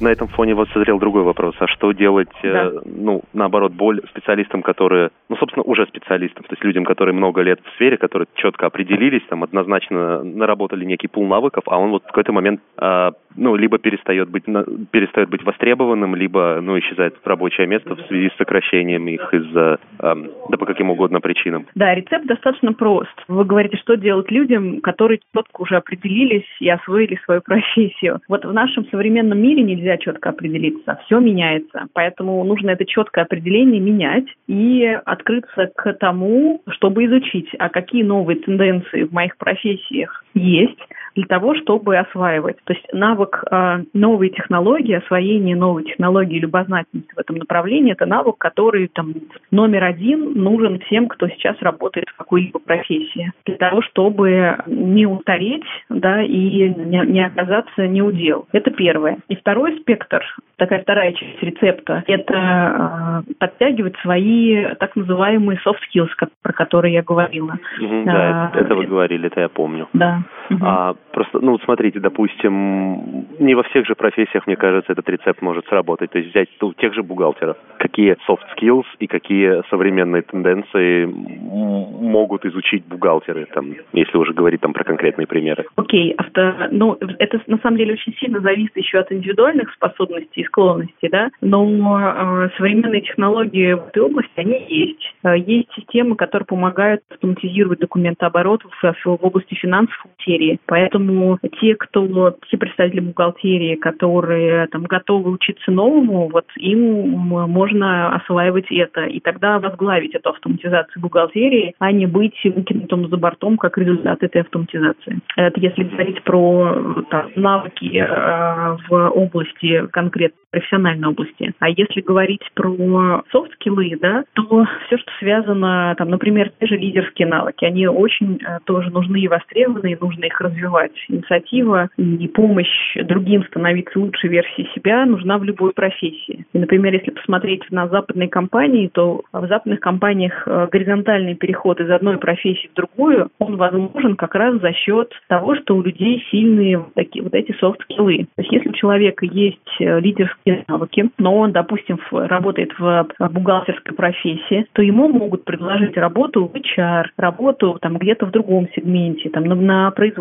На 0.00 0.08
этом 0.08 0.28
фоне 0.28 0.54
вот 0.54 0.68
созрел 0.70 0.98
другой 0.98 1.22
вопрос. 1.22 1.54
А 1.58 1.66
что 1.66 1.92
делать, 1.92 2.28
э, 2.42 2.52
да. 2.52 2.66
э, 2.66 2.80
ну, 2.84 3.22
наоборот, 3.32 3.72
боль 3.72 4.00
специалистам, 4.10 4.62
которые, 4.62 5.10
ну, 5.28 5.36
собственно, 5.36 5.62
уже 5.64 5.86
специалистам, 5.86 6.44
то 6.44 6.52
есть 6.52 6.64
людям, 6.64 6.84
которые 6.84 7.14
много 7.14 7.42
лет 7.42 7.60
в 7.64 7.74
сфере, 7.74 7.96
которые 7.96 8.28
четко 8.34 8.66
определились, 8.66 9.22
там, 9.28 9.42
однозначно 9.42 10.22
наработали 10.22 10.84
некий 10.84 11.08
пул 11.08 11.26
навыков, 11.26 11.64
а 11.66 11.78
он 11.78 11.90
вот 11.90 12.02
в 12.02 12.06
какой-то 12.06 12.32
момент, 12.32 12.60
э, 12.78 13.10
ну, 13.36 13.56
либо 13.56 13.78
перестает 13.78 14.28
быть, 14.28 14.44
перестает 14.90 15.28
быть 15.28 15.44
востребованным, 15.44 16.16
либо, 16.16 16.60
ну, 16.62 16.78
исчезает 16.78 17.16
в 17.22 17.26
рабочее 17.26 17.66
место 17.66 17.94
в 17.94 18.00
связи 18.08 18.30
с 18.30 18.36
сокращением 18.36 19.06
их 19.08 19.32
из-за, 19.32 19.78
э, 19.98 20.14
да 20.48 20.56
по 20.58 20.66
каким 20.66 20.90
угодно 20.90 21.20
причинам. 21.20 21.66
Да, 21.74 21.94
рецепт 21.94 22.26
достаточно 22.26 22.72
прост. 22.72 23.14
Вы 23.28 23.44
говорите, 23.44 23.76
что 23.76 23.96
делать 23.96 24.30
людям, 24.30 24.80
которые 24.80 25.20
четко 25.34 25.62
уже 25.62 25.76
определились 25.76 26.46
и 26.60 26.68
освоили 26.68 27.18
свою 27.24 27.40
профессию. 27.42 28.20
Вот 28.28 28.44
в 28.44 28.52
нашем 28.52 28.86
современном 28.86 29.40
мире 29.40 29.62
нельзя 29.62 29.89
четко 29.98 30.30
определиться. 30.30 30.98
Все 31.04 31.18
меняется. 31.18 31.86
Поэтому 31.92 32.42
нужно 32.44 32.70
это 32.70 32.84
четкое 32.84 33.24
определение 33.24 33.80
менять 33.80 34.26
и 34.46 34.84
открыться 35.04 35.70
к 35.74 35.92
тому, 35.94 36.62
чтобы 36.68 37.04
изучить, 37.06 37.48
а 37.58 37.68
какие 37.68 38.02
новые 38.02 38.38
тенденции 38.38 39.04
в 39.04 39.12
моих 39.12 39.36
профессиях 39.36 40.24
есть, 40.34 40.78
для 41.14 41.26
того, 41.26 41.54
чтобы 41.54 41.96
осваивать. 41.96 42.56
То 42.64 42.72
есть 42.72 42.86
навык 42.92 43.44
э, 43.50 43.84
новой 43.92 44.30
технологии, 44.30 44.94
освоение 44.94 45.56
новой 45.56 45.84
технологии, 45.84 46.38
любознательности 46.38 47.12
в 47.14 47.18
этом 47.18 47.36
направлении– 47.36 47.92
это 48.00 48.06
навык, 48.06 48.36
который 48.38 48.88
там, 48.88 49.14
номер 49.50 49.84
один 49.84 50.34
нужен 50.34 50.80
всем, 50.80 51.08
кто 51.08 51.28
сейчас 51.28 51.56
работает 51.60 52.08
в 52.08 52.16
какой-либо 52.16 52.58
профессии. 52.58 53.32
Для 53.46 53.56
того, 53.56 53.82
чтобы 53.82 54.58
не 54.66 55.06
устареть 55.06 55.64
да, 55.88 56.22
и 56.22 56.68
не, 56.68 57.06
не 57.06 57.24
оказаться 57.24 57.86
неудел. 57.86 58.46
Это 58.52 58.70
первое. 58.70 59.18
И 59.28 59.36
второй 59.36 59.78
спектр, 59.80 60.22
такая 60.56 60.82
вторая 60.82 61.12
часть 61.12 61.42
рецепта– 61.42 62.04
это 62.06 63.24
э, 63.28 63.32
подтягивать 63.38 63.96
свои 63.98 64.74
так 64.76 64.96
называемые 64.96 65.58
soft 65.64 65.80
skills, 65.92 66.08
про 66.42 66.52
которые 66.52 66.94
я 66.94 67.02
говорила. 67.02 67.58
Mm-hmm, 67.80 68.04
да, 68.04 68.50
а, 68.52 68.58
это 68.58 68.74
вы 68.74 68.86
говорили, 68.86 69.26
это 69.26 69.40
я 69.40 69.48
помню. 69.48 69.88
Да. 69.92 70.22
А, 70.60 70.94
Просто, 71.12 71.40
ну, 71.40 71.58
смотрите, 71.58 71.98
допустим, 71.98 73.26
не 73.38 73.54
во 73.54 73.62
всех 73.64 73.86
же 73.86 73.94
профессиях, 73.94 74.46
мне 74.46 74.56
кажется, 74.56 74.92
этот 74.92 75.08
рецепт 75.08 75.42
может 75.42 75.66
сработать. 75.66 76.10
То 76.10 76.18
есть 76.18 76.30
взять 76.30 76.48
у 76.62 76.72
тех 76.72 76.94
же 76.94 77.02
бухгалтеров, 77.02 77.56
какие 77.78 78.16
soft 78.28 78.44
skills 78.56 78.84
и 79.00 79.06
какие 79.06 79.62
современные 79.70 80.22
тенденции 80.22 81.04
могут 81.06 82.44
изучить 82.44 82.84
бухгалтеры, 82.86 83.46
там, 83.52 83.74
если 83.92 84.16
уже 84.16 84.32
говорить 84.32 84.60
там 84.60 84.72
про 84.72 84.84
конкретные 84.84 85.26
примеры. 85.26 85.66
Окей, 85.76 86.12
okay, 86.12 86.14
авто, 86.16 86.54
ну, 86.70 86.96
это 87.18 87.40
на 87.46 87.58
самом 87.58 87.76
деле 87.76 87.94
очень 87.94 88.14
сильно 88.14 88.40
зависит 88.40 88.76
еще 88.76 88.98
от 88.98 89.10
индивидуальных 89.10 89.72
способностей 89.72 90.42
и 90.42 90.44
склонностей, 90.44 91.08
да, 91.08 91.30
но 91.40 91.66
э, 91.66 92.50
современные 92.56 93.00
технологии 93.00 93.72
в 93.72 93.88
этой 93.88 94.02
области, 94.02 94.32
они 94.36 94.64
есть. 94.68 95.14
Э, 95.24 95.36
есть 95.36 95.68
системы, 95.74 96.14
которые 96.14 96.46
помогают 96.46 97.02
автоматизировать 97.10 97.80
документооборот 97.80 98.62
в, 98.62 98.94
в 99.04 99.24
области 99.24 99.54
финансов 99.54 99.96
бухгалтерии. 100.40 100.60
Поэтому 100.66 101.38
те, 101.60 101.74
кто, 101.74 102.36
те 102.50 102.56
представители 102.56 103.00
бухгалтерии, 103.00 103.76
которые 103.76 104.66
там 104.68 104.84
готовы 104.84 105.30
учиться 105.30 105.70
новому, 105.70 106.28
вот 106.32 106.46
им 106.56 107.18
можно 107.18 108.14
осваивать 108.16 108.70
это. 108.70 109.04
И 109.04 109.20
тогда 109.20 109.58
возглавить 109.58 110.14
эту 110.14 110.30
автоматизацию 110.30 111.02
бухгалтерии, 111.02 111.74
а 111.78 111.92
не 111.92 112.06
быть 112.06 112.38
выкинутым 112.44 113.08
за 113.08 113.16
бортом 113.16 113.56
как 113.56 113.78
результат 113.78 114.22
этой 114.22 114.42
автоматизации. 114.42 115.20
Это 115.36 115.60
если 115.60 115.84
говорить 115.84 116.22
про 116.22 117.04
там, 117.10 117.30
навыки 117.36 117.96
э, 117.96 118.76
в 118.88 119.10
области 119.10 119.86
конкретно 119.88 120.40
профессиональной 120.50 121.08
области. 121.08 121.52
А 121.58 121.68
если 121.68 122.00
говорить 122.00 122.42
про 122.54 123.22
софт-скиллы, 123.30 123.96
да, 124.00 124.24
то 124.34 124.66
все, 124.86 124.98
что 124.98 125.10
связано, 125.18 125.94
там, 125.96 126.10
например, 126.10 126.50
те 126.58 126.66
же 126.66 126.76
лидерские 126.76 127.28
навыки, 127.28 127.64
они 127.64 127.86
очень 127.86 128.40
э, 128.42 128.58
тоже 128.64 128.90
нужны 128.90 129.20
и 129.20 129.28
востребованы, 129.28 129.92
и 129.92 129.98
нужно 130.00 130.24
их 130.30 130.40
развивать. 130.40 130.92
Инициатива 131.08 131.88
и 131.96 132.28
помощь 132.28 132.96
другим 133.04 133.44
становиться 133.44 133.98
лучшей 133.98 134.30
версией 134.30 134.68
себя 134.74 135.04
нужна 135.06 135.38
в 135.38 135.44
любой 135.44 135.72
профессии. 135.72 136.46
И, 136.52 136.58
например, 136.58 136.94
если 136.94 137.10
посмотреть 137.10 137.62
на 137.70 137.88
западные 137.88 138.28
компании, 138.28 138.90
то 138.92 139.22
в 139.32 139.46
западных 139.46 139.80
компаниях 139.80 140.42
э, 140.46 140.68
горизонтальный 140.70 141.34
переход 141.34 141.80
из 141.80 141.90
одной 141.90 142.18
профессии 142.18 142.70
в 142.72 142.74
другую, 142.74 143.30
он 143.38 143.56
возможен 143.56 144.16
как 144.16 144.34
раз 144.34 144.60
за 144.60 144.72
счет 144.72 145.12
того, 145.28 145.56
что 145.56 145.76
у 145.76 145.82
людей 145.82 146.24
сильные 146.30 146.84
такие, 146.94 147.22
вот 147.22 147.34
эти 147.34 147.52
софт-скиллы. 147.58 148.26
То 148.36 148.42
есть 148.42 148.52
если 148.52 148.68
у 148.68 148.72
человека 148.72 149.26
есть 149.26 149.58
э, 149.80 150.00
лидерские 150.00 150.64
навыки, 150.68 151.10
но 151.18 151.36
он, 151.36 151.52
допустим, 151.52 151.98
работает 152.10 152.72
в 152.78 153.08
бухгалтерской 153.30 153.94
профессии, 153.94 154.66
то 154.72 154.82
ему 154.82 155.08
могут 155.08 155.44
предложить 155.44 155.96
работу 155.96 156.46
в 156.46 156.54
HR, 156.54 157.06
работу 157.16 157.78
там 157.80 157.98
где-то 157.98 158.26
в 158.26 158.30
другом 158.30 158.68
сегменте, 158.74 159.30
там 159.30 159.44
на, 159.44 159.54
на 159.54 159.90
производстве 159.90 160.19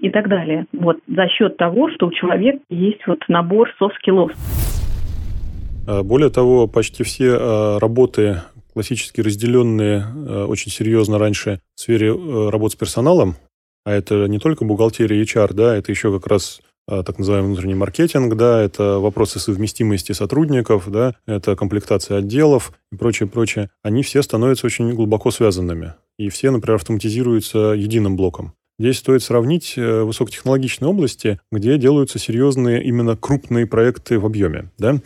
и 0.00 0.10
так 0.10 0.28
далее. 0.28 0.66
Вот 0.72 0.98
за 1.06 1.28
счет 1.28 1.56
того, 1.56 1.90
что 1.90 2.06
у 2.06 2.12
человека 2.12 2.60
есть 2.68 3.06
вот 3.06 3.20
набор 3.28 3.70
софт-скиллов. 3.78 4.32
А, 5.86 6.02
более 6.02 6.30
того, 6.30 6.66
почти 6.66 7.02
все 7.02 7.36
а, 7.38 7.78
работы 7.78 8.42
классически 8.72 9.20
разделенные 9.20 10.04
а, 10.04 10.46
очень 10.46 10.70
серьезно 10.70 11.18
раньше 11.18 11.60
в 11.74 11.80
сфере 11.80 12.12
работ 12.50 12.72
с 12.72 12.76
персоналом, 12.76 13.34
а 13.84 13.92
это 13.92 14.26
не 14.26 14.38
только 14.38 14.64
бухгалтерия 14.64 15.20
и 15.20 15.24
HR, 15.24 15.52
да, 15.52 15.76
это 15.76 15.92
еще 15.92 16.12
как 16.12 16.26
раз 16.26 16.60
так 16.86 17.18
называемый 17.18 17.52
внутренний 17.52 17.74
маркетинг, 17.74 18.34
да, 18.34 18.60
это 18.60 18.98
вопросы 18.98 19.38
совместимости 19.38 20.12
сотрудников, 20.12 20.90
да, 20.90 21.14
это 21.26 21.56
комплектация 21.56 22.18
отделов 22.18 22.72
и 22.92 22.96
прочее, 22.96 23.26
прочее. 23.26 23.70
Они 23.82 24.02
все 24.02 24.22
становятся 24.22 24.66
очень 24.66 24.92
глубоко 24.92 25.30
связанными. 25.30 25.94
И 26.18 26.28
все, 26.28 26.50
например, 26.50 26.76
автоматизируются 26.76 27.72
единым 27.72 28.16
блоком. 28.16 28.52
Здесь 28.78 28.98
стоит 28.98 29.22
сравнить 29.22 29.74
э, 29.76 30.02
высокотехнологичные 30.02 30.88
области, 30.88 31.40
где 31.52 31.78
делаются 31.78 32.18
серьезные 32.18 32.82
именно 32.82 33.16
крупные 33.16 33.66
проекты 33.66 34.18
в 34.18 34.26
объеме. 34.26 34.70
Да? 34.78 35.00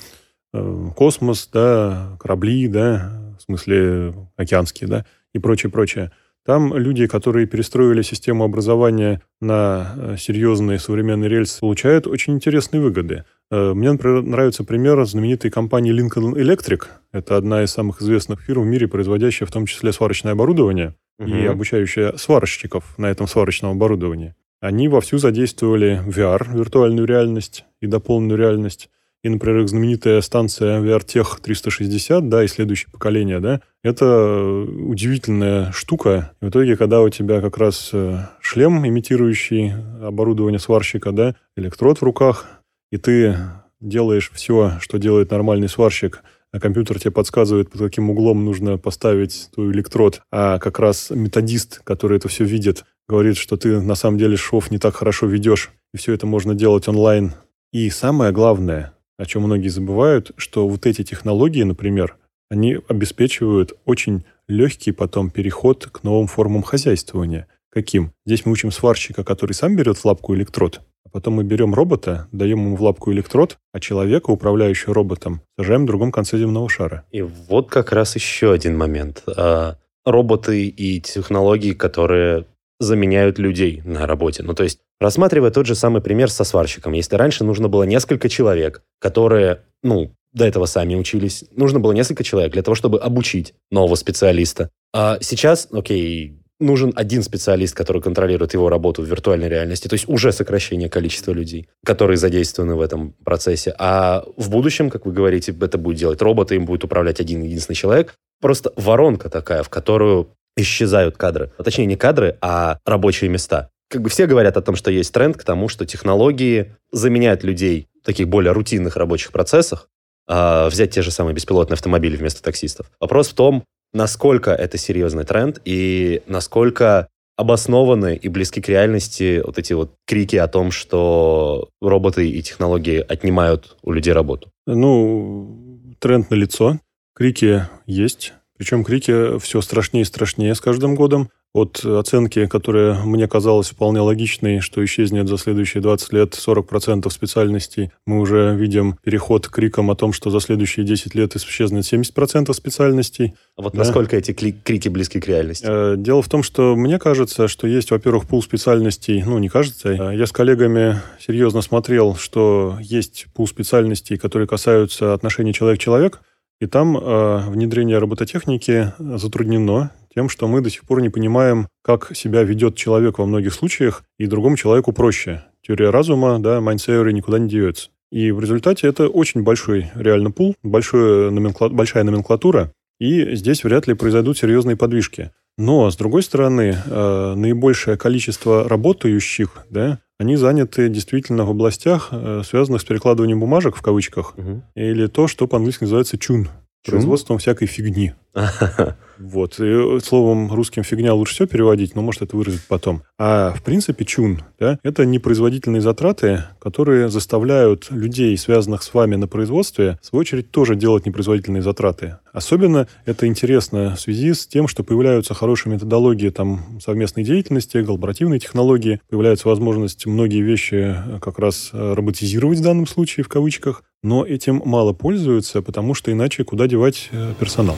Э, 0.54 0.90
космос, 0.96 1.48
да, 1.52 2.16
корабли, 2.18 2.66
да, 2.68 3.34
в 3.38 3.42
смысле 3.42 4.14
океанские, 4.36 4.88
да, 4.88 5.06
и 5.34 5.38
прочее, 5.38 5.70
прочее. 5.70 6.10
Там 6.48 6.74
люди, 6.74 7.06
которые 7.06 7.46
перестроили 7.46 8.00
систему 8.00 8.42
образования 8.42 9.20
на 9.38 9.92
э, 9.94 10.16
серьезные 10.16 10.78
современные 10.78 11.28
рельсы, 11.28 11.60
получают 11.60 12.06
очень 12.06 12.32
интересные 12.32 12.80
выгоды. 12.80 13.24
Мне, 13.50 13.92
например, 13.92 14.22
нравится 14.22 14.64
пример 14.64 15.04
знаменитой 15.04 15.50
компании 15.50 15.92
Lincoln 15.94 16.32
Electric. 16.32 16.84
Это 17.12 17.36
одна 17.36 17.64
из 17.64 17.70
самых 17.72 18.00
известных 18.00 18.40
фирм 18.40 18.62
в 18.62 18.66
мире, 18.66 18.88
производящая 18.88 19.46
в 19.46 19.52
том 19.52 19.66
числе 19.66 19.92
сварочное 19.92 20.32
оборудование 20.32 20.94
угу. 21.18 21.28
и 21.28 21.44
обучающая 21.44 22.16
сварщиков 22.16 22.96
на 22.96 23.10
этом 23.10 23.26
сварочном 23.26 23.72
оборудовании. 23.72 24.34
Они 24.62 24.88
вовсю 24.88 25.18
задействовали 25.18 26.02
VR, 26.06 26.46
виртуальную 26.56 27.06
реальность 27.06 27.66
и 27.82 27.86
дополненную 27.86 28.38
реальность. 28.38 28.88
И, 29.22 29.28
например, 29.28 29.62
их 29.62 29.68
знаменитая 29.68 30.20
станция 30.20 30.80
VRTech 30.80 31.40
360, 31.42 32.28
да, 32.28 32.44
и 32.44 32.48
следующее 32.48 32.90
поколение, 32.92 33.40
да, 33.40 33.60
это 33.82 34.64
удивительная 34.86 35.72
штука. 35.72 36.32
И 36.40 36.44
в 36.44 36.50
итоге, 36.50 36.76
когда 36.76 37.02
у 37.02 37.08
тебя 37.08 37.40
как 37.40 37.58
раз 37.58 37.90
э, 37.92 38.18
шлем, 38.40 38.86
имитирующий 38.86 39.72
оборудование 40.00 40.60
сварщика, 40.60 41.10
да, 41.12 41.34
электрод 41.56 41.98
в 41.98 42.04
руках, 42.04 42.46
и 42.92 42.96
ты 42.96 43.36
делаешь 43.80 44.30
все, 44.32 44.74
что 44.80 44.98
делает 44.98 45.30
нормальный 45.30 45.68
сварщик– 45.68 46.22
а 46.52 46.60
компьютер 46.60 46.98
тебе 46.98 47.10
подсказывает, 47.10 47.70
под 47.70 47.80
каким 47.82 48.10
углом 48.10 48.44
нужно 48.44 48.78
поставить 48.78 49.50
твой 49.54 49.70
электрод, 49.72 50.22
а 50.32 50.58
как 50.58 50.78
раз 50.78 51.10
методист, 51.10 51.80
который 51.84 52.16
это 52.16 52.28
все 52.28 52.44
видит, 52.44 52.84
говорит, 53.06 53.36
что 53.36 53.56
ты 53.56 53.80
на 53.80 53.94
самом 53.94 54.18
деле 54.18 54.36
шов 54.36 54.70
не 54.70 54.78
так 54.78 54.96
хорошо 54.96 55.26
ведешь, 55.26 55.70
и 55.92 55.98
все 55.98 56.14
это 56.14 56.26
можно 56.26 56.54
делать 56.54 56.88
онлайн. 56.88 57.34
И 57.72 57.90
самое 57.90 58.32
главное, 58.32 58.94
о 59.18 59.26
чем 59.26 59.42
многие 59.42 59.68
забывают, 59.68 60.30
что 60.36 60.66
вот 60.68 60.86
эти 60.86 61.02
технологии, 61.02 61.62
например, 61.64 62.16
они 62.50 62.78
обеспечивают 62.88 63.74
очень 63.84 64.24
легкий 64.46 64.92
потом 64.92 65.30
переход 65.30 65.86
к 65.86 66.02
новым 66.02 66.26
формам 66.26 66.62
хозяйствования. 66.62 67.46
Каким? 67.70 68.12
Здесь 68.24 68.46
мы 68.46 68.52
учим 68.52 68.70
сварщика, 68.70 69.24
который 69.24 69.52
сам 69.52 69.76
берет 69.76 69.98
в 69.98 70.04
лапку 70.04 70.34
электрод, 70.34 70.80
а 71.04 71.10
потом 71.10 71.34
мы 71.34 71.44
берем 71.44 71.74
робота, 71.74 72.28
даем 72.32 72.60
ему 72.60 72.76
в 72.76 72.82
лапку 72.82 73.12
электрод, 73.12 73.58
а 73.72 73.80
человека, 73.80 74.30
управляющего 74.30 74.94
роботом, 74.94 75.42
сажаем 75.58 75.82
в 75.82 75.86
другом 75.86 76.10
конце 76.10 76.38
земного 76.38 76.68
шара. 76.70 77.04
И 77.10 77.20
вот 77.20 77.68
как 77.68 77.92
раз 77.92 78.14
еще 78.14 78.52
один 78.52 78.78
момент. 78.78 79.22
А, 79.26 79.76
роботы 80.06 80.66
и 80.66 81.00
технологии, 81.00 81.72
которые 81.72 82.46
заменяют 82.80 83.38
людей 83.38 83.82
на 83.84 84.06
работе. 84.06 84.42
Ну, 84.42 84.54
то 84.54 84.62
есть, 84.62 84.78
рассматривая 85.00 85.50
тот 85.50 85.66
же 85.66 85.74
самый 85.74 86.00
пример 86.00 86.30
со 86.30 86.44
сварщиком. 86.44 86.92
Если 86.92 87.16
раньше 87.16 87.44
нужно 87.44 87.68
было 87.68 87.82
несколько 87.82 88.28
человек, 88.28 88.82
которые, 89.00 89.62
ну, 89.82 90.14
до 90.32 90.46
этого 90.46 90.66
сами 90.66 90.94
учились, 90.94 91.44
нужно 91.50 91.80
было 91.80 91.92
несколько 91.92 92.22
человек 92.22 92.52
для 92.52 92.62
того, 92.62 92.74
чтобы 92.74 93.00
обучить 93.00 93.54
нового 93.70 93.94
специалиста. 93.94 94.70
А 94.94 95.18
сейчас, 95.20 95.68
окей, 95.72 96.38
нужен 96.60 96.92
один 96.94 97.22
специалист, 97.22 97.74
который 97.74 98.02
контролирует 98.02 98.54
его 98.54 98.68
работу 98.68 99.02
в 99.02 99.06
виртуальной 99.06 99.48
реальности. 99.48 99.88
То 99.88 99.94
есть 99.94 100.08
уже 100.08 100.32
сокращение 100.32 100.88
количества 100.88 101.32
людей, 101.32 101.68
которые 101.84 102.16
задействованы 102.16 102.74
в 102.74 102.80
этом 102.80 103.12
процессе. 103.24 103.74
А 103.78 104.24
в 104.36 104.50
будущем, 104.50 104.90
как 104.90 105.06
вы 105.06 105.12
говорите, 105.12 105.54
это 105.60 105.78
будет 105.78 105.98
делать 105.98 106.20
роботы, 106.20 106.56
им 106.56 106.66
будет 106.66 106.84
управлять 106.84 107.20
один 107.20 107.42
единственный 107.42 107.76
человек. 107.76 108.14
Просто 108.40 108.72
воронка 108.76 109.30
такая, 109.30 109.62
в 109.62 109.68
которую 109.68 110.30
исчезают 110.58 111.16
кадры. 111.16 111.52
А 111.56 111.62
точнее, 111.62 111.86
не 111.86 111.96
кадры, 111.96 112.36
а 112.40 112.78
рабочие 112.84 113.30
места. 113.30 113.70
Как 113.88 114.02
бы 114.02 114.10
все 114.10 114.26
говорят 114.26 114.56
о 114.56 114.62
том, 114.62 114.76
что 114.76 114.90
есть 114.90 115.14
тренд 115.14 115.36
к 115.36 115.44
тому, 115.44 115.68
что 115.68 115.86
технологии 115.86 116.74
заменяют 116.92 117.42
людей 117.42 117.88
в 118.02 118.04
таких 118.04 118.28
более 118.28 118.52
рутинных 118.52 118.96
рабочих 118.96 119.32
процессах, 119.32 119.88
а, 120.26 120.68
взять 120.68 120.90
те 120.90 121.00
же 121.00 121.10
самые 121.10 121.34
беспилотные 121.34 121.74
автомобили 121.74 122.16
вместо 122.16 122.42
таксистов. 122.42 122.90
Вопрос 123.00 123.28
в 123.28 123.34
том, 123.34 123.64
насколько 123.94 124.50
это 124.50 124.76
серьезный 124.76 125.24
тренд 125.24 125.60
и 125.64 126.22
насколько 126.26 127.08
обоснованы 127.36 128.16
и 128.16 128.28
близки 128.28 128.60
к 128.60 128.68
реальности 128.68 129.40
вот 129.44 129.58
эти 129.58 129.72
вот 129.72 129.94
крики 130.06 130.36
о 130.36 130.48
том, 130.48 130.72
что 130.72 131.70
роботы 131.80 132.28
и 132.28 132.42
технологии 132.42 132.98
отнимают 132.98 133.76
у 133.82 133.92
людей 133.92 134.12
работу? 134.12 134.50
Ну, 134.66 135.94
тренд 136.00 136.30
на 136.30 136.34
лицо. 136.34 136.78
Крики 137.14 137.62
есть. 137.86 138.34
Причем 138.58 138.84
крики 138.84 139.38
все 139.38 139.60
страшнее 139.62 140.02
и 140.02 140.04
страшнее 140.04 140.54
с 140.54 140.60
каждым 140.60 140.94
годом 140.94 141.30
от 141.54 141.84
оценки, 141.84 142.46
которая 142.46 143.02
мне 143.04 143.26
казалась 143.26 143.70
вполне 143.70 144.00
логичной, 144.00 144.60
что 144.60 144.84
исчезнет 144.84 145.28
за 145.28 145.38
следующие 145.38 145.82
20 145.82 146.12
лет 146.12 146.34
40% 146.34 147.08
специальностей, 147.10 147.90
мы 148.06 148.20
уже 148.20 148.54
видим 148.54 148.98
переход 149.02 149.48
к 149.48 149.50
крикам 149.50 149.90
о 149.90 149.96
том, 149.96 150.12
что 150.12 150.30
за 150.30 150.40
следующие 150.40 150.84
10 150.84 151.14
лет 151.14 151.34
исчезнет 151.36 151.84
70% 151.84 152.52
специальностей. 152.52 153.34
А 153.56 153.62
вот 153.62 153.72
да. 153.72 153.78
насколько 153.78 154.16
эти 154.16 154.32
крики 154.32 154.88
близки 154.88 155.20
к 155.20 155.26
реальности? 155.26 155.66
Э, 155.66 155.94
дело 155.96 156.20
в 156.20 156.28
том, 156.28 156.42
что 156.42 156.76
мне 156.76 156.98
кажется, 156.98 157.48
что 157.48 157.66
есть, 157.66 157.90
во-первых, 157.90 158.26
пул 158.26 158.42
специальностей, 158.42 159.22
ну, 159.22 159.38
не 159.38 159.48
кажется, 159.48 159.88
э, 159.88 160.16
я 160.16 160.26
с 160.26 160.32
коллегами 160.32 161.00
серьезно 161.18 161.62
смотрел, 161.62 162.14
что 162.14 162.76
есть 162.80 163.26
пул 163.34 163.46
специальностей, 163.46 164.18
которые 164.18 164.46
касаются 164.46 165.14
отношений 165.14 165.54
человек-человек, 165.54 166.20
и 166.60 166.66
там 166.66 166.96
э, 166.96 167.48
внедрение 167.48 167.98
робототехники 167.98 168.92
затруднено 168.98 169.92
тем, 170.14 170.28
что 170.28 170.48
мы 170.48 170.60
до 170.60 170.70
сих 170.70 170.84
пор 170.84 171.00
не 171.00 171.10
понимаем, 171.10 171.68
как 171.82 172.16
себя 172.16 172.42
ведет 172.42 172.76
человек 172.76 173.18
во 173.18 173.26
многих 173.26 173.54
случаях, 173.54 174.02
и 174.18 174.26
другому 174.26 174.56
человеку 174.56 174.92
проще. 174.92 175.44
Теория 175.62 175.90
разума, 175.90 176.38
да, 176.38 176.60
mind 176.60 176.81
theory 176.81 177.12
никуда 177.12 177.38
не 177.38 177.48
деется. 177.48 177.90
И 178.10 178.30
в 178.30 178.40
результате 178.40 178.88
это 178.88 179.08
очень 179.08 179.42
большой 179.42 179.90
реально 179.94 180.30
пул, 180.30 180.56
большой 180.62 181.30
номенкла... 181.30 181.68
большая 181.68 182.04
номенклатура, 182.04 182.72
и 182.98 183.36
здесь 183.36 183.62
вряд 183.62 183.86
ли 183.86 183.94
произойдут 183.94 184.38
серьезные 184.38 184.76
подвижки. 184.76 185.30
Но, 185.56 185.90
с 185.90 185.96
другой 185.96 186.22
стороны, 186.22 186.76
э, 186.84 187.34
наибольшее 187.36 187.96
количество 187.96 188.68
работающих, 188.68 189.66
да, 189.70 190.00
они 190.18 190.36
заняты 190.36 190.88
действительно 190.88 191.44
в 191.44 191.50
областях, 191.50 192.08
э, 192.10 192.42
связанных 192.44 192.82
с 192.82 192.84
перекладыванием 192.84 193.40
бумажек, 193.40 193.76
в 193.76 193.82
кавычках, 193.82 194.36
угу. 194.36 194.62
или 194.74 195.06
то, 195.06 195.28
что 195.28 195.46
по-английски 195.46 195.84
называется 195.84 196.18
чун, 196.18 196.48
производством 196.90 197.38
всякой 197.38 197.66
фигни. 197.66 198.12
Вот. 199.18 199.58
И, 199.58 199.98
словом, 200.00 200.52
русским 200.52 200.84
фигня 200.84 201.12
лучше 201.12 201.34
все 201.34 201.46
переводить, 201.46 201.96
но 201.96 202.02
может 202.02 202.22
это 202.22 202.36
выразить 202.36 202.62
потом. 202.68 203.02
А 203.18 203.52
в 203.52 203.62
принципе 203.64 204.04
чун, 204.04 204.42
да, 204.60 204.78
это 204.84 205.04
непроизводительные 205.04 205.80
затраты, 205.80 206.44
которые 206.60 207.08
заставляют 207.08 207.90
людей, 207.90 208.36
связанных 208.38 208.82
с 208.82 208.94
вами 208.94 209.16
на 209.16 209.26
производстве, 209.26 209.98
в 210.00 210.06
свою 210.06 210.20
очередь 210.20 210.50
тоже 210.50 210.76
делать 210.76 211.04
непроизводительные 211.04 211.62
затраты. 211.62 212.18
Особенно 212.32 212.86
это 213.04 213.26
интересно 213.26 213.96
в 213.96 214.00
связи 214.00 214.32
с 214.32 214.46
тем, 214.46 214.68
что 214.68 214.84
появляются 214.84 215.34
хорошие 215.34 215.72
методологии 215.72 216.28
там, 216.30 216.78
совместной 216.80 217.24
деятельности, 217.24 217.82
коллаборативные 217.82 218.38
технологии, 218.38 219.00
появляется 219.08 219.48
возможность 219.48 220.06
многие 220.06 220.42
вещи 220.42 220.94
э, 220.96 221.18
как 221.20 221.40
раз 221.40 221.70
э, 221.72 221.94
роботизировать 221.94 222.58
в 222.58 222.62
данном 222.62 222.86
случае, 222.86 223.24
в 223.24 223.28
кавычках, 223.28 223.82
но 224.02 224.24
этим 224.24 224.62
мало 224.64 224.92
пользуются, 224.92 225.60
потому 225.60 225.94
что 225.94 226.12
иначе 226.12 226.44
куда 226.44 226.68
девать 226.68 227.08
э, 227.10 227.34
персонал. 227.38 227.76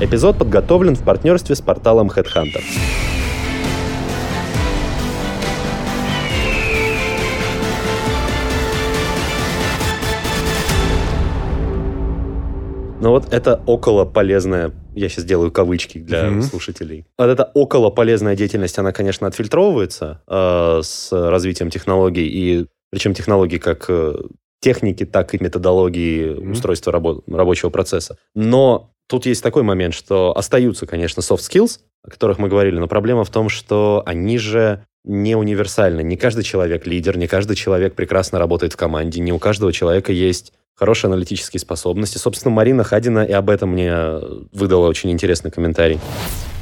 Эпизод 0.00 0.38
подготовлен 0.38 0.96
в 0.96 1.04
партнерстве 1.04 1.54
с 1.54 1.60
порталом 1.60 2.08
Headhunter. 2.08 2.62
Но 13.00 13.12
вот 13.12 13.32
это 13.32 13.62
около 13.66 14.04
полезная, 14.04 14.72
я 14.96 15.08
сейчас 15.08 15.24
делаю 15.24 15.52
кавычки 15.52 15.98
для 15.98 16.24
mm-hmm. 16.24 16.42
слушателей. 16.42 17.06
Вот 17.16 17.26
эта 17.28 17.48
около 17.54 17.90
полезная 17.90 18.34
деятельность, 18.34 18.76
она, 18.76 18.90
конечно, 18.90 19.28
отфильтровывается 19.28 20.22
э, 20.26 20.80
с 20.82 21.12
развитием 21.12 21.70
технологий, 21.70 22.26
и 22.26 22.66
причем 22.90 23.14
технологий 23.14 23.60
как 23.60 23.84
э, 23.88 24.16
техники, 24.60 25.04
так 25.04 25.34
и 25.34 25.42
методологии 25.42 26.26
mm-hmm. 26.26 26.50
устройства 26.50 26.92
рабо- 26.92 27.22
рабочего 27.26 27.70
процесса. 27.70 28.16
Но 28.34 28.90
Тут 29.08 29.24
есть 29.24 29.42
такой 29.42 29.62
момент, 29.62 29.94
что 29.94 30.36
остаются, 30.36 30.86
конечно, 30.86 31.20
soft 31.22 31.38
skills, 31.38 31.80
о 32.04 32.10
которых 32.10 32.38
мы 32.38 32.48
говорили, 32.48 32.78
но 32.78 32.88
проблема 32.88 33.24
в 33.24 33.30
том, 33.30 33.48
что 33.48 34.02
они 34.04 34.36
же 34.36 34.84
не 35.02 35.34
универсальны. 35.34 36.02
Не 36.02 36.18
каждый 36.18 36.44
человек 36.44 36.86
лидер, 36.86 37.16
не 37.16 37.26
каждый 37.26 37.56
человек 37.56 37.94
прекрасно 37.94 38.38
работает 38.38 38.74
в 38.74 38.76
команде, 38.76 39.20
не 39.20 39.32
у 39.32 39.38
каждого 39.38 39.72
человека 39.72 40.12
есть 40.12 40.52
хорошие 40.74 41.08
аналитические 41.08 41.58
способности. 41.58 42.18
Собственно, 42.18 42.54
Марина 42.54 42.84
Хадина 42.84 43.24
и 43.24 43.32
об 43.32 43.48
этом 43.48 43.70
мне 43.70 43.96
выдала 44.52 44.86
очень 44.86 45.10
интересный 45.10 45.50
комментарий 45.50 45.98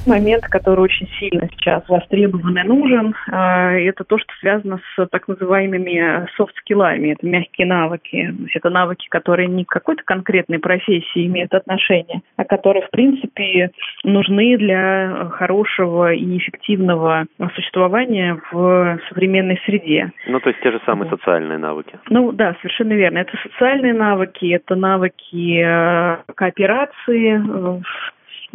момент, 0.06 0.44
который 0.44 0.80
очень 0.80 1.08
сильно 1.18 1.48
сейчас 1.52 1.88
востребован 1.88 2.58
и 2.58 2.62
нужен, 2.62 3.14
а, 3.30 3.72
это 3.72 4.04
то, 4.04 4.18
что 4.18 4.32
связано 4.40 4.80
с 4.94 5.06
так 5.06 5.28
называемыми 5.28 6.28
софт-скиллами. 6.36 7.12
Это 7.12 7.26
мягкие 7.26 7.66
навыки. 7.66 8.34
То 8.36 8.42
есть 8.42 8.56
это 8.56 8.70
навыки, 8.70 9.06
которые 9.08 9.48
не 9.48 9.64
к 9.64 9.68
какой-то 9.68 10.02
конкретной 10.04 10.58
профессии 10.58 11.26
имеют 11.26 11.54
отношение, 11.54 12.22
а 12.36 12.44
которые, 12.44 12.86
в 12.86 12.90
принципе, 12.90 13.70
нужны 14.04 14.56
для 14.58 15.30
хорошего 15.32 16.12
и 16.12 16.38
эффективного 16.38 17.26
существования 17.54 18.40
в 18.50 18.98
современной 19.08 19.60
среде. 19.64 20.12
Ну, 20.26 20.40
то 20.40 20.50
есть 20.50 20.60
те 20.62 20.72
же 20.72 20.80
самые 20.86 21.10
вот. 21.10 21.18
социальные 21.18 21.58
навыки. 21.58 21.98
Ну, 22.08 22.32
да, 22.32 22.56
совершенно 22.60 22.92
верно. 22.92 23.18
Это 23.18 23.36
социальные 23.42 23.94
навыки, 23.94 24.46
это 24.52 24.74
навыки 24.74 25.62
э, 25.62 26.18
кооперации, 26.34 27.40
э, 27.40 27.80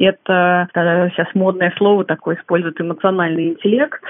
это 0.05 0.67
сейчас 0.73 1.27
модное 1.33 1.73
слово 1.77 2.05
такое 2.05 2.35
используют 2.35 2.79
эмоциональный 2.81 3.49
интеллект, 3.49 4.01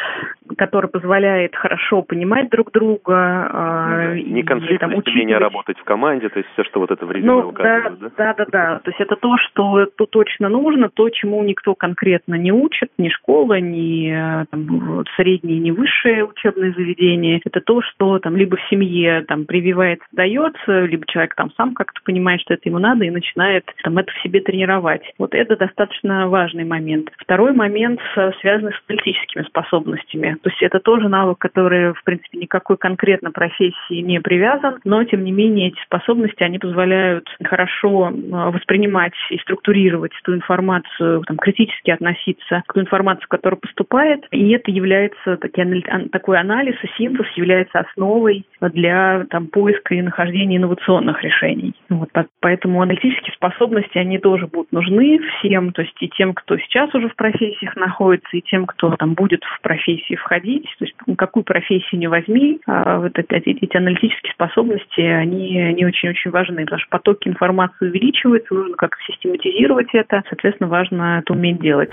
который 0.58 0.89
позволяет 0.89 1.56
хорошо 1.56 2.01
понимать 2.01 2.49
друг 2.49 2.71
друга. 2.71 3.49
Ну, 3.89 4.13
и, 4.15 4.23
не 4.23 4.43
конфликтность, 4.43 5.08
умение 5.08 5.38
работать 5.38 5.77
в 5.77 5.84
команде, 5.84 6.30
то 6.30 6.39
есть 6.39 6.49
все, 6.54 6.63
что 6.63 6.80
вот 6.80 6.91
это 6.91 7.06
в 7.06 7.12
резюме 7.12 7.32
ну, 7.32 7.51
да, 7.51 7.89
да? 7.89 8.12
Да, 8.17 8.34
да, 8.34 8.45
да. 8.51 8.80
То 8.84 8.91
есть 8.91 9.01
это 9.01 9.15
то, 9.15 9.38
что 9.38 9.86
тут 9.97 10.12
точно 10.12 10.49
нужно, 10.49 10.89
то, 10.89 11.10
чему 11.10 11.43
никто 11.43 11.75
конкретно 11.75 12.36
не 12.36 12.51
учит, 12.51 12.89
ни 12.97 13.10
школа, 13.10 13.60
ни 13.60 14.45
там, 14.49 15.04
средние, 15.15 15.60
ни 15.60 15.71
высшие 15.71 16.25
учебные 16.25 16.73
заведения. 16.73 17.41
Это 17.43 17.62
то, 17.62 17.82
что 17.82 18.19
там 18.19 18.36
либо 18.38 18.58
в 18.58 18.69
семье 18.69 19.23
там 19.27 19.45
прививается, 19.45 20.06
дается, 20.12 20.86
либо 20.86 21.06
человек 21.08 21.36
там 21.36 21.51
сам 21.58 21.73
как-то 21.73 21.99
понимает, 22.04 22.41
что 22.41 22.54
это 22.54 22.69
ему 22.69 22.80
надо, 22.80 23.06
и 23.06 23.10
начинает 23.10 23.65
там 23.84 23.97
это 23.97 24.12
в 24.12 24.21
себе 24.21 24.39
тренировать. 24.41 25.01
Вот 25.17 25.34
это 25.34 25.56
достаточно 25.56 25.81
важный 26.28 26.65
момент. 26.65 27.10
Второй 27.17 27.54
момент 27.54 28.00
связан 28.41 28.72
с 28.72 28.88
политическими 28.88 29.44
способностями. 29.44 30.38
То 30.41 30.50
есть 30.50 30.62
это 30.62 30.80
тоже 30.80 31.08
навык, 31.10 31.38
который, 31.39 31.94
в 31.94 32.04
принципе, 32.04 32.38
никакой 32.38 32.78
конкретно 32.78 33.32
профессии 33.32 34.02
не 34.02 34.20
привязан, 34.20 34.80
но, 34.84 35.04
тем 35.04 35.24
не 35.24 35.32
менее, 35.32 35.70
эти 35.70 35.82
способности, 35.84 36.44
они 36.44 36.60
позволяют 36.60 37.28
хорошо 37.44 38.08
а, 38.08 38.52
воспринимать 38.52 39.13
и 39.30 39.38
структурировать 39.39 40.12
ту 40.24 40.34
информацию, 40.34 41.24
там, 41.26 41.38
критически 41.38 41.91
относиться 41.91 42.63
к 42.67 42.74
той 42.74 42.84
информации, 42.84 43.26
которая 43.28 43.60
поступает, 43.60 44.26
и 44.32 44.52
это 44.52 44.72
является 44.72 45.38
такой 45.38 46.39
анализ 46.39 46.76
и 46.84 46.88
синтез 46.98 47.26
является 47.36 47.80
основой 47.80 48.46
для 48.60 49.26
там, 49.30 49.48
поиска 49.48 49.96
и 49.96 50.02
нахождения 50.02 50.58
инновационных 50.58 51.24
решений. 51.24 51.74
Вот, 51.89 52.10
поэтому 52.39 52.82
аналитические 52.82 53.34
способности, 53.34 53.98
они 53.98 54.17
тоже 54.17 54.48
будут 54.48 54.72
нужны 54.72 55.20
всем, 55.39 55.61
то 55.69 55.84
есть 55.84 55.95
и 56.02 56.10
тем, 56.10 56.34
кто 56.34 56.58
сейчас 56.58 56.93
уже 56.95 57.10
в 57.10 57.15
профессиях 57.15 57.76
находится, 57.76 58.36
и 58.36 58.41
тем, 58.41 58.65
кто 58.65 58.95
там 58.95 59.13
будет 59.13 59.43
в 59.43 59.62
профессии 59.62 60.15
входить. 60.15 60.65
То 60.80 60.86
есть 60.86 60.95
какую 61.17 61.43
профессию 61.43 62.00
не 62.00 62.08
возьми, 62.08 62.60
а 62.65 63.00
вот 63.00 63.13
эти, 63.15 63.78
аналитические 63.78 64.34
способности, 64.34 65.02
они, 65.02 65.60
они 65.60 65.86
очень-очень 65.86 66.32
важны, 66.32 66.63
потому 66.63 66.80
что 66.80 66.89
потоки 66.89 67.28
информации 67.28 67.86
увеличиваются, 67.86 68.54
нужно 68.54 68.76
как-то 68.76 69.02
систематизировать 69.06 69.89
это, 69.93 70.24
соответственно, 70.28 70.69
важно 70.69 71.19
это 71.19 71.34
уметь 71.34 71.62
делать. 71.62 71.91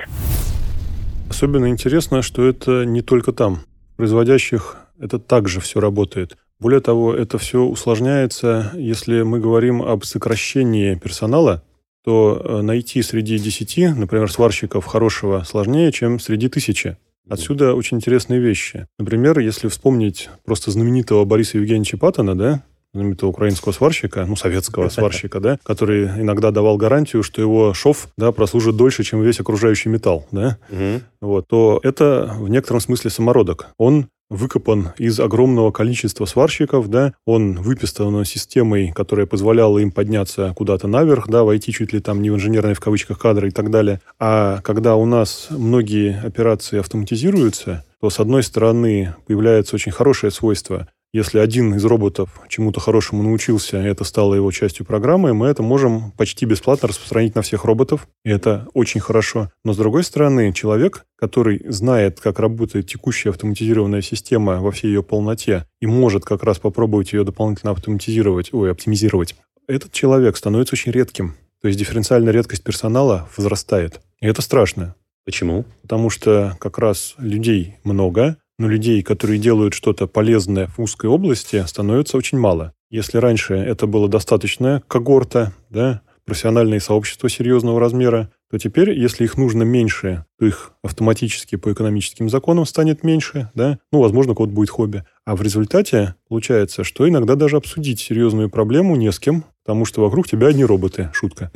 Особенно 1.28 1.68
интересно, 1.68 2.22
что 2.22 2.48
это 2.48 2.86
не 2.86 3.02
только 3.02 3.32
там. 3.32 3.58
Производящих 3.96 4.76
это 5.00 5.18
также 5.18 5.60
все 5.60 5.80
работает. 5.80 6.36
Более 6.60 6.80
того, 6.80 7.14
это 7.14 7.38
все 7.38 7.60
усложняется, 7.60 8.72
если 8.74 9.22
мы 9.22 9.38
говорим 9.38 9.80
об 9.80 10.02
сокращении 10.02 10.96
персонала, 10.96 11.62
то 12.04 12.40
э, 12.42 12.62
найти 12.62 13.02
среди 13.02 13.38
10, 13.38 13.96
например, 13.96 14.30
сварщиков 14.30 14.84
хорошего 14.84 15.42
сложнее, 15.46 15.92
чем 15.92 16.20
среди 16.20 16.48
тысячи. 16.48 16.96
Отсюда 17.28 17.74
очень 17.74 17.98
интересные 17.98 18.40
вещи. 18.40 18.86
Например, 18.98 19.38
если 19.38 19.68
вспомнить 19.68 20.30
просто 20.44 20.70
знаменитого 20.70 21.24
Бориса 21.24 21.58
Евгеньевича 21.58 21.98
Паттона, 21.98 22.34
да, 22.34 22.62
знаменитого 22.94 23.30
украинского 23.30 23.72
сварщика, 23.72 24.24
ну, 24.26 24.34
советского 24.34 24.88
сварщика, 24.88 25.40
да, 25.40 25.58
который 25.62 26.06
иногда 26.06 26.50
давал 26.50 26.76
гарантию, 26.76 27.22
что 27.22 27.42
его 27.42 27.74
шов, 27.74 28.08
да, 28.16 28.32
прослужит 28.32 28.76
дольше, 28.76 29.04
чем 29.04 29.22
весь 29.22 29.40
окружающий 29.40 29.90
металл, 29.90 30.26
да, 30.30 30.58
угу. 30.70 31.02
вот, 31.20 31.48
то 31.48 31.80
это 31.82 32.34
в 32.38 32.48
некотором 32.48 32.80
смысле 32.80 33.10
самородок. 33.10 33.68
Он 33.76 34.08
выкопан 34.30 34.90
из 34.98 35.18
огромного 35.20 35.70
количества 35.70 36.24
сварщиков, 36.24 36.88
да, 36.88 37.14
он 37.24 37.54
выписан 37.54 38.24
системой, 38.24 38.92
которая 38.94 39.26
позволяла 39.26 39.78
им 39.78 39.90
подняться 39.90 40.52
куда-то 40.56 40.86
наверх, 40.88 41.28
да, 41.28 41.44
войти 41.44 41.72
чуть 41.72 41.92
ли 41.92 42.00
там 42.00 42.22
не 42.22 42.30
в 42.30 42.34
инженерные 42.34 42.74
в 42.74 42.80
кавычках 42.80 43.18
кадры 43.18 43.48
и 43.48 43.50
так 43.50 43.70
далее. 43.70 44.00
А 44.18 44.60
когда 44.62 44.96
у 44.96 45.06
нас 45.06 45.48
многие 45.50 46.20
операции 46.24 46.78
автоматизируются, 46.78 47.84
то 48.00 48.10
с 48.10 48.20
одной 48.20 48.42
стороны 48.42 49.14
появляется 49.26 49.74
очень 49.74 49.92
хорошее 49.92 50.30
свойство 50.30 50.88
если 51.12 51.38
один 51.38 51.74
из 51.74 51.84
роботов 51.84 52.40
чему-то 52.48 52.80
хорошему 52.80 53.22
научился, 53.22 53.80
и 53.82 53.86
это 53.86 54.04
стало 54.04 54.34
его 54.34 54.50
частью 54.50 54.84
программы, 54.84 55.32
мы 55.34 55.46
это 55.46 55.62
можем 55.62 56.12
почти 56.12 56.44
бесплатно 56.44 56.88
распространить 56.88 57.34
на 57.34 57.42
всех 57.42 57.64
роботов, 57.64 58.08
и 58.24 58.30
это 58.30 58.68
очень 58.74 59.00
хорошо. 59.00 59.50
Но, 59.64 59.72
с 59.72 59.76
другой 59.76 60.04
стороны, 60.04 60.52
человек, 60.52 61.06
который 61.16 61.62
знает, 61.68 62.20
как 62.20 62.38
работает 62.38 62.86
текущая 62.86 63.30
автоматизированная 63.30 64.02
система 64.02 64.60
во 64.60 64.70
всей 64.70 64.88
ее 64.88 65.02
полноте, 65.02 65.64
и 65.80 65.86
может 65.86 66.24
как 66.24 66.42
раз 66.42 66.58
попробовать 66.58 67.12
ее 67.12 67.24
дополнительно 67.24 67.72
автоматизировать, 67.72 68.52
ой, 68.52 68.70
оптимизировать, 68.70 69.34
этот 69.66 69.92
человек 69.92 70.36
становится 70.36 70.74
очень 70.74 70.92
редким. 70.92 71.36
То 71.60 71.68
есть 71.68 71.78
дифференциальная 71.78 72.32
редкость 72.32 72.62
персонала 72.62 73.28
возрастает. 73.36 74.00
И 74.20 74.26
это 74.26 74.42
страшно. 74.42 74.94
Почему? 75.24 75.64
Потому 75.82 76.08
что 76.08 76.56
как 76.58 76.78
раз 76.78 77.14
людей 77.18 77.76
много, 77.84 78.38
но 78.58 78.68
людей, 78.68 79.02
которые 79.02 79.38
делают 79.38 79.74
что-то 79.74 80.06
полезное 80.06 80.68
в 80.76 80.80
узкой 80.80 81.06
области, 81.06 81.64
становится 81.66 82.16
очень 82.16 82.38
мало. 82.38 82.72
Если 82.90 83.18
раньше 83.18 83.54
это 83.54 83.86
было 83.86 84.08
достаточно 84.08 84.82
когорта, 84.88 85.52
да, 85.70 86.02
профессиональные 86.24 86.80
сообщества 86.80 87.28
серьезного 87.30 87.80
размера, 87.80 88.30
то 88.50 88.58
теперь, 88.58 88.98
если 88.98 89.24
их 89.24 89.36
нужно 89.38 89.62
меньше, 89.62 90.24
то 90.38 90.46
их 90.46 90.72
автоматически 90.82 91.56
по 91.56 91.72
экономическим 91.72 92.28
законам 92.28 92.66
станет 92.66 93.02
меньше, 93.02 93.50
да, 93.54 93.78
ну, 93.92 94.00
возможно, 94.00 94.34
кого-то 94.34 94.52
будет 94.52 94.70
хобби. 94.70 95.04
А 95.24 95.36
в 95.36 95.42
результате 95.42 96.14
получается, 96.28 96.84
что 96.84 97.08
иногда 97.08 97.34
даже 97.34 97.56
обсудить 97.56 98.00
серьезную 98.00 98.50
проблему 98.50 98.96
не 98.96 99.10
с 99.10 99.18
кем, 99.18 99.44
потому 99.64 99.84
что 99.84 100.02
вокруг 100.02 100.28
тебя 100.28 100.48
одни 100.48 100.64
роботы, 100.64 101.10
шутка. 101.12 101.50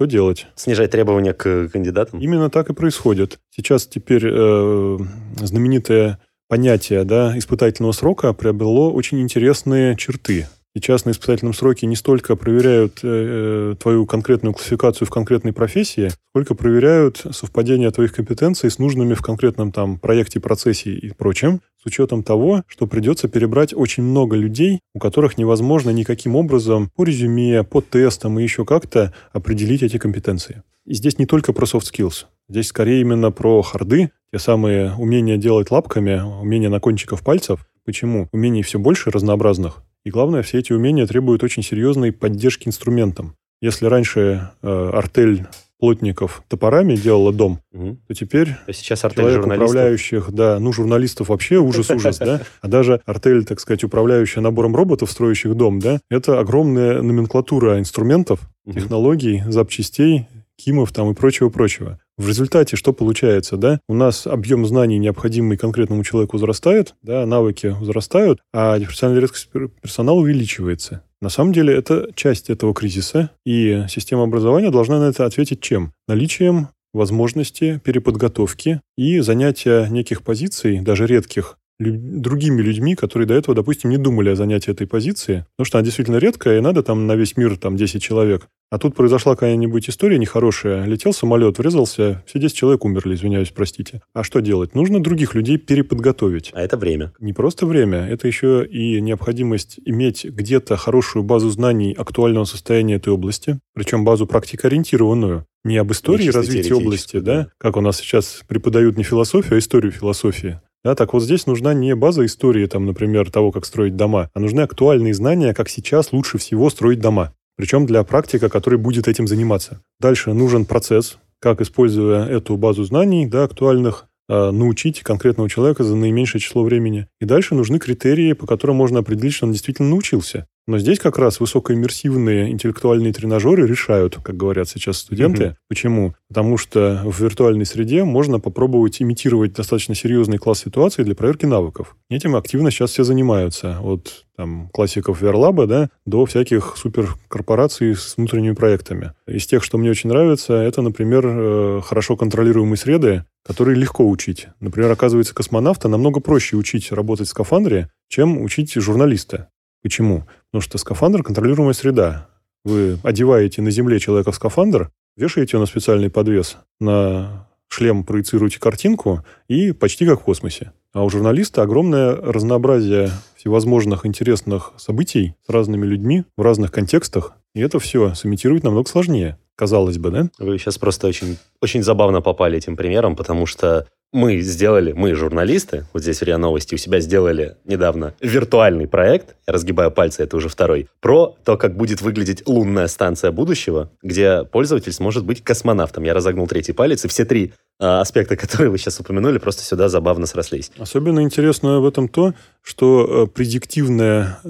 Что 0.00 0.06
делать? 0.06 0.46
Снижать 0.56 0.92
требования 0.92 1.34
к 1.34 1.68
кандидатам? 1.68 2.20
Именно 2.20 2.48
так 2.48 2.70
и 2.70 2.72
происходит. 2.72 3.38
Сейчас 3.54 3.86
теперь 3.86 4.22
э, 4.24 4.98
знаменитое 5.42 6.18
понятие 6.48 7.04
да, 7.04 7.36
испытательного 7.36 7.92
срока 7.92 8.32
приобрело 8.32 8.90
очень 8.94 9.20
интересные 9.20 9.94
черты. 9.98 10.48
Сейчас 10.72 11.04
на 11.04 11.10
испытательном 11.10 11.52
сроке 11.52 11.86
не 11.86 11.96
столько 11.96 12.36
проверяют 12.36 13.00
э, 13.02 13.72
э, 13.72 13.74
твою 13.80 14.06
конкретную 14.06 14.54
классификацию 14.54 15.08
в 15.08 15.10
конкретной 15.10 15.52
профессии, 15.52 16.10
сколько 16.30 16.54
проверяют 16.54 17.26
совпадение 17.32 17.90
твоих 17.90 18.12
компетенций 18.12 18.70
с 18.70 18.78
нужными 18.78 19.14
в 19.14 19.20
конкретном 19.20 19.72
там 19.72 19.98
проекте, 19.98 20.38
процессе 20.38 20.92
и 20.92 21.12
прочем, 21.12 21.60
с 21.82 21.86
учетом 21.86 22.22
того, 22.22 22.62
что 22.68 22.86
придется 22.86 23.26
перебрать 23.26 23.74
очень 23.74 24.04
много 24.04 24.36
людей, 24.36 24.78
у 24.94 25.00
которых 25.00 25.38
невозможно 25.38 25.90
никаким 25.90 26.36
образом 26.36 26.88
по 26.94 27.02
резюме, 27.02 27.64
по 27.64 27.80
тестам 27.80 28.38
и 28.38 28.42
еще 28.44 28.64
как-то 28.64 29.12
определить 29.32 29.82
эти 29.82 29.98
компетенции. 29.98 30.62
И 30.86 30.94
здесь 30.94 31.18
не 31.18 31.26
только 31.26 31.52
про 31.52 31.64
soft 31.64 31.90
skills. 31.92 32.26
Здесь 32.48 32.68
скорее 32.68 33.00
именно 33.00 33.32
про 33.32 33.60
харды, 33.62 34.12
те 34.32 34.38
самые 34.38 34.94
умения 34.94 35.36
делать 35.36 35.72
лапками, 35.72 36.20
умения 36.20 36.68
на 36.68 36.78
кончиках 36.78 37.22
пальцев. 37.22 37.66
Почему? 37.84 38.28
Умений 38.30 38.62
все 38.62 38.78
больше 38.78 39.10
разнообразных, 39.10 39.82
и 40.04 40.10
главное, 40.10 40.42
все 40.42 40.58
эти 40.58 40.72
умения 40.72 41.06
требуют 41.06 41.42
очень 41.42 41.62
серьезной 41.62 42.12
поддержки 42.12 42.68
инструментам. 42.68 43.34
Если 43.60 43.86
раньше 43.86 44.50
э, 44.62 44.90
артель 44.94 45.46
плотников 45.78 46.42
топорами 46.48 46.94
делала 46.94 47.32
дом, 47.32 47.60
угу. 47.72 47.98
то 48.06 48.14
теперь 48.14 48.50
а 48.66 48.72
сейчас 48.72 49.04
артель 49.04 49.24
человек, 49.24 49.46
управляющих, 49.46 50.30
да, 50.30 50.60
ну, 50.60 50.72
журналистов 50.72 51.30
вообще 51.30 51.56
ужас-ужас, 51.56 52.18
да, 52.18 52.42
а 52.60 52.68
даже 52.68 53.00
артель, 53.06 53.44
так 53.44 53.60
сказать, 53.60 53.82
управляющая 53.82 54.42
набором 54.42 54.76
роботов, 54.76 55.10
строящих 55.10 55.54
дом, 55.54 55.78
да, 55.80 56.00
это 56.10 56.38
огромная 56.38 57.02
номенклатура 57.02 57.78
инструментов, 57.78 58.40
технологий, 58.72 59.42
запчастей, 59.46 60.28
кимов 60.56 60.92
там 60.92 61.10
и 61.10 61.14
прочего-прочего. 61.14 61.98
В 62.20 62.28
результате 62.28 62.76
что 62.76 62.92
получается, 62.92 63.56
да? 63.56 63.80
У 63.88 63.94
нас 63.94 64.26
объем 64.26 64.66
знаний, 64.66 64.98
необходимый 64.98 65.56
конкретному 65.56 66.04
человеку, 66.04 66.36
возрастает, 66.36 66.94
да, 67.00 67.24
навыки 67.24 67.68
возрастают, 67.68 68.40
а 68.52 68.78
профессиональная 68.78 69.22
редкость 69.22 69.48
персонала 69.80 70.18
увеличивается. 70.18 71.02
На 71.22 71.30
самом 71.30 71.54
деле 71.54 71.74
это 71.74 72.10
часть 72.14 72.50
этого 72.50 72.74
кризиса, 72.74 73.30
и 73.46 73.84
система 73.88 74.24
образования 74.24 74.70
должна 74.70 75.00
на 75.00 75.04
это 75.04 75.24
ответить 75.24 75.62
чем? 75.62 75.94
Наличием 76.08 76.68
возможности 76.92 77.80
переподготовки 77.84 78.82
и 78.98 79.20
занятия 79.20 79.86
неких 79.88 80.22
позиций, 80.22 80.80
даже 80.80 81.06
редких, 81.06 81.56
другими 81.80 82.60
людьми, 82.62 82.94
которые 82.94 83.26
до 83.26 83.34
этого, 83.34 83.54
допустим, 83.54 83.90
не 83.90 83.96
думали 83.96 84.30
о 84.30 84.36
занятии 84.36 84.70
этой 84.70 84.86
позиции, 84.86 85.46
потому 85.56 85.66
что 85.66 85.78
она 85.78 85.84
действительно 85.84 86.16
редкая, 86.16 86.58
и 86.58 86.60
надо 86.60 86.82
там 86.82 87.06
на 87.06 87.16
весь 87.16 87.36
мир 87.36 87.56
там 87.56 87.76
10 87.76 88.02
человек. 88.02 88.48
А 88.70 88.78
тут 88.78 88.94
произошла 88.94 89.34
какая-нибудь 89.34 89.88
история 89.88 90.16
нехорошая. 90.18 90.84
Летел 90.84 91.12
самолет, 91.12 91.58
врезался, 91.58 92.22
все 92.26 92.38
10 92.38 92.54
человек 92.54 92.84
умерли, 92.84 93.14
извиняюсь, 93.14 93.50
простите. 93.50 94.00
А 94.14 94.22
что 94.22 94.40
делать? 94.40 94.76
Нужно 94.76 95.02
других 95.02 95.34
людей 95.34 95.58
переподготовить. 95.58 96.50
А 96.52 96.62
это 96.62 96.76
время. 96.76 97.12
Не 97.18 97.32
просто 97.32 97.66
время, 97.66 98.06
это 98.06 98.28
еще 98.28 98.64
и 98.64 99.00
необходимость 99.00 99.80
иметь 99.84 100.24
где-то 100.24 100.76
хорошую 100.76 101.24
базу 101.24 101.50
знаний 101.50 101.92
актуального 101.98 102.44
состояния 102.44 102.94
этой 102.94 103.12
области, 103.12 103.58
причем 103.74 104.04
базу 104.04 104.26
практикоориентированную. 104.26 105.46
Не 105.64 105.76
об 105.76 105.90
истории 105.92 106.28
развития 106.28 106.74
области, 106.74 107.18
да, 107.18 107.48
как 107.58 107.76
у 107.76 107.80
нас 107.80 107.98
сейчас 107.98 108.42
преподают 108.46 108.96
не 108.96 109.04
философию, 109.04 109.56
а 109.56 109.58
историю 109.58 109.92
философии. 109.92 110.60
Да, 110.82 110.94
так 110.94 111.12
вот 111.12 111.22
здесь 111.22 111.46
нужна 111.46 111.74
не 111.74 111.94
база 111.94 112.24
истории, 112.24 112.66
там, 112.66 112.86
например, 112.86 113.30
того, 113.30 113.52
как 113.52 113.66
строить 113.66 113.96
дома, 113.96 114.30
а 114.32 114.40
нужны 114.40 114.62
актуальные 114.62 115.12
знания, 115.12 115.52
как 115.52 115.68
сейчас 115.68 116.12
лучше 116.12 116.38
всего 116.38 116.70
строить 116.70 117.00
дома. 117.00 117.34
Причем 117.56 117.84
для 117.84 118.02
практика, 118.04 118.48
который 118.48 118.78
будет 118.78 119.06
этим 119.06 119.26
заниматься. 119.26 119.82
Дальше 119.98 120.32
нужен 120.32 120.64
процесс, 120.64 121.18
как, 121.38 121.60
используя 121.60 122.24
эту 122.24 122.56
базу 122.56 122.84
знаний, 122.84 123.26
да, 123.26 123.44
актуальных, 123.44 124.06
научить 124.30 125.00
конкретного 125.00 125.50
человека 125.50 125.82
за 125.82 125.96
наименьшее 125.96 126.40
число 126.40 126.62
времени. 126.62 127.08
И 127.20 127.24
дальше 127.24 127.54
нужны 127.54 127.78
критерии, 127.78 128.32
по 128.32 128.46
которым 128.46 128.76
можно 128.76 129.00
определить, 129.00 129.34
что 129.34 129.46
он 129.46 129.52
действительно 129.52 129.88
научился. 129.88 130.46
Но 130.66 130.78
здесь 130.78 131.00
как 131.00 131.18
раз 131.18 131.40
высокоиммерсивные 131.40 132.52
интеллектуальные 132.52 133.12
тренажеры 133.12 133.66
решают, 133.66 134.18
как 134.22 134.36
говорят 134.36 134.68
сейчас 134.68 134.98
студенты. 134.98 135.42
Mm-hmm. 135.42 135.54
Почему? 135.68 136.14
Потому 136.28 136.58
что 136.58 137.02
в 137.04 137.20
виртуальной 137.20 137.66
среде 137.66 138.04
можно 138.04 138.38
попробовать 138.38 139.02
имитировать 139.02 139.52
достаточно 139.52 139.96
серьезный 139.96 140.38
класс 140.38 140.60
ситуации 140.60 141.02
для 141.02 141.16
проверки 141.16 141.46
навыков. 141.46 141.96
Этим 142.08 142.36
активно 142.36 142.70
сейчас 142.70 142.90
все 142.90 143.02
занимаются. 143.02 143.80
От 143.82 144.26
там, 144.40 144.70
классиков 144.72 145.20
Верлаба 145.20 145.66
да, 145.66 145.90
до 146.06 146.24
всяких 146.24 146.78
суперкорпораций 146.78 147.94
с 147.94 148.16
внутренними 148.16 148.54
проектами. 148.54 149.12
Из 149.26 149.46
тех, 149.46 149.62
что 149.62 149.76
мне 149.76 149.90
очень 149.90 150.08
нравится, 150.08 150.54
это, 150.54 150.80
например, 150.80 151.26
э, 151.26 151.80
хорошо 151.84 152.16
контролируемые 152.16 152.78
среды, 152.78 153.26
которые 153.44 153.76
легко 153.76 154.08
учить. 154.08 154.48
Например, 154.58 154.90
оказывается, 154.90 155.34
космонавта 155.34 155.88
намного 155.88 156.20
проще 156.20 156.56
учить 156.56 156.90
работать 156.90 157.26
в 157.26 157.30
скафандре, 157.30 157.90
чем 158.08 158.40
учить 158.40 158.72
журналиста. 158.72 159.50
Почему? 159.82 160.26
Потому 160.50 160.62
что 160.62 160.78
скафандр– 160.78 161.22
контролируемая 161.24 161.74
среда. 161.74 162.28
Вы 162.64 162.96
одеваете 163.02 163.60
на 163.60 163.70
Земле 163.70 164.00
человека 164.00 164.32
в 164.32 164.36
скафандр, 164.36 164.90
вешаете 165.18 165.58
его 165.58 165.64
на 165.64 165.66
специальный 165.66 166.08
подвес, 166.08 166.56
на 166.80 167.46
шлем 167.68 168.04
проецируете 168.04 168.58
картинку 168.58 169.22
и 169.48 169.72
почти 169.72 170.06
как 170.06 170.20
в 170.20 170.24
космосе. 170.24 170.72
А 170.94 171.04
у 171.04 171.10
журналиста 171.10 171.62
огромное 171.62 172.16
разнообразие 172.16 173.10
всевозможных 173.40 174.04
интересных 174.04 174.72
событий 174.76 175.34
с 175.46 175.50
разными 175.50 175.86
людьми 175.86 176.24
в 176.36 176.42
разных 176.42 176.70
контекстах. 176.70 177.32
И 177.54 177.60
это 177.60 177.78
все 177.78 178.14
сымитировать 178.14 178.64
намного 178.64 178.86
сложнее, 178.86 179.38
казалось 179.56 179.96
бы, 179.96 180.10
да? 180.10 180.28
Вы 180.38 180.58
сейчас 180.58 180.76
просто 180.76 181.06
очень, 181.06 181.38
очень 181.62 181.82
забавно 181.82 182.20
попали 182.20 182.58
этим 182.58 182.76
примером, 182.76 183.16
потому 183.16 183.46
что 183.46 183.86
мы 184.12 184.40
сделали, 184.40 184.92
мы, 184.92 185.14
журналисты, 185.14 185.86
вот 185.94 186.02
здесь 186.02 186.20
в 186.20 186.22
РИА 186.22 186.36
Новости, 186.36 186.74
у 186.74 186.78
себя 186.78 187.00
сделали 187.00 187.56
недавно 187.64 188.12
виртуальный 188.20 188.86
проект, 188.86 189.36
я 189.46 189.54
разгибаю 189.54 189.90
пальцы, 189.90 190.22
это 190.22 190.36
уже 190.36 190.48
второй, 190.48 190.88
про 191.00 191.34
то, 191.44 191.56
как 191.56 191.76
будет 191.76 192.02
выглядеть 192.02 192.46
лунная 192.46 192.88
станция 192.88 193.30
будущего, 193.30 193.90
где 194.02 194.44
пользователь 194.44 194.92
сможет 194.92 195.24
быть 195.24 195.42
космонавтом. 195.42 196.04
Я 196.04 196.12
разогнул 196.12 196.46
третий 196.46 196.72
палец, 196.72 197.04
и 197.04 197.08
все 197.08 197.24
три 197.24 197.54
аспекты, 197.80 198.36
которые 198.36 198.70
вы 198.70 198.78
сейчас 198.78 199.00
упомянули, 199.00 199.38
просто 199.38 199.62
сюда 199.62 199.88
забавно 199.88 200.26
срослись. 200.26 200.70
Особенно 200.78 201.20
интересно 201.22 201.80
в 201.80 201.86
этом 201.86 202.08
то, 202.08 202.34
что 202.62 203.24
э, 203.24 203.26
предиктивное 203.26 204.38
э, 204.44 204.48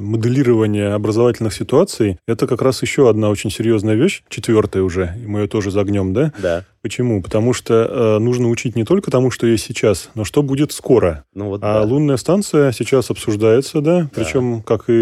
моделирование 0.00 0.92
образовательных 0.92 1.54
ситуаций– 1.54 2.18
это 2.28 2.46
как 2.46 2.60
раз 2.62 2.82
еще 2.82 3.08
одна 3.08 3.30
очень 3.30 3.50
серьезная 3.50 3.94
вещь, 3.94 4.22
четвертая 4.28 4.82
уже, 4.82 5.14
и 5.22 5.26
мы 5.26 5.40
ее 5.40 5.48
тоже 5.48 5.70
загнем, 5.70 6.12
да? 6.12 6.32
Да. 6.38 6.64
Почему? 6.82 7.20
Потому 7.20 7.52
что 7.52 7.74
э, 7.74 8.18
нужно 8.20 8.48
учить 8.48 8.76
не 8.76 8.84
только 8.84 9.10
тому, 9.10 9.32
что 9.32 9.46
есть 9.46 9.64
сейчас, 9.64 10.10
но 10.14 10.24
что 10.24 10.44
будет 10.44 10.70
скоро. 10.70 11.24
Ну, 11.34 11.46
вот, 11.46 11.60
а 11.64 11.80
да. 11.80 11.82
лунная 11.82 12.16
станция 12.16 12.70
сейчас 12.70 13.10
обсуждается, 13.10 13.80
да? 13.80 14.08
Причем, 14.14 14.62
как 14.62 14.88
и 14.88 14.92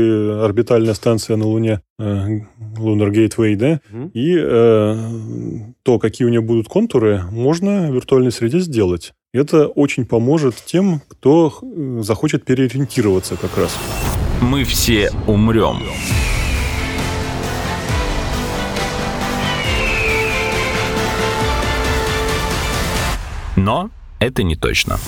орбитальная 0.40 0.94
станция 0.94 1.36
на 1.36 1.44
Луне, 1.46 1.82
э, 1.98 2.26
Lunar 2.78 3.10
Gateway, 3.10 3.56
да? 3.56 3.80
Мгм. 3.90 4.10
И 4.14 4.34
э, 4.34 4.96
то, 5.82 5.98
какие 5.98 6.26
у 6.26 6.30
нее 6.30 6.40
будут 6.40 6.68
контуры, 6.68 7.23
можно 7.30 7.90
в 7.90 7.94
виртуальной 7.94 8.32
среде 8.32 8.60
сделать. 8.60 9.12
Это 9.32 9.66
очень 9.66 10.06
поможет 10.06 10.54
тем, 10.64 11.00
кто 11.08 11.52
э, 11.60 12.00
захочет 12.02 12.44
переориентироваться 12.44 13.36
как 13.36 13.56
раз. 13.58 13.76
Мы 14.40 14.64
все 14.64 15.10
умрем. 15.26 15.82
Но 23.56 23.90
это 24.20 24.42
не 24.42 24.56
точно. 24.56 24.98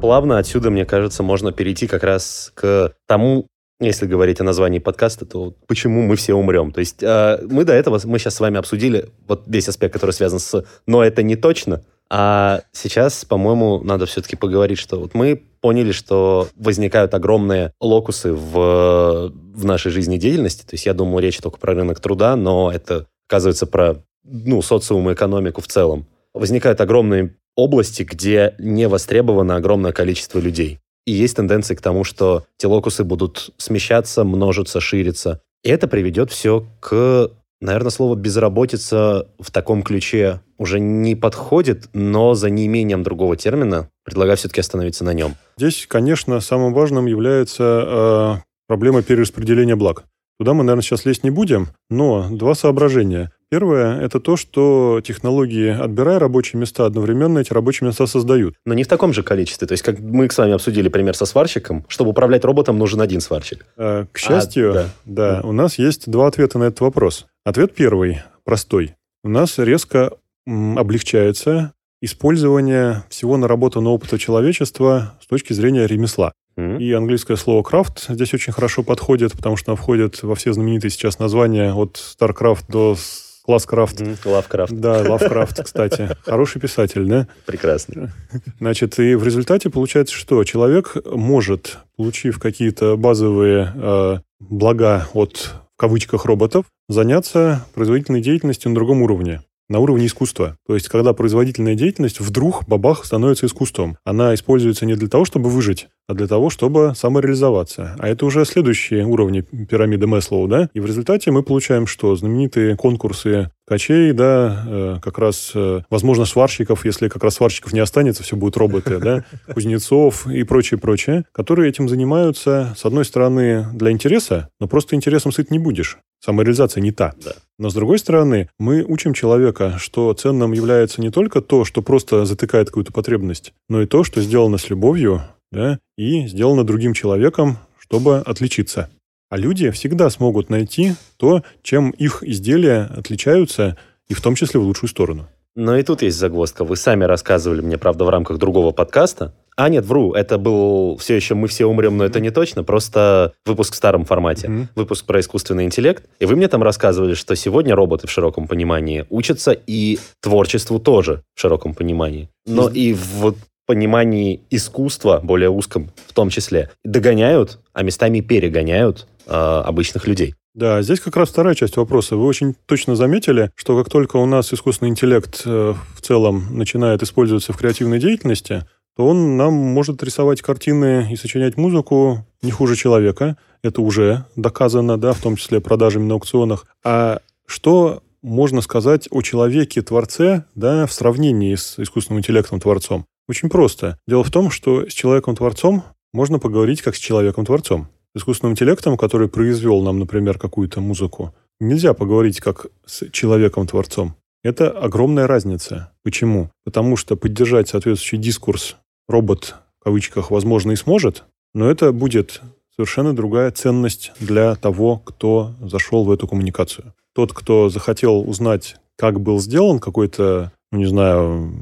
Плавно 0.00 0.38
отсюда, 0.38 0.70
мне 0.70 0.84
кажется, 0.84 1.22
можно 1.22 1.52
перейти 1.52 1.86
как 1.86 2.02
раз 2.02 2.50
к 2.54 2.92
тому, 3.06 3.46
если 3.86 4.06
говорить 4.06 4.40
о 4.40 4.44
названии 4.44 4.78
подкаста, 4.78 5.26
то 5.26 5.54
почему 5.66 6.02
мы 6.02 6.16
все 6.16 6.34
умрем. 6.34 6.72
То 6.72 6.80
есть 6.80 7.02
э, 7.02 7.38
мы 7.48 7.64
до 7.64 7.72
этого, 7.72 8.00
мы 8.04 8.18
сейчас 8.18 8.36
с 8.36 8.40
вами 8.40 8.58
обсудили 8.58 9.10
вот 9.26 9.44
весь 9.46 9.68
аспект, 9.68 9.92
который 9.92 10.12
связан 10.12 10.38
с 10.38 10.64
«но 10.86 11.02
это 11.02 11.22
не 11.22 11.36
точно», 11.36 11.82
а 12.14 12.60
сейчас, 12.72 13.24
по-моему, 13.24 13.80
надо 13.82 14.04
все-таки 14.04 14.36
поговорить, 14.36 14.78
что 14.78 15.00
вот 15.00 15.14
мы 15.14 15.42
поняли, 15.62 15.92
что 15.92 16.46
возникают 16.56 17.14
огромные 17.14 17.72
локусы 17.80 18.34
в, 18.34 19.32
в 19.32 19.64
нашей 19.64 19.90
жизнедеятельности. 19.90 20.60
То 20.60 20.74
есть 20.74 20.84
я 20.84 20.92
думаю, 20.92 21.22
речь 21.22 21.38
только 21.38 21.58
про 21.58 21.72
рынок 21.72 22.00
труда, 22.00 22.36
но 22.36 22.70
это, 22.70 23.06
оказывается, 23.26 23.66
про 23.66 24.04
ну, 24.24 24.60
социум 24.60 25.08
и 25.08 25.14
экономику 25.14 25.62
в 25.62 25.68
целом. 25.68 26.06
Возникают 26.34 26.82
огромные 26.82 27.34
области, 27.56 28.02
где 28.02 28.56
не 28.58 28.88
востребовано 28.88 29.56
огромное 29.56 29.92
количество 29.92 30.38
людей. 30.38 30.80
И 31.06 31.12
есть 31.12 31.36
тенденции 31.36 31.74
к 31.74 31.80
тому, 31.80 32.04
что 32.04 32.44
те 32.58 32.66
локусы 32.66 33.04
будут 33.04 33.50
смещаться, 33.56 34.24
множиться, 34.24 34.80
шириться. 34.80 35.40
И 35.64 35.68
это 35.68 35.88
приведет 35.88 36.30
все 36.30 36.66
к, 36.80 37.30
наверное, 37.60 37.90
слово 37.90 38.14
«безработица» 38.14 39.28
в 39.38 39.50
таком 39.50 39.82
ключе 39.82 40.40
уже 40.58 40.78
не 40.78 41.16
подходит, 41.16 41.88
но 41.92 42.34
за 42.34 42.50
неимением 42.50 43.02
другого 43.02 43.36
термина 43.36 43.88
предлагаю 44.04 44.36
все-таки 44.36 44.60
остановиться 44.60 45.04
на 45.04 45.12
нем. 45.12 45.34
Здесь, 45.56 45.86
конечно, 45.88 46.40
самым 46.40 46.72
важным 46.72 47.06
является 47.06 48.38
э, 48.38 48.42
проблема 48.68 49.02
перераспределения 49.02 49.76
благ. 49.76 50.04
Туда 50.42 50.54
мы, 50.54 50.64
наверное, 50.64 50.82
сейчас 50.82 51.04
лезть 51.04 51.22
не 51.22 51.30
будем, 51.30 51.68
но 51.88 52.28
два 52.28 52.56
соображения. 52.56 53.30
Первое– 53.48 54.00
это 54.02 54.18
то, 54.18 54.36
что 54.36 55.00
технологии, 55.00 55.68
отбирая 55.68 56.18
рабочие 56.18 56.58
места, 56.58 56.84
одновременно 56.84 57.38
эти 57.38 57.52
рабочие 57.52 57.86
места 57.86 58.08
создают. 58.08 58.56
Но 58.66 58.74
не 58.74 58.82
в 58.82 58.88
таком 58.88 59.12
же 59.12 59.22
количестве. 59.22 59.68
То 59.68 59.74
есть, 59.74 59.84
как 59.84 60.00
мы 60.00 60.28
с 60.28 60.36
вами 60.36 60.54
обсудили 60.54 60.88
пример 60.88 61.14
со 61.14 61.26
сварщиком, 61.26 61.84
чтобы 61.86 62.10
управлять 62.10 62.44
роботом, 62.44 62.76
нужен 62.76 63.00
один 63.00 63.20
сварщик. 63.20 63.64
Э, 63.76 64.06
К 64.10 64.18
счастью, 64.18 64.72
да. 64.72 64.88
да, 65.04 65.40
у 65.44 65.52
нас 65.52 65.78
есть 65.78 66.10
два 66.10 66.26
ответа 66.26 66.58
на 66.58 66.64
этот 66.64 66.80
вопрос. 66.80 67.26
Ответ 67.44 67.72
первый, 67.72 68.22
простой. 68.42 68.96
У 69.22 69.28
нас 69.28 69.58
резко 69.58 70.10
облегчается 70.44 71.72
использование 72.00 73.04
всего 73.10 73.36
наработанного 73.36 73.94
опыта 73.94 74.18
человечества 74.18 75.14
с 75.22 75.28
точки 75.28 75.52
зрения 75.52 75.86
ремесла. 75.86 76.32
М. 76.56 76.78
И 76.78 76.92
английское 76.92 77.36
слово 77.36 77.62
«крафт» 77.62 78.06
здесь 78.08 78.34
очень 78.34 78.52
хорошо 78.52 78.82
подходит, 78.82 79.32
потому 79.32 79.56
что 79.56 79.72
оно 79.72 79.76
входит 79.76 80.22
во 80.22 80.34
все 80.34 80.52
знаменитые 80.52 80.90
сейчас 80.90 81.18
названия 81.18 81.72
от 81.72 81.96
StarCraft 81.96 82.64
до 82.68 82.96
Класскрафт. 83.44 84.00
Лавкрафт. 84.24 84.72
Да, 84.72 85.02
Лавкрафт, 85.02 85.64
кстати. 85.64 86.10
Хороший 86.24 86.60
писатель, 86.60 87.06
да? 87.06 87.26
Прекрасно. 87.44 88.12
Значит, 88.60 88.98
и 89.00 89.16
в 89.16 89.24
результате 89.24 89.68
получается, 89.68 90.14
что 90.14 90.44
человек 90.44 90.96
может, 91.04 91.78
получив 91.96 92.38
какие-то 92.38 92.96
базовые 92.96 93.72
э, 93.74 94.18
блага 94.38 95.08
от, 95.12 95.54
в 95.74 95.76
кавычках, 95.76 96.24
роботов, 96.24 96.66
заняться 96.88 97.66
производительной 97.74 98.20
деятельностью 98.20 98.70
на 98.70 98.76
другом 98.76 99.02
уровне 99.02 99.42
на 99.72 99.78
уровне 99.78 100.06
искусства. 100.06 100.56
То 100.66 100.74
есть, 100.74 100.88
когда 100.88 101.14
производительная 101.14 101.74
деятельность 101.74 102.20
вдруг, 102.20 102.68
бабах, 102.68 103.04
становится 103.04 103.46
искусством. 103.46 103.96
Она 104.04 104.34
используется 104.34 104.86
не 104.86 104.94
для 104.94 105.08
того, 105.08 105.24
чтобы 105.24 105.48
выжить, 105.48 105.88
а 106.06 106.14
для 106.14 106.28
того, 106.28 106.50
чтобы 106.50 106.92
самореализоваться. 106.94 107.96
А 107.98 108.08
это 108.08 108.26
уже 108.26 108.44
следующие 108.44 109.04
уровни 109.04 109.40
пирамиды 109.40 110.06
Мэслоу, 110.06 110.46
да? 110.46 110.68
И 110.74 110.80
в 110.80 110.86
результате 110.86 111.30
мы 111.30 111.42
получаем 111.42 111.86
что? 111.86 112.14
Знаменитые 112.14 112.76
конкурсы 112.76 113.50
ткачей, 113.72 114.12
да, 114.12 114.64
э, 114.66 114.96
как 115.02 115.18
раз, 115.18 115.52
э, 115.54 115.80
возможно, 115.88 116.26
сварщиков, 116.26 116.84
если 116.84 117.08
как 117.08 117.24
раз 117.24 117.36
сварщиков 117.36 117.72
не 117.72 117.80
останется, 117.80 118.22
все 118.22 118.36
будут 118.36 118.58
роботы, 118.58 118.98
да, 118.98 119.24
кузнецов 119.54 120.26
и 120.26 120.42
прочее, 120.42 120.78
прочее, 120.78 121.24
которые 121.32 121.70
этим 121.70 121.88
занимаются, 121.88 122.74
с 122.76 122.84
одной 122.84 123.06
стороны, 123.06 123.66
для 123.72 123.90
интереса, 123.90 124.50
но 124.60 124.68
просто 124.68 124.94
интересом 124.94 125.32
сыт 125.32 125.50
не 125.50 125.58
будешь. 125.58 125.96
Самореализация 126.20 126.82
не 126.82 126.92
та. 126.92 127.14
Да. 127.24 127.32
Но 127.58 127.70
с 127.70 127.74
другой 127.74 127.98
стороны, 127.98 128.50
мы 128.58 128.84
учим 128.86 129.14
человека, 129.14 129.76
что 129.78 130.12
ценным 130.12 130.52
является 130.52 131.00
не 131.00 131.10
только 131.10 131.40
то, 131.40 131.64
что 131.64 131.80
просто 131.80 132.26
затыкает 132.26 132.68
какую-то 132.68 132.92
потребность, 132.92 133.54
но 133.70 133.80
и 133.80 133.86
то, 133.86 134.04
что 134.04 134.20
сделано 134.20 134.58
с 134.58 134.68
любовью, 134.68 135.22
да, 135.50 135.78
и 135.96 136.26
сделано 136.26 136.64
другим 136.64 136.92
человеком, 136.92 137.56
чтобы 137.78 138.18
отличиться. 138.18 138.90
А 139.32 139.38
люди 139.38 139.70
всегда 139.70 140.10
смогут 140.10 140.50
найти 140.50 140.92
то, 141.16 141.42
чем 141.62 141.88
их 141.88 142.22
изделия 142.22 142.90
отличаются, 142.94 143.78
и 144.06 144.12
в 144.12 144.20
том 144.20 144.34
числе 144.34 144.60
в 144.60 144.64
лучшую 144.64 144.90
сторону. 144.90 145.26
Но 145.56 145.74
и 145.74 145.82
тут 145.82 146.02
есть 146.02 146.18
загвоздка. 146.18 146.64
Вы 146.64 146.76
сами 146.76 147.04
рассказывали 147.04 147.62
мне, 147.62 147.78
правда, 147.78 148.04
в 148.04 148.10
рамках 148.10 148.36
другого 148.36 148.72
подкаста. 148.72 149.32
А, 149.56 149.70
нет, 149.70 149.86
вру, 149.86 150.12
это 150.12 150.36
был 150.36 150.98
все 150.98 151.16
еще 151.16 151.34
«Мы 151.34 151.48
все 151.48 151.64
умрем», 151.64 151.96
но 151.96 152.04
это 152.04 152.20
не 152.20 152.28
точно, 152.28 152.62
просто 152.62 153.32
выпуск 153.46 153.72
в 153.72 153.76
старом 153.76 154.04
формате. 154.04 154.50
Мгм. 154.50 154.68
Выпуск 154.74 155.06
про 155.06 155.18
искусственный 155.18 155.64
интеллект. 155.64 156.04
И 156.20 156.26
вы 156.26 156.36
мне 156.36 156.48
там 156.48 156.62
рассказывали, 156.62 157.14
что 157.14 157.34
сегодня 157.34 157.74
роботы 157.74 158.08
в 158.08 158.10
широком 158.10 158.46
понимании 158.46 159.06
учатся 159.08 159.52
и 159.52 159.98
творчеству 160.20 160.78
тоже 160.78 161.22
в 161.34 161.40
широком 161.40 161.72
понимании. 161.72 162.28
Но 162.44 162.68
и 162.68 162.92
в 162.92 163.34
понимании 163.66 164.42
искусства, 164.50 165.20
более 165.22 165.48
узком 165.48 165.90
в 166.06 166.12
том 166.12 166.28
числе, 166.28 166.70
догоняют, 166.84 167.58
а 167.72 167.82
местами 167.82 168.20
перегоняют 168.20 169.06
э, 169.26 169.30
обычных 169.30 170.06
людей. 170.06 170.34
Да, 170.54 170.82
здесь 170.82 171.00
как 171.00 171.16
раз 171.16 171.30
вторая 171.30 171.54
часть 171.54 171.76
вопроса. 171.76 172.16
Вы 172.16 172.26
очень 172.26 172.54
точно 172.66 172.94
заметили, 172.94 173.50
что 173.54 173.76
как 173.78 173.90
только 173.90 174.18
у 174.18 174.26
нас 174.26 174.52
искусственный 174.52 174.90
интеллект 174.90 175.42
э, 175.46 175.74
в 175.96 176.00
целом 176.02 176.56
начинает 176.56 177.02
использоваться 177.02 177.52
в 177.52 177.56
креативной 177.56 177.98
деятельности, 177.98 178.66
то 178.94 179.06
он 179.06 179.38
нам 179.38 179.54
может 179.54 180.02
рисовать 180.02 180.42
картины 180.42 181.08
и 181.10 181.16
сочинять 181.16 181.56
музыку 181.56 182.26
не 182.42 182.50
хуже 182.50 182.76
человека. 182.76 183.38
Это 183.62 183.80
уже 183.80 184.26
доказано, 184.36 184.98
да, 184.98 185.12
в 185.12 185.20
том 185.20 185.36
числе 185.36 185.60
продажами 185.60 186.04
на 186.04 186.14
аукционах. 186.14 186.66
А 186.84 187.20
что 187.46 188.02
можно 188.20 188.60
сказать 188.60 189.08
о 189.10 189.22
человеке-творце, 189.22 190.44
да, 190.54 190.86
в 190.86 190.92
сравнении 190.92 191.54
с 191.54 191.78
искусственным 191.78 192.20
интеллектом-творцом? 192.20 193.06
Очень 193.28 193.48
просто. 193.48 193.98
Дело 194.06 194.24
в 194.24 194.30
том, 194.30 194.50
что 194.50 194.88
с 194.88 194.92
человеком-творцом 194.92 195.84
можно 196.12 196.38
поговорить 196.38 196.82
как 196.82 196.94
с 196.94 196.98
человеком-творцом. 196.98 197.88
Искусственным 198.14 198.52
интеллектом, 198.52 198.96
который 198.96 199.28
произвел 199.28 199.80
нам, 199.82 199.98
например, 199.98 200.38
какую-то 200.38 200.80
музыку, 200.80 201.34
нельзя 201.60 201.94
поговорить 201.94 202.40
как 202.40 202.66
с 202.84 203.08
человеком-творцом. 203.10 204.14
Это 204.44 204.70
огромная 204.70 205.26
разница. 205.26 205.92
Почему? 206.02 206.50
Потому 206.64 206.96
что 206.96 207.16
поддержать 207.16 207.68
соответствующий 207.68 208.18
дискурс 208.18 208.76
робот, 209.08 209.54
в 209.80 209.84
кавычках, 209.84 210.30
возможно, 210.30 210.72
и 210.72 210.76
сможет, 210.76 211.24
но 211.54 211.70
это 211.70 211.92
будет 211.92 212.42
совершенно 212.74 213.14
другая 213.14 213.50
ценность 213.50 214.12
для 214.18 214.54
того, 214.56 214.98
кто 214.98 215.52
зашел 215.60 216.04
в 216.04 216.10
эту 216.10 216.26
коммуникацию. 216.26 216.94
Тот, 217.14 217.32
кто 217.32 217.68
захотел 217.68 218.20
узнать, 218.28 218.76
как 218.96 219.20
был 219.20 219.38
сделан 219.38 219.78
какой-то, 219.78 220.52
ну, 220.70 220.78
не 220.78 220.86
знаю, 220.86 221.52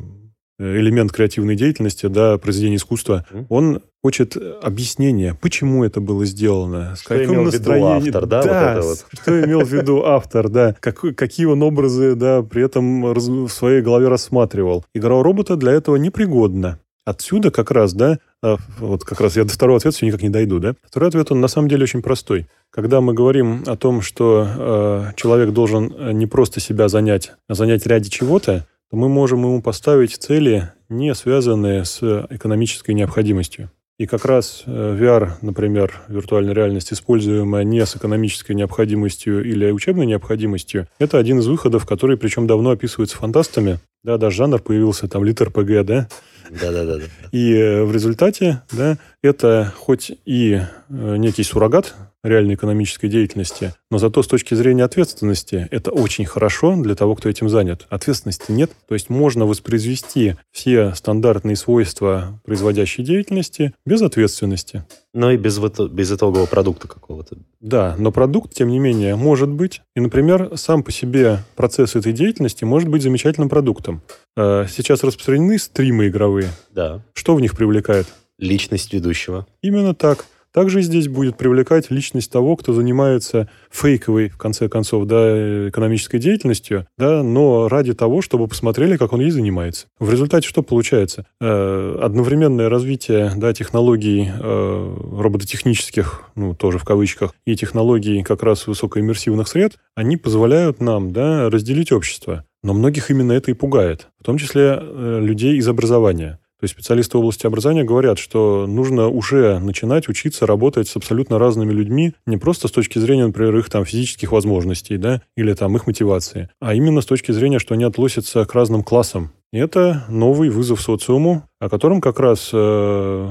элемент 0.61 1.11
креативной 1.13 1.57
деятельности, 1.57 2.07
да, 2.07 2.37
произведение 2.39 2.77
искусства, 2.77 3.25
он 3.49 3.81
хочет 4.03 4.37
объяснения, 4.63 5.37
почему 5.41 5.85
это 5.85 6.01
было 6.01 6.25
сделано, 6.25 6.95
с 6.97 7.01
Что 7.01 7.23
имел 7.25 7.45
в 7.51 7.55
виду 7.55 7.85
автор, 7.85 8.27
да, 8.27 8.39
вот 8.41 8.47
это 8.47 8.81
вот. 8.83 9.07
что 9.13 9.45
имел 9.45 9.61
в 9.61 9.73
виду 9.73 10.05
автор, 10.05 10.49
да, 10.49 10.75
как- 10.81 11.17
какие 11.17 11.47
он 11.47 11.63
образы, 11.63 12.15
да, 12.15 12.43
при 12.43 12.63
этом 12.65 13.13
раз- 13.13 13.29
в 13.29 13.49
своей 13.49 13.81
голове 13.83 14.09
рассматривал. 14.09 14.85
Игра 14.95 15.23
робота 15.23 15.57
для 15.57 15.73
этого 15.73 15.97
непригодна. 15.97 16.79
Отсюда 17.07 17.51
как 17.51 17.71
раз, 17.71 17.93
да, 17.95 18.19
а, 18.43 18.57
вот 18.79 19.05
как 19.05 19.21
раз 19.21 19.37
я 19.37 19.45
до 19.45 19.51
второго 19.53 19.79
ответа 19.79 19.97
все 19.97 20.07
никак 20.07 20.23
не 20.23 20.29
дойду, 20.29 20.59
да. 20.61 20.75
Второй 20.87 21.09
ответ, 21.09 21.33
он 21.33 21.41
на 21.41 21.49
самом 21.49 21.69
деле 21.69 21.83
очень 21.85 22.03
простой. 22.03 22.47
Когда 22.71 23.01
мы 23.01 23.15
говорим 23.15 23.65
о 23.67 23.77
том, 23.77 24.01
что 24.01 24.47
э, 24.57 25.05
человек 25.17 25.51
должен 25.53 26.17
не 26.17 26.27
просто 26.27 26.61
себя 26.61 26.89
занять, 26.89 27.33
а 27.49 27.55
занять 27.55 27.87
ради 27.87 28.11
чего-то, 28.11 28.67
то 28.91 28.97
мы 28.97 29.09
можем 29.09 29.41
ему 29.41 29.63
поставить 29.63 30.17
цели, 30.17 30.73
не 30.89 31.15
связанные 31.15 31.85
с 31.85 32.03
экономической 32.31 32.93
необходимостью. 32.93 33.71
И 33.99 34.07
как 34.07 34.25
раз 34.25 34.63
э, 34.65 34.71
VR, 34.99 35.33
например, 35.43 36.01
виртуальная 36.09 36.55
реальность, 36.55 36.91
используемая 36.91 37.65
не 37.65 37.85
с 37.85 37.97
экономической 37.97 38.53
необходимостью 38.53 39.45
или 39.45 39.71
учебной 39.71 40.07
необходимостью, 40.07 40.89
это 40.99 41.19
один 41.19 41.41
из 41.41 41.47
выходов, 41.47 41.85
который 41.85 42.17
причем 42.17 42.47
давно 42.47 42.71
описывается 42.71 43.19
фантастами. 43.19 43.79
Да, 44.03 44.17
даже 44.17 44.37
жанр 44.37 44.63
появился, 44.63 45.07
там, 45.07 45.23
литр 45.23 45.51
ПГ, 45.51 45.85
да? 45.85 46.09
Да-да-да. 46.49 46.99
И 47.31 47.53
э, 47.53 47.85
в 47.85 47.93
результате, 47.93 48.63
да, 48.73 48.97
это 49.23 49.73
хоть 49.77 50.13
и 50.25 50.55
э, 50.89 51.17
некий 51.19 51.43
суррогат 51.43 51.95
реальной 52.23 52.55
экономической 52.55 53.09
деятельности, 53.09 53.75
но 53.91 53.99
зато 53.99 54.23
с 54.23 54.27
точки 54.27 54.55
зрения 54.55 54.85
ответственности 54.85 55.67
это 55.71 55.91
очень 55.91 56.25
хорошо 56.25 56.77
для 56.77 56.95
того, 56.95 57.15
кто 57.15 57.29
этим 57.29 57.49
занят. 57.49 57.87
Ответственности 57.89 58.53
нет, 58.53 58.71
то 58.87 58.95
есть 58.95 59.11
можно 59.11 59.47
воспроизвести 59.47 60.37
все 60.51 60.95
стандартные 60.95 61.57
свойства 61.57 62.41
производящей 62.45 63.05
деятельности 63.05 63.75
без 63.87 64.03
ответственности. 64.03 64.85
Но 65.13 65.33
и 65.33 65.37
без, 65.37 65.59
без 65.59 66.13
итогового 66.13 66.47
продукта 66.47 66.87
какого-то. 66.87 67.37
Да, 67.61 67.97
но 67.99 68.13
продукт, 68.13 68.55
тем 68.55 68.69
не 68.69 68.79
менее, 68.79 69.17
может 69.17 69.49
быть. 69.49 69.83
И, 69.97 70.01
например, 70.01 70.53
сам 70.55 70.85
по 70.85 70.93
себе 70.93 71.39
процесс 71.57 71.97
этой 71.97 72.13
деятельности 72.13 72.65
может 72.65 72.89
быть 72.89 73.03
замечательным 73.03 73.49
продуктом. 73.49 74.03
Э, 74.37 74.67
сейчас 74.69 75.03
распространены 75.03 75.59
стримы 75.59 76.09
игровые. 76.09 76.51
Да. 76.71 77.03
Что 77.15 77.35
в 77.35 77.41
них 77.41 77.57
привлекает? 77.57 78.07
Личность 78.39 78.93
ведущего. 78.93 79.47
Именно 79.63 79.95
так. 79.95 80.27
Также 80.53 80.83
здесь 80.83 81.07
будет 81.07 81.37
привлекать 81.37 81.91
личность 81.91 82.33
того, 82.33 82.57
кто 82.57 82.73
занимается 82.73 83.49
фейковой, 83.71 84.31
в 84.31 84.37
конце 84.37 84.69
концов, 84.69 85.07
да, 85.07 85.69
экономической 85.69 86.19
деятельностью, 86.19 86.87
да, 86.99 87.23
но 87.23 87.69
ради 87.69 87.95
того, 87.95 88.21
чтобы 88.21 88.49
посмотрели, 88.49 88.97
как 88.97 89.13
он 89.13 89.21
ей 89.21 89.31
занимается. 89.31 89.87
В 90.01 90.11
результате 90.11 90.49
что 90.49 90.63
получается? 90.63 91.25
Э, 91.41 91.99
одновременное 92.03 92.69
развитие 92.69 93.33
да, 93.37 93.53
технологий 93.53 94.29
э, 94.29 94.97
робототехнических, 95.19 96.25
ну, 96.35 96.55
тоже 96.55 96.79
в 96.79 96.85
кавычках, 96.85 97.33
и 97.47 97.55
технологий 97.55 98.23
как 98.25 98.43
раз 98.43 98.67
высокоиммерсивных 98.67 99.47
сред, 99.47 99.77
они 99.95 100.17
позволяют 100.17 100.81
нам 100.81 101.13
да, 101.13 101.49
разделить 101.49 101.93
общество. 101.93 102.45
Но 102.63 102.75
многих 102.75 103.11
именно 103.11 103.33
это 103.33 103.51
и 103.51 103.55
пугает, 103.55 104.09
в 104.21 104.25
том 104.25 104.37
числе 104.37 104.79
э, 104.79 105.19
людей 105.23 105.57
из 105.57 105.69
образования. 105.69 106.40
То 106.61 106.65
есть 106.65 106.75
специалисты 106.75 107.17
области 107.17 107.47
образования 107.47 107.85
говорят, 107.85 108.19
что 108.19 108.67
нужно 108.67 109.09
уже 109.09 109.59
начинать 109.61 110.09
учиться 110.11 110.47
работать 110.47 110.89
с 110.89 110.97
абсолютно 110.97 111.39
разными 111.39 111.73
людьми, 111.73 112.13
не 112.27 112.37
просто 112.37 112.69
с 112.69 112.71
точки 112.71 112.99
зрения, 112.99 113.27
например, 113.27 113.57
их 113.57 113.71
там 113.71 113.87
физических 113.87 114.33
возможностей, 114.33 114.99
да, 114.99 115.23
или 115.39 115.55
там 115.55 115.75
их 115.77 115.87
мотивации, 115.87 116.51
а 116.61 116.75
именно 116.75 117.01
с 117.01 117.07
точки 117.07 117.33
зрения, 117.33 117.59
что 117.59 117.73
они 117.73 117.85
относятся 117.85 118.45
к 118.45 118.55
разным 118.55 118.83
классам. 118.83 119.33
Это 119.53 120.05
новый 120.09 120.49
вызов 120.49 120.81
социуму, 120.81 121.49
о 121.59 121.69
котором 121.69 122.01
как 122.01 122.21
раз 122.21 122.51
э, 122.53 122.57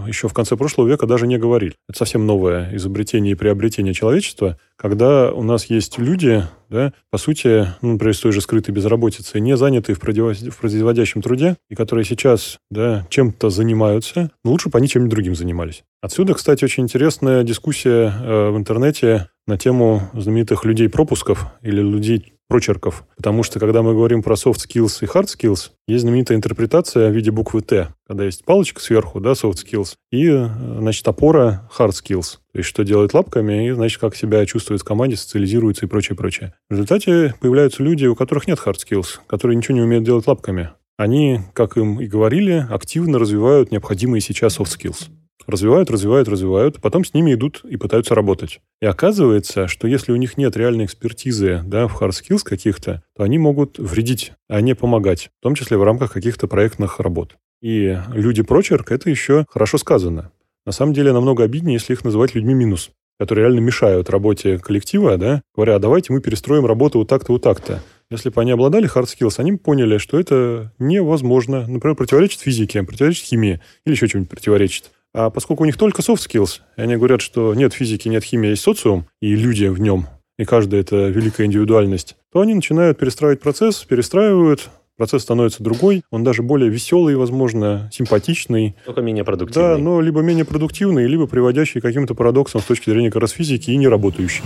еще 0.05 0.27
в 0.27 0.33
конце 0.33 0.57
прошлого 0.57 0.87
века 0.87 1.07
даже 1.07 1.27
не 1.27 1.37
говорили. 1.37 1.75
Это 1.87 1.97
совсем 1.97 2.25
новое 2.25 2.75
изобретение 2.75 3.31
и 3.31 3.35
приобретение 3.35 3.93
человечества, 3.93 4.57
когда 4.75 5.31
у 5.31 5.43
нас 5.43 5.67
есть 5.67 5.97
люди, 5.97 6.43
да, 6.69 6.91
по 7.09 7.17
сути, 7.17 7.67
ну, 7.81 7.93
например, 7.93 8.13
с 8.13 8.19
той 8.19 8.33
же 8.33 8.41
скрытой 8.41 8.73
безработицей, 8.73 9.39
не 9.39 9.55
занятые 9.55 9.95
в, 9.95 9.99
в 9.99 10.57
производящем 10.57 11.21
труде, 11.21 11.55
и 11.69 11.75
которые 11.75 12.03
сейчас 12.03 12.57
да, 12.69 13.07
чем-то 13.09 13.49
занимаются, 13.49 14.29
но 14.43 14.51
лучше 14.51 14.67
бы 14.67 14.77
они 14.77 14.89
чем-нибудь 14.89 15.11
другим 15.11 15.35
занимались. 15.35 15.83
Отсюда, 16.01 16.33
кстати, 16.33 16.65
очень 16.65 16.83
интересная 16.83 17.43
дискуссия 17.43 18.13
э, 18.21 18.49
в 18.49 18.57
интернете 18.57 19.29
на 19.47 19.57
тему 19.57 20.01
знаменитых 20.13 20.65
людей-пропусков 20.65 21.47
или 21.61 21.81
людей 21.81 22.33
прочерков. 22.49 23.05
Потому 23.15 23.43
что, 23.43 23.59
когда 23.59 23.81
мы 23.81 23.93
говорим 23.93 24.21
про 24.21 24.33
soft 24.33 24.57
skills 24.67 24.97
и 25.01 25.05
hard 25.05 25.27
skills, 25.27 25.69
есть 25.87 26.01
знаменитая 26.01 26.37
интерпретация 26.37 27.09
в 27.09 27.13
виде 27.13 27.31
буквы 27.31 27.61
Т, 27.61 27.93
когда 28.05 28.25
есть 28.25 28.43
палочка 28.43 28.81
сверху, 28.81 29.21
да, 29.21 29.31
soft 29.31 29.63
skills, 29.63 29.93
и, 30.11 30.27
э, 30.27 30.47
значит, 30.79 31.07
опора 31.07 31.69
hard 31.77 31.91
skills. 31.91 32.39
То 32.51 32.57
есть, 32.57 32.67
что 32.67 32.83
делает 32.83 33.13
лапками, 33.13 33.69
и, 33.69 33.71
значит, 33.71 34.01
как 34.01 34.15
себя 34.15 34.45
чувствует 34.45 34.81
в 34.81 34.83
команде, 34.83 35.15
социализируется 35.15 35.85
и 35.85 35.89
прочее, 35.89 36.17
прочее. 36.17 36.53
В 36.69 36.73
результате 36.73 37.35
появляются 37.39 37.83
люди, 37.83 38.07
у 38.07 38.15
которых 38.15 38.47
нет 38.47 38.59
hard 38.65 38.77
skills, 38.77 39.19
которые 39.27 39.55
ничего 39.55 39.75
не 39.75 39.81
умеют 39.83 40.03
делать 40.03 40.27
лапками. 40.27 40.71
Они, 40.97 41.39
как 41.53 41.77
им 41.77 42.01
и 42.01 42.07
говорили, 42.07 42.67
активно 42.69 43.19
развивают 43.19 43.71
необходимые 43.71 44.19
сейчас 44.19 44.59
soft 44.59 44.75
skills 44.77 45.07
развивают, 45.49 45.91
развивают, 45.91 46.27
развивают, 46.27 46.81
потом 46.81 47.03
с 47.03 47.13
ними 47.13 47.33
идут 47.33 47.61
и 47.63 47.77
пытаются 47.77 48.15
работать. 48.15 48.61
И 48.81 48.85
оказывается, 48.85 49.67
что 49.67 49.87
если 49.87 50.11
у 50.11 50.15
них 50.15 50.37
нет 50.37 50.55
реальной 50.55 50.85
экспертизы 50.85 51.61
да, 51.65 51.87
в 51.87 52.01
hard 52.01 52.11
skills 52.11 52.43
каких-то, 52.43 53.03
то 53.15 53.23
они 53.23 53.37
могут 53.37 53.77
вредить, 53.77 54.33
а 54.47 54.61
не 54.61 54.75
помогать, 54.75 55.31
в 55.39 55.43
том 55.43 55.55
числе 55.55 55.77
в 55.77 55.83
рамках 55.83 56.13
каких-то 56.13 56.47
проектных 56.47 56.99
работ. 56.99 57.35
И 57.61 57.97
люди-прочерк— 58.13 58.91
это 58.91 59.09
еще 59.09 59.45
хорошо 59.49 59.77
сказано. 59.77 60.31
На 60.65 60.71
самом 60.71 60.93
деле 60.93 61.11
намного 61.11 61.43
обиднее, 61.43 61.73
если 61.73 61.93
их 61.93 62.03
называть 62.03 62.35
людьми 62.35 62.53
минус, 62.53 62.91
которые 63.19 63.47
реально 63.47 63.59
мешают 63.59 64.09
работе 64.09 64.59
коллектива, 64.59 65.17
да, 65.17 65.41
говоря, 65.55 65.75
а 65.75 65.79
давайте 65.79 66.13
мы 66.13 66.21
перестроим 66.21 66.65
работу 66.65 66.99
вот 66.99 67.09
так-то, 67.09 67.33
вот 67.33 67.41
так-то. 67.41 67.81
Если 68.09 68.29
бы 68.29 68.41
они 68.41 68.51
обладали 68.51 68.89
hard 68.89 69.05
skills, 69.05 69.35
они 69.37 69.51
бы 69.51 69.57
поняли, 69.57 69.97
что 69.97 70.19
это 70.19 70.73
невозможно. 70.79 71.67
Например, 71.67 71.95
противоречит 71.95 72.39
физике, 72.39 72.81
противоречит 72.83 73.25
химии 73.25 73.61
или 73.85 73.93
еще 73.93 74.07
чем-нибудь 74.07 74.31
противоречит. 74.31 74.91
А 75.19 75.29
поскольку 75.29 75.63
у 75.63 75.65
них 75.65 75.75
только 75.75 76.01
soft 76.01 76.25
skills, 76.25 76.61
и 76.77 76.81
они 76.81 76.95
говорят, 76.95 77.19
что 77.19 77.53
нет 77.53 77.73
физики, 77.73 78.07
нет 78.07 78.23
химии, 78.23 78.51
есть 78.51 78.61
социум, 78.61 79.05
и 79.21 79.35
люди 79.35 79.65
в 79.65 79.77
нем, 79.77 80.07
и 80.37 80.45
каждая 80.45 80.79
это 80.79 81.09
великая 81.09 81.47
индивидуальность, 81.47 82.15
то 82.31 82.39
они 82.39 82.53
начинают 82.53 82.97
перестраивать 82.97 83.41
процесс, 83.41 83.83
перестраивают, 83.83 84.69
процесс 84.95 85.23
становится 85.23 85.61
другой, 85.61 86.03
он 86.09 86.23
даже 86.23 86.41
более 86.41 86.69
веселый, 86.69 87.17
возможно, 87.17 87.89
симпатичный. 87.91 88.77
Только 88.85 89.01
менее 89.01 89.25
продуктивный. 89.25 89.75
Да, 89.75 89.77
но 89.77 89.99
либо 89.99 90.21
менее 90.21 90.45
продуктивный, 90.45 91.05
либо 91.05 91.27
приводящий 91.27 91.81
к 91.81 91.83
каким-то 91.83 92.15
парадоксам 92.15 92.61
с 92.61 92.63
точки 92.63 92.89
зрения 92.89 93.11
как 93.11 93.21
раз 93.21 93.31
физики 93.31 93.71
и 93.71 93.75
не 93.75 93.89
работающий. 93.89 94.45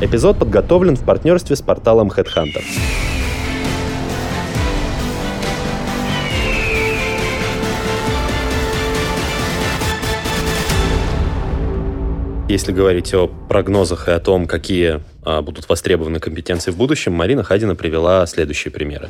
Эпизод 0.00 0.38
подготовлен 0.38 0.94
в 0.94 1.04
партнерстве 1.04 1.56
с 1.56 1.62
порталом 1.62 2.10
Headhunter. 2.10 2.62
Если 12.46 12.72
говорить 12.72 13.14
о 13.14 13.26
прогнозах 13.48 14.06
и 14.06 14.10
о 14.10 14.20
том, 14.20 14.46
какие 14.46 15.00
а, 15.24 15.40
будут 15.40 15.66
востребованы 15.66 16.20
компетенции 16.20 16.72
в 16.72 16.76
будущем, 16.76 17.14
Марина 17.14 17.42
Хадина 17.42 17.74
привела 17.74 18.26
следующие 18.26 18.70
примеры. 18.70 19.08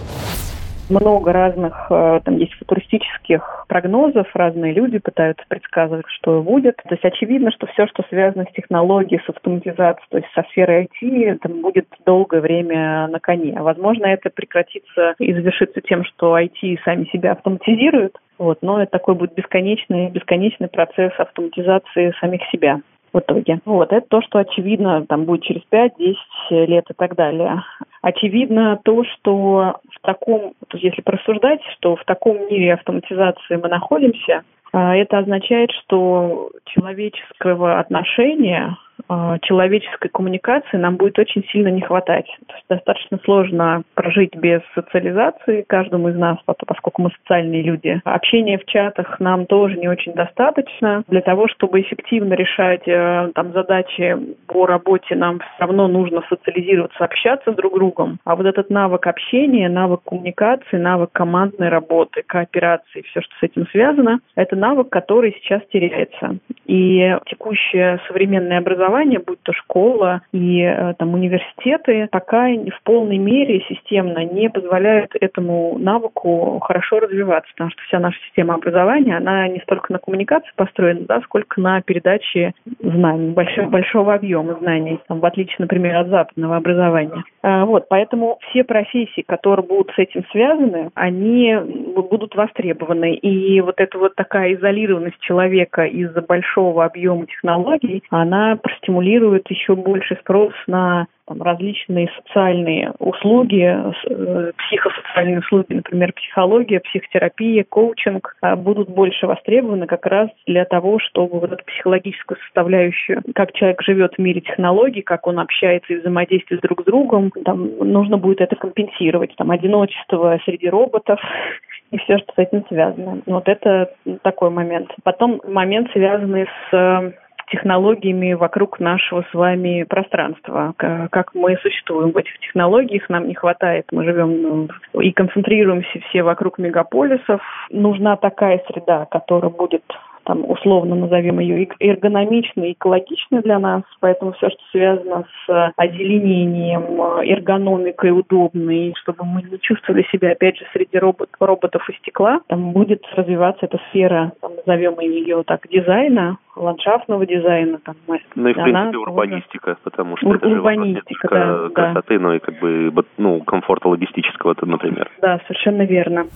Много 0.89 1.33
разных, 1.33 1.75
а, 1.91 2.21
там 2.21 2.37
есть 2.37 2.53
футуристических 2.55 3.65
прогнозов, 3.67 4.29
разные 4.35 4.73
люди 4.73 4.99
пытаются 4.99 5.45
предсказывать, 5.49 6.07
что 6.17 6.43
будет. 6.43 6.77
То 6.77 6.93
есть 6.95 7.05
очевидно, 7.05 7.51
что 7.51 7.67
все, 7.67 7.89
что 7.89 8.05
связано 8.09 8.45
с 8.49 8.55
технологией, 8.55 9.21
с 9.27 9.29
автоматизацией, 9.29 10.07
то 10.11 10.19
есть 10.19 10.29
со 10.33 10.45
сферой 10.53 10.89
IT, 11.03 11.39
там 11.43 11.61
будет 11.61 11.89
долгое 12.07 12.41
время 12.41 13.09
на 13.09 13.19
коне. 13.19 13.61
Возможно, 13.61 14.07
это 14.07 14.31
прекратится 14.31 15.17
и 15.19 15.33
завершится 15.33 15.81
тем, 15.81 16.05
что 16.05 16.39
IT 16.39 16.79
сами 16.85 17.07
себя 17.13 17.33
автоматизируют, 17.33 18.17
вот, 18.39 18.59
но 18.63 18.81
это 18.81 18.93
такой 18.93 19.17
будет 19.17 19.35
бесконечный, 19.35 20.11
бесконечный 20.11 20.69
процесс 20.69 21.13
автоматизации 21.19 22.15
самих 22.21 22.43
себя 22.53 22.81
в 23.15 23.21
итоге. 23.21 23.61
Вот, 23.65 23.93
это 23.93 24.07
то, 24.09 24.21
что 24.21 24.41
очевидно 24.41 25.07
там 25.07 25.25
будет 25.25 25.45
через 25.45 25.63
5-10 25.73 26.67
лет 26.67 26.85
и 26.91 26.95
так 26.95 27.15
далее. 27.15 27.63
Очевидно 28.03 28.79
то, 28.83 29.05
что 29.05 29.77
в 29.89 30.01
таком, 30.03 30.53
если 30.75 31.01
просуждать, 31.01 31.61
что 31.77 31.97
в 31.97 32.05
таком 32.05 32.37
мире 32.49 32.75
автоматизации 32.75 33.57
мы 33.57 33.69
находимся, 33.69 34.43
это 34.81 35.19
означает, 35.19 35.71
что 35.73 36.51
человеческого 36.65 37.79
отношения 37.79 38.77
а, 39.09 39.39
человеческой 39.41 40.09
коммуникации 40.09 40.77
нам 40.77 40.97
будет 40.97 41.19
очень 41.19 41.45
сильно 41.51 41.69
не 41.69 41.81
хватать. 41.81 42.27
То 42.47 42.55
есть 42.55 42.67
достаточно 42.69 43.19
сложно 43.25 43.83
прожить 43.95 44.35
без 44.37 44.61
социализации 44.75 45.63
каждому 45.63 46.09
из 46.09 46.17
нас, 46.17 46.39
поскольку 46.47 47.03
мы 47.03 47.11
социальные 47.23 47.63
люди. 47.63 48.01
Общение 48.05 48.59
в 48.59 48.65
чатах 48.67 49.21
нам 49.21 49.47
тоже 49.47 49.77
не 49.77 49.89
очень 49.89 50.15
достаточно. 50.15 51.03
Для 51.09 51.21
того, 51.21 51.49
чтобы 51.49 51.81
эффективно 51.81 52.35
решать 52.35 52.87
э, 52.87 53.31
там 53.35 53.53
задачи 53.53 54.17
по 54.47 54.67
работе, 54.67 55.15
нам 55.17 55.41
все 55.41 55.49
равно 55.59 55.89
нужно 55.89 56.23
социализироваться, 56.29 57.05
общаться 57.05 57.53
с 57.53 57.57
друг 57.57 57.75
другом. 57.75 58.19
А 58.25 58.37
вот 58.37 58.47
этот 58.47 58.71
навык 58.71 59.07
общения, 59.07 59.69
навык 59.69 60.01
коммуникации, 60.05 60.77
навык 60.77 61.11
командной 61.13 61.69
работы, 61.69 62.23
кооперации, 62.27 63.03
все, 63.03 63.21
что 63.21 63.35
с 63.41 63.43
этим 63.43 63.67
связано, 63.69 64.21
это 64.35 64.57
навык, 64.65 64.89
который 64.89 65.37
сейчас 65.39 65.61
теряется. 65.71 66.39
И 66.67 67.17
текущее 67.27 68.01
современное 68.09 68.59
образование, 68.59 69.21
будь 69.25 69.43
то 69.43 69.53
школа 69.53 70.23
и 70.33 70.63
э, 70.63 70.95
там 70.99 71.13
университеты, 71.13 72.09
пока 72.11 72.49
в 72.49 72.83
полной 72.85 73.19
мере 73.19 73.61
системно 73.69 74.25
не 74.25 74.49
позволяют 74.49 75.11
этому 75.21 75.77
навыку 75.79 76.61
хорошо 76.61 77.01
развиваться, 77.01 77.51
потому 77.53 77.71
что 77.71 77.83
вся 77.83 77.99
наша 77.99 78.19
система 78.27 78.55
образования, 78.55 79.19
она 79.19 79.47
не 79.49 79.61
столько 79.61 79.93
на 79.93 79.99
коммуникации 79.99 80.51
построена, 80.57 81.05
да, 81.07 81.21
сколько 81.25 81.61
на 81.61 81.83
передаче 81.83 82.55
знаний, 82.81 83.33
большого, 83.33 83.69
большого 83.69 84.15
объема 84.15 84.55
знаний, 84.55 84.99
там, 85.09 85.21
в 85.21 85.27
отличие, 85.27 85.57
например, 85.59 85.97
от 85.97 86.09
западного 86.09 86.57
образования. 86.57 87.25
А, 87.43 87.67
вот, 87.67 87.87
поэтому 87.91 88.39
все 88.49 88.65
профессии, 88.65 89.23
которые 89.27 89.67
будут 89.67 89.91
с 89.95 89.99
этим 89.99 90.25
связаны, 90.33 90.91
они 90.95 91.55
будут 91.95 92.35
востребованы. 92.35 93.15
И 93.15 93.61
вот 93.61 93.75
эта 93.79 93.99
вот 93.99 94.15
такая 94.15 94.54
изолированность 94.55 95.19
человека 95.21 95.85
из-за 95.85 96.23
большого 96.23 96.85
объема 96.85 97.27
технологий, 97.27 98.03
она 98.11 98.57
простимулирует 98.57 99.51
еще 99.51 99.75
больше 99.75 100.17
спрос 100.21 100.53
на 100.67 101.07
там, 101.27 101.43
различные 101.43 102.11
социальные 102.17 102.93
услуги, 102.99 103.63
э, 103.63 104.53
психосоциальные 104.59 105.39
услуги, 105.39 105.67
например, 105.71 106.13
психология, 106.13 106.81
психотерапия, 106.81 107.65
коучинг, 107.65 108.37
а, 108.43 108.57
будут 108.57 108.91
больше 108.91 109.27
востребованы 109.27 109.87
как 109.87 110.05
раз 110.07 110.29
для 110.47 110.65
того, 110.65 110.99
чтобы 110.99 111.41
вот 111.41 111.53
эту 111.53 111.65
психологическую 111.65 112.39
составляющую, 112.45 113.23
как 113.35 113.53
человек 113.53 113.83
живет 113.83 114.15
в 114.15 114.21
мире 114.21 114.43
технологий, 114.43 115.03
как 115.03 115.27
он 115.27 115.39
общается 115.39 115.95
и 115.95 115.97
взаимодействует 115.97 116.61
друг 116.61 116.83
с 116.83 116.85
другом, 116.85 117.31
там 117.45 117.79
нужно 117.79 118.19
будет 118.19 118.41
это 118.41 118.57
компенсировать, 118.57 119.35
там 119.37 119.51
одиночество 119.51 120.39
среди 120.45 120.69
роботов, 120.69 121.21
и 121.95 121.99
все, 121.99 122.19
что 122.19 122.33
с 122.35 122.39
этим 122.39 122.65
связано. 122.67 123.21
Вот 123.27 123.49
это 123.49 123.91
такой 124.23 124.51
момент. 124.51 124.91
Потом 125.05 125.41
момент, 125.47 125.91
связанный 125.93 126.49
с 126.71 127.15
технологиями 127.53 128.33
вокруг 128.33 128.81
нашего 128.81 129.25
с 129.31 129.35
вами 129.35 129.85
пространства. 129.85 130.75
Как 130.77 131.35
мы 131.35 131.57
существуем 131.59 132.11
в 132.11 132.17
этих 132.17 132.37
технологиях, 132.41 133.09
нам 133.09 133.29
не 133.29 133.35
хватает. 133.35 133.87
Мы 133.93 134.03
живем 134.05 134.43
ну, 134.43 135.01
и 135.01 135.13
концентрируемся 135.13 136.01
все 136.09 136.25
вокруг 136.25 136.59
мегаполисов. 136.59 137.41
Нужна 137.71 138.17
такая 138.17 138.61
среда, 138.67 139.07
которая 139.09 139.53
будет 139.53 139.85
там, 140.25 140.49
условно 140.49 140.95
назовем 140.95 141.39
ее 141.39 141.69
эргономичной, 141.81 142.73
экологичной 142.73 143.43
для 143.43 143.59
нас, 143.59 143.83
поэтому 144.01 144.33
все, 144.33 144.49
что 144.51 144.61
связано 144.71 145.25
с 145.47 145.73
озеленением, 145.77 147.01
эргономикой 147.23 148.11
удобной, 148.11 148.95
чтобы 149.03 149.25
мы 149.25 149.43
не 149.43 149.59
чувствовали 149.61 150.05
себя, 150.13 150.33
опять 150.33 150.59
же, 150.59 150.65
среди 150.73 150.99
робот, 150.99 151.31
роботов 151.41 151.89
и 151.89 151.93
стекла, 151.95 152.41
там 152.49 152.73
будет 152.73 153.03
развиваться 153.15 153.67
эта 153.67 153.79
сфера, 153.91 154.33
там, 154.41 154.53
назовем 154.67 154.99
ее 155.01 155.43
так, 155.47 155.69
дизайна, 155.69 156.39
ландшафтного 156.57 157.27
дизайна. 157.27 157.79
Там, 157.85 157.97
ну 158.07 158.15
и, 158.15 158.19
в 158.19 158.63
принципе, 158.63 158.99
урбанистика, 158.99 159.77
потому 159.83 160.17
что 160.17 160.29
Ур- 160.29 160.37
это 160.37 160.49
же 160.49 160.57
урбанистика, 160.57 161.29
да, 161.29 161.69
красоты, 161.71 162.19
да. 162.19 162.23
но 162.23 162.35
и 162.35 162.39
как 162.39 162.59
бы, 162.61 162.93
ну, 163.19 163.41
комфорта 163.43 163.89
логистического, 163.89 164.55
например. 164.63 165.11
Да, 165.21 165.41
совершенно 165.47 165.83
верно. 165.83 166.27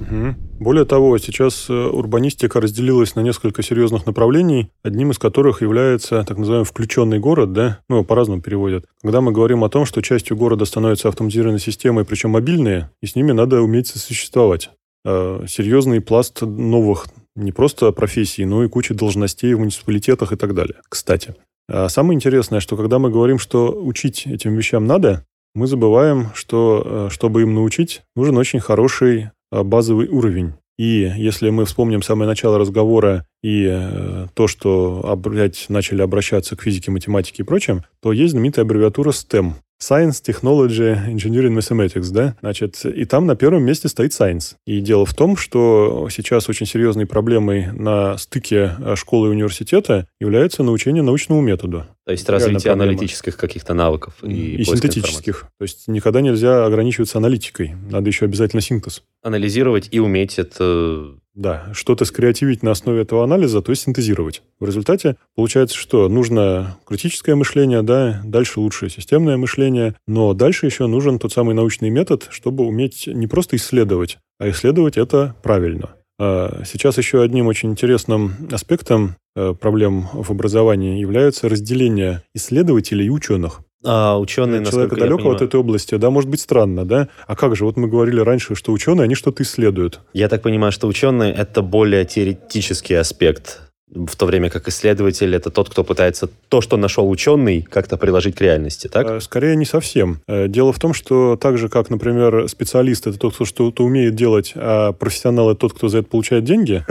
Угу. 0.00 0.51
Более 0.62 0.84
того, 0.84 1.18
сейчас 1.18 1.68
э, 1.68 1.72
урбанистика 1.72 2.60
разделилась 2.60 3.16
на 3.16 3.20
несколько 3.20 3.64
серьезных 3.64 4.06
направлений, 4.06 4.70
одним 4.84 5.10
из 5.10 5.18
которых 5.18 5.60
является 5.60 6.22
так 6.22 6.38
называемый 6.38 6.64
включенный 6.64 7.18
город, 7.18 7.52
да, 7.52 7.80
ну, 7.88 8.04
по-разному 8.04 8.40
переводят. 8.40 8.84
Когда 9.02 9.20
мы 9.20 9.32
говорим 9.32 9.64
о 9.64 9.68
том, 9.68 9.84
что 9.86 10.02
частью 10.02 10.36
города 10.36 10.64
становятся 10.64 11.08
автоматизированные 11.08 11.58
системы, 11.58 12.04
причем 12.04 12.30
мобильные, 12.30 12.90
и 13.02 13.06
с 13.06 13.16
ними 13.16 13.32
надо 13.32 13.60
уметь 13.60 13.88
сосуществовать. 13.88 14.70
А 15.04 15.44
серьезный 15.48 16.00
пласт 16.00 16.42
новых 16.42 17.06
не 17.34 17.50
просто 17.50 17.90
профессий, 17.90 18.44
но 18.44 18.62
и 18.62 18.68
куча 18.68 18.94
должностей 18.94 19.54
в 19.54 19.58
муниципалитетах 19.58 20.32
и 20.32 20.36
так 20.36 20.54
далее. 20.54 20.76
Кстати, 20.88 21.34
а 21.68 21.88
самое 21.88 22.14
интересное, 22.14 22.60
что 22.60 22.76
когда 22.76 23.00
мы 23.00 23.10
говорим, 23.10 23.40
что 23.40 23.72
учить 23.72 24.28
этим 24.28 24.54
вещам 24.54 24.86
надо, 24.86 25.24
мы 25.56 25.66
забываем, 25.66 26.28
что 26.34 26.82
э, 26.84 27.08
чтобы 27.10 27.42
им 27.42 27.52
научить, 27.52 28.02
нужен 28.14 28.38
очень 28.38 28.60
хороший 28.60 29.30
базовый 29.52 30.08
уровень. 30.08 30.54
И 30.78 31.12
если 31.16 31.50
мы 31.50 31.64
вспомним 31.64 32.02
самое 32.02 32.28
начало 32.28 32.58
разговора 32.58 33.26
и 33.42 33.68
э, 33.70 34.26
то, 34.34 34.48
что 34.48 35.04
опять 35.06 35.66
начали 35.68 36.02
обращаться 36.02 36.56
к 36.56 36.62
физике, 36.62 36.90
математике 36.90 37.42
и 37.42 37.46
прочим, 37.46 37.84
то 38.00 38.12
есть 38.12 38.32
знаменитая 38.32 38.64
аббревиатура 38.64 39.10
STEM. 39.10 39.52
Science, 39.82 40.22
Technology, 40.22 40.96
Engineering, 41.08 41.58
Mathematics, 41.58 42.12
да? 42.12 42.36
Значит, 42.40 42.84
и 42.84 43.04
там 43.04 43.26
на 43.26 43.34
первом 43.34 43.64
месте 43.64 43.88
стоит 43.88 44.12
Science. 44.12 44.54
И 44.64 44.80
дело 44.80 45.04
в 45.04 45.12
том, 45.14 45.36
что 45.36 46.08
сейчас 46.10 46.48
очень 46.48 46.66
серьезной 46.66 47.06
проблемой 47.06 47.72
на 47.72 48.16
стыке 48.16 48.76
э, 48.78 48.94
школы 48.94 49.28
и 49.28 49.30
университета 49.30 50.06
является 50.20 50.62
научение 50.62 51.02
научному 51.02 51.40
методу. 51.40 51.86
То 52.04 52.12
есть 52.12 52.28
развитие 52.28 52.72
аналитических 52.72 53.36
каких-то 53.36 53.74
навыков 53.74 54.14
и, 54.22 54.56
и 54.56 54.64
синтетических. 54.64 55.34
Информации. 55.34 55.58
То 55.58 55.62
есть 55.62 55.88
никогда 55.88 56.20
нельзя 56.20 56.64
ограничиваться 56.64 57.18
аналитикой. 57.18 57.74
Надо 57.90 58.08
еще 58.08 58.24
обязательно 58.24 58.62
синтез. 58.62 59.02
Анализировать 59.22 59.88
и 59.90 59.98
уметь 59.98 60.38
это 60.38 61.16
да, 61.34 61.68
что-то 61.72 62.04
скреативить 62.04 62.62
на 62.62 62.72
основе 62.72 63.02
этого 63.02 63.24
анализа, 63.24 63.62
то 63.62 63.70
есть 63.70 63.82
синтезировать. 63.82 64.42
В 64.60 64.66
результате 64.66 65.16
получается, 65.34 65.76
что 65.76 66.08
нужно 66.08 66.76
критическое 66.86 67.34
мышление, 67.34 67.82
да, 67.82 68.20
дальше 68.24 68.60
лучше 68.60 68.90
системное 68.90 69.36
мышление, 69.36 69.94
но 70.06 70.34
дальше 70.34 70.66
еще 70.66 70.86
нужен 70.86 71.18
тот 71.18 71.32
самый 71.32 71.54
научный 71.54 71.90
метод, 71.90 72.28
чтобы 72.30 72.66
уметь 72.66 73.06
не 73.06 73.26
просто 73.26 73.56
исследовать, 73.56 74.18
а 74.38 74.50
исследовать 74.50 74.96
это 74.96 75.34
правильно. 75.42 75.90
А 76.18 76.62
сейчас 76.64 76.98
еще 76.98 77.22
одним 77.22 77.46
очень 77.46 77.70
интересным 77.70 78.34
аспектом 78.52 79.16
э, 79.34 79.54
проблем 79.58 80.08
в 80.12 80.30
образовании 80.30 81.00
является 81.00 81.48
разделение 81.48 82.22
исследователей 82.34 83.06
и 83.06 83.10
ученых. 83.10 83.62
А 83.84 84.18
ученые, 84.18 84.60
Для 84.60 84.70
человека 84.70 84.96
далекого 84.96 85.34
от 85.34 85.42
этой 85.42 85.58
области, 85.58 85.96
да, 85.96 86.10
может 86.10 86.30
быть 86.30 86.40
странно, 86.40 86.84
да? 86.84 87.08
А 87.26 87.34
как 87.34 87.56
же, 87.56 87.64
вот 87.64 87.76
мы 87.76 87.88
говорили 87.88 88.20
раньше, 88.20 88.54
что 88.54 88.72
ученые, 88.72 89.04
они 89.04 89.14
что-то 89.14 89.42
исследуют. 89.42 90.00
Я 90.12 90.28
так 90.28 90.42
понимаю, 90.42 90.72
что 90.72 90.86
ученые— 90.86 91.32
это 91.34 91.62
более 91.62 92.04
теоретический 92.04 92.98
аспект, 92.98 93.60
в 93.94 94.16
то 94.16 94.26
время 94.26 94.48
как 94.48 94.68
исследователь— 94.68 95.34
это 95.36 95.50
тот, 95.50 95.68
кто 95.68 95.84
пытается 95.84 96.28
то, 96.48 96.60
что 96.60 96.76
нашел 96.76 97.08
ученый, 97.08 97.62
как-то 97.62 97.96
приложить 97.96 98.36
к 98.36 98.40
реальности, 98.40 98.88
так? 98.88 99.06
Э, 99.06 99.20
скорее, 99.20 99.54
не 99.56 99.66
совсем. 99.66 100.20
Э, 100.26 100.48
дело 100.48 100.72
в 100.72 100.78
том, 100.78 100.94
что 100.94 101.36
так 101.36 101.58
же, 101.58 101.68
как, 101.68 101.90
например, 101.90 102.48
специалист— 102.48 103.06
это 103.08 103.18
тот, 103.18 103.34
кто 103.34 103.44
что-то 103.44 103.84
умеет 103.84 104.14
делать, 104.14 104.52
а 104.54 104.92
профессионал— 104.92 105.50
это 105.52 105.60
тот, 105.60 105.74
кто 105.74 105.88
за 105.88 105.98
это 105.98 106.08
получает 106.08 106.44
деньги, 106.44 106.84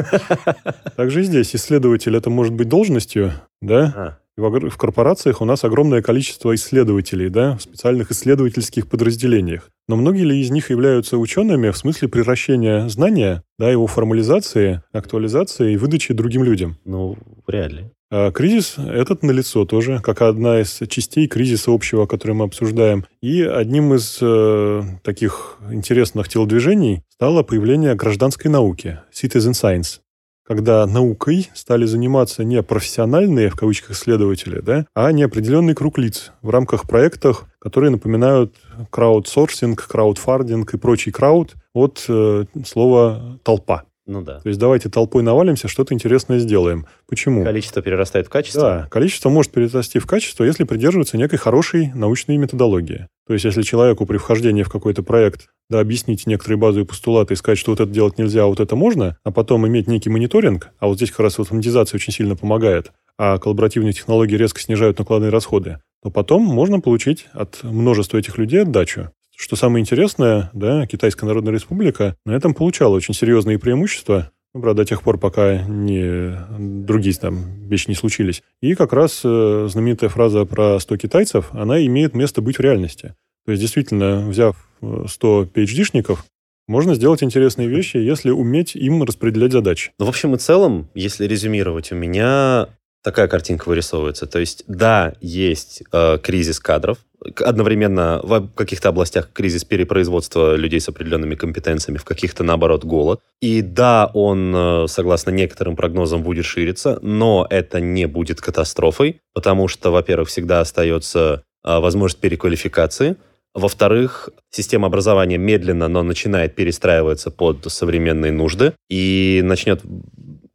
также 0.95 1.21
и 1.21 1.23
здесь 1.23 1.55
исследователь— 1.55 2.15
это 2.17 2.29
может 2.29 2.53
быть 2.53 2.69
должностью, 2.69 3.33
да? 3.61 4.19
В 4.49 4.77
корпорациях 4.77 5.41
у 5.41 5.45
нас 5.45 5.63
огромное 5.63 6.01
количество 6.01 6.53
исследователей, 6.55 7.29
да, 7.29 7.57
в 7.57 7.61
специальных 7.61 8.11
исследовательских 8.11 8.87
подразделениях. 8.87 9.69
Но 9.87 9.95
многие 9.95 10.23
ли 10.23 10.41
из 10.41 10.51
них 10.51 10.69
являются 10.69 11.17
учеными 11.17 11.69
в 11.69 11.77
смысле 11.77 12.07
превращения 12.07 12.87
знания, 12.87 13.43
да, 13.57 13.69
его 13.69 13.87
формализации, 13.87 14.81
актуализации 14.91 15.73
и 15.73 15.77
выдачи 15.77 16.13
другим 16.13 16.43
людям? 16.43 16.77
Ну, 16.85 17.17
вряд 17.47 17.71
ли. 17.71 17.91
А 18.13 18.29
кризис 18.31 18.75
этот 18.77 19.23
налицо 19.23 19.63
тоже, 19.65 20.01
как 20.03 20.21
одна 20.21 20.59
из 20.59 20.81
частей 20.89 21.27
кризиса 21.27 21.71
общего, 21.71 22.05
который 22.05 22.33
мы 22.33 22.43
обсуждаем. 22.43 23.05
И 23.21 23.41
одним 23.41 23.93
из 23.93 24.17
э, 24.21 24.83
таких 25.01 25.57
интересных 25.71 26.27
телодвижений 26.27 27.03
стало 27.07 27.43
появление 27.43 27.95
гражданской 27.95 28.51
науки, 28.51 28.99
citizen 29.13 29.51
science 29.53 30.00
когда 30.45 30.85
наукой 30.85 31.49
стали 31.53 31.85
заниматься 31.85 32.43
не 32.43 32.61
профессиональные, 32.63 33.49
в 33.49 33.55
кавычках, 33.55 33.91
исследователи, 33.91 34.59
да, 34.59 34.85
а 34.93 35.11
неопределенный 35.11 35.75
круг 35.75 35.97
лиц 35.97 36.31
в 36.41 36.49
рамках 36.49 36.87
проектов, 36.87 37.45
которые 37.59 37.91
напоминают 37.91 38.55
краудсорсинг, 38.89 39.87
краудфардинг 39.87 40.73
и 40.73 40.77
прочий 40.77 41.11
крауд 41.11 41.55
от 41.73 42.05
э, 42.07 42.45
слова 42.65 43.39
«толпа». 43.43 43.83
Ну 44.07 44.21
да. 44.23 44.39
То 44.39 44.47
есть 44.47 44.59
давайте 44.59 44.89
толпой 44.89 45.21
навалимся, 45.21 45.67
что-то 45.67 45.93
интересное 45.93 46.39
сделаем. 46.39 46.87
Почему? 47.07 47.43
Количество 47.43 47.81
перерастает 47.81 48.27
в 48.27 48.29
качество? 48.29 48.61
Да, 48.61 48.87
количество 48.89 49.29
может 49.29 49.51
перерасти 49.51 49.99
в 49.99 50.07
качество, 50.07 50.43
если 50.43 50.63
придерживаться 50.63 51.17
некой 51.17 51.37
хорошей 51.37 51.91
научной 51.93 52.37
методологии. 52.37 53.07
То 53.27 53.33
есть 53.33 53.45
если 53.45 53.61
человеку 53.61 54.05
при 54.05 54.17
вхождении 54.17 54.63
в 54.63 54.69
какой-то 54.69 55.03
проект 55.03 55.47
да, 55.69 55.79
объяснить 55.79 56.27
некоторые 56.27 56.57
базовые 56.57 56.85
постулаты 56.85 57.33
и 57.33 57.37
сказать, 57.37 57.57
что 57.57 57.71
вот 57.71 57.79
это 57.79 57.91
делать 57.91 58.17
нельзя, 58.17 58.43
а 58.43 58.47
вот 58.47 58.59
это 58.59 58.75
можно, 58.75 59.17
а 59.23 59.31
потом 59.31 59.65
иметь 59.67 59.87
некий 59.87 60.09
мониторинг, 60.09 60.71
а 60.79 60.87
вот 60.87 60.97
здесь 60.97 61.11
как 61.11 61.21
раз 61.21 61.39
автоматизация 61.39 61.97
очень 61.97 62.11
сильно 62.11 62.35
помогает, 62.35 62.91
а 63.17 63.37
коллаборативные 63.37 63.93
технологии 63.93 64.35
резко 64.35 64.59
снижают 64.59 64.99
накладные 64.99 65.29
расходы, 65.29 65.79
то 66.03 66.09
потом 66.09 66.43
можно 66.43 66.81
получить 66.81 67.27
от 67.31 67.63
множества 67.63 68.17
этих 68.17 68.37
людей 68.37 68.63
отдачу. 68.63 69.11
Что 69.41 69.55
самое 69.55 69.81
интересное, 69.81 70.51
да, 70.53 70.85
Китайская 70.85 71.25
Народная 71.25 71.51
Республика 71.51 72.15
на 72.27 72.33
этом 72.33 72.53
получала 72.53 72.95
очень 72.95 73.15
серьезные 73.15 73.57
преимущества, 73.57 74.31
ну, 74.53 74.61
правда, 74.61 74.83
до 74.83 74.89
тех 74.89 75.01
пор, 75.01 75.17
пока 75.17 75.63
не, 75.63 76.37
другие 76.85 77.15
там 77.15 77.67
вещи 77.67 77.87
не 77.87 77.95
случились. 77.95 78.43
И 78.61 78.75
как 78.75 78.93
раз 78.93 79.21
э, 79.23 79.67
знаменитая 79.67 80.11
фраза 80.11 80.45
про 80.45 80.79
100 80.79 80.97
китайцев, 80.97 81.47
она 81.53 81.83
имеет 81.83 82.13
место 82.13 82.43
быть 82.43 82.57
в 82.57 82.61
реальности. 82.61 83.15
То 83.43 83.53
есть, 83.53 83.61
действительно, 83.63 84.27
взяв 84.29 84.69
100 84.79 85.49
PhD-шников, 85.55 86.19
можно 86.67 86.93
сделать 86.93 87.23
интересные 87.23 87.67
вещи, 87.67 87.97
если 87.97 88.29
уметь 88.29 88.75
им 88.75 89.01
распределять 89.01 89.53
задачи. 89.53 89.91
Ну, 89.97 90.05
в 90.05 90.09
общем 90.09 90.35
и 90.35 90.37
целом, 90.37 90.87
если 90.93 91.25
резюмировать, 91.25 91.91
у 91.91 91.95
меня 91.95 92.67
такая 93.03 93.27
картинка 93.27 93.69
вырисовывается. 93.69 94.27
То 94.27 94.39
есть, 94.39 94.63
да, 94.67 95.13
есть 95.21 95.83
э, 95.91 96.17
кризис 96.21 96.59
кадров, 96.59 96.97
одновременно 97.43 98.19
в 98.23 98.47
каких-то 98.55 98.89
областях 98.89 99.29
кризис 99.31 99.63
перепроизводства 99.63 100.55
людей 100.55 100.79
с 100.79 100.89
определенными 100.89 101.35
компетенциями, 101.35 101.97
в 101.97 102.03
каких-то, 102.03 102.43
наоборот, 102.43 102.83
голод. 102.83 103.19
И 103.41 103.61
да, 103.61 104.09
он, 104.13 104.53
э, 104.55 104.87
согласно 104.87 105.31
некоторым 105.31 105.75
прогнозам, 105.75 106.23
будет 106.23 106.45
шириться, 106.45 106.99
но 107.01 107.47
это 107.49 107.79
не 107.79 108.07
будет 108.07 108.41
катастрофой, 108.41 109.21
потому 109.33 109.67
что, 109.67 109.91
во-первых, 109.91 110.29
всегда 110.29 110.61
остается 110.61 111.43
э, 111.63 111.79
возможность 111.79 112.21
переквалификации, 112.21 113.17
во-вторых, 113.53 114.29
система 114.49 114.87
образования 114.87 115.37
медленно, 115.37 115.89
но 115.89 116.03
начинает 116.03 116.55
перестраиваться 116.55 117.31
под 117.31 117.69
современные 117.69 118.31
нужды 118.31 118.73
и 118.89 119.41
начнет 119.43 119.81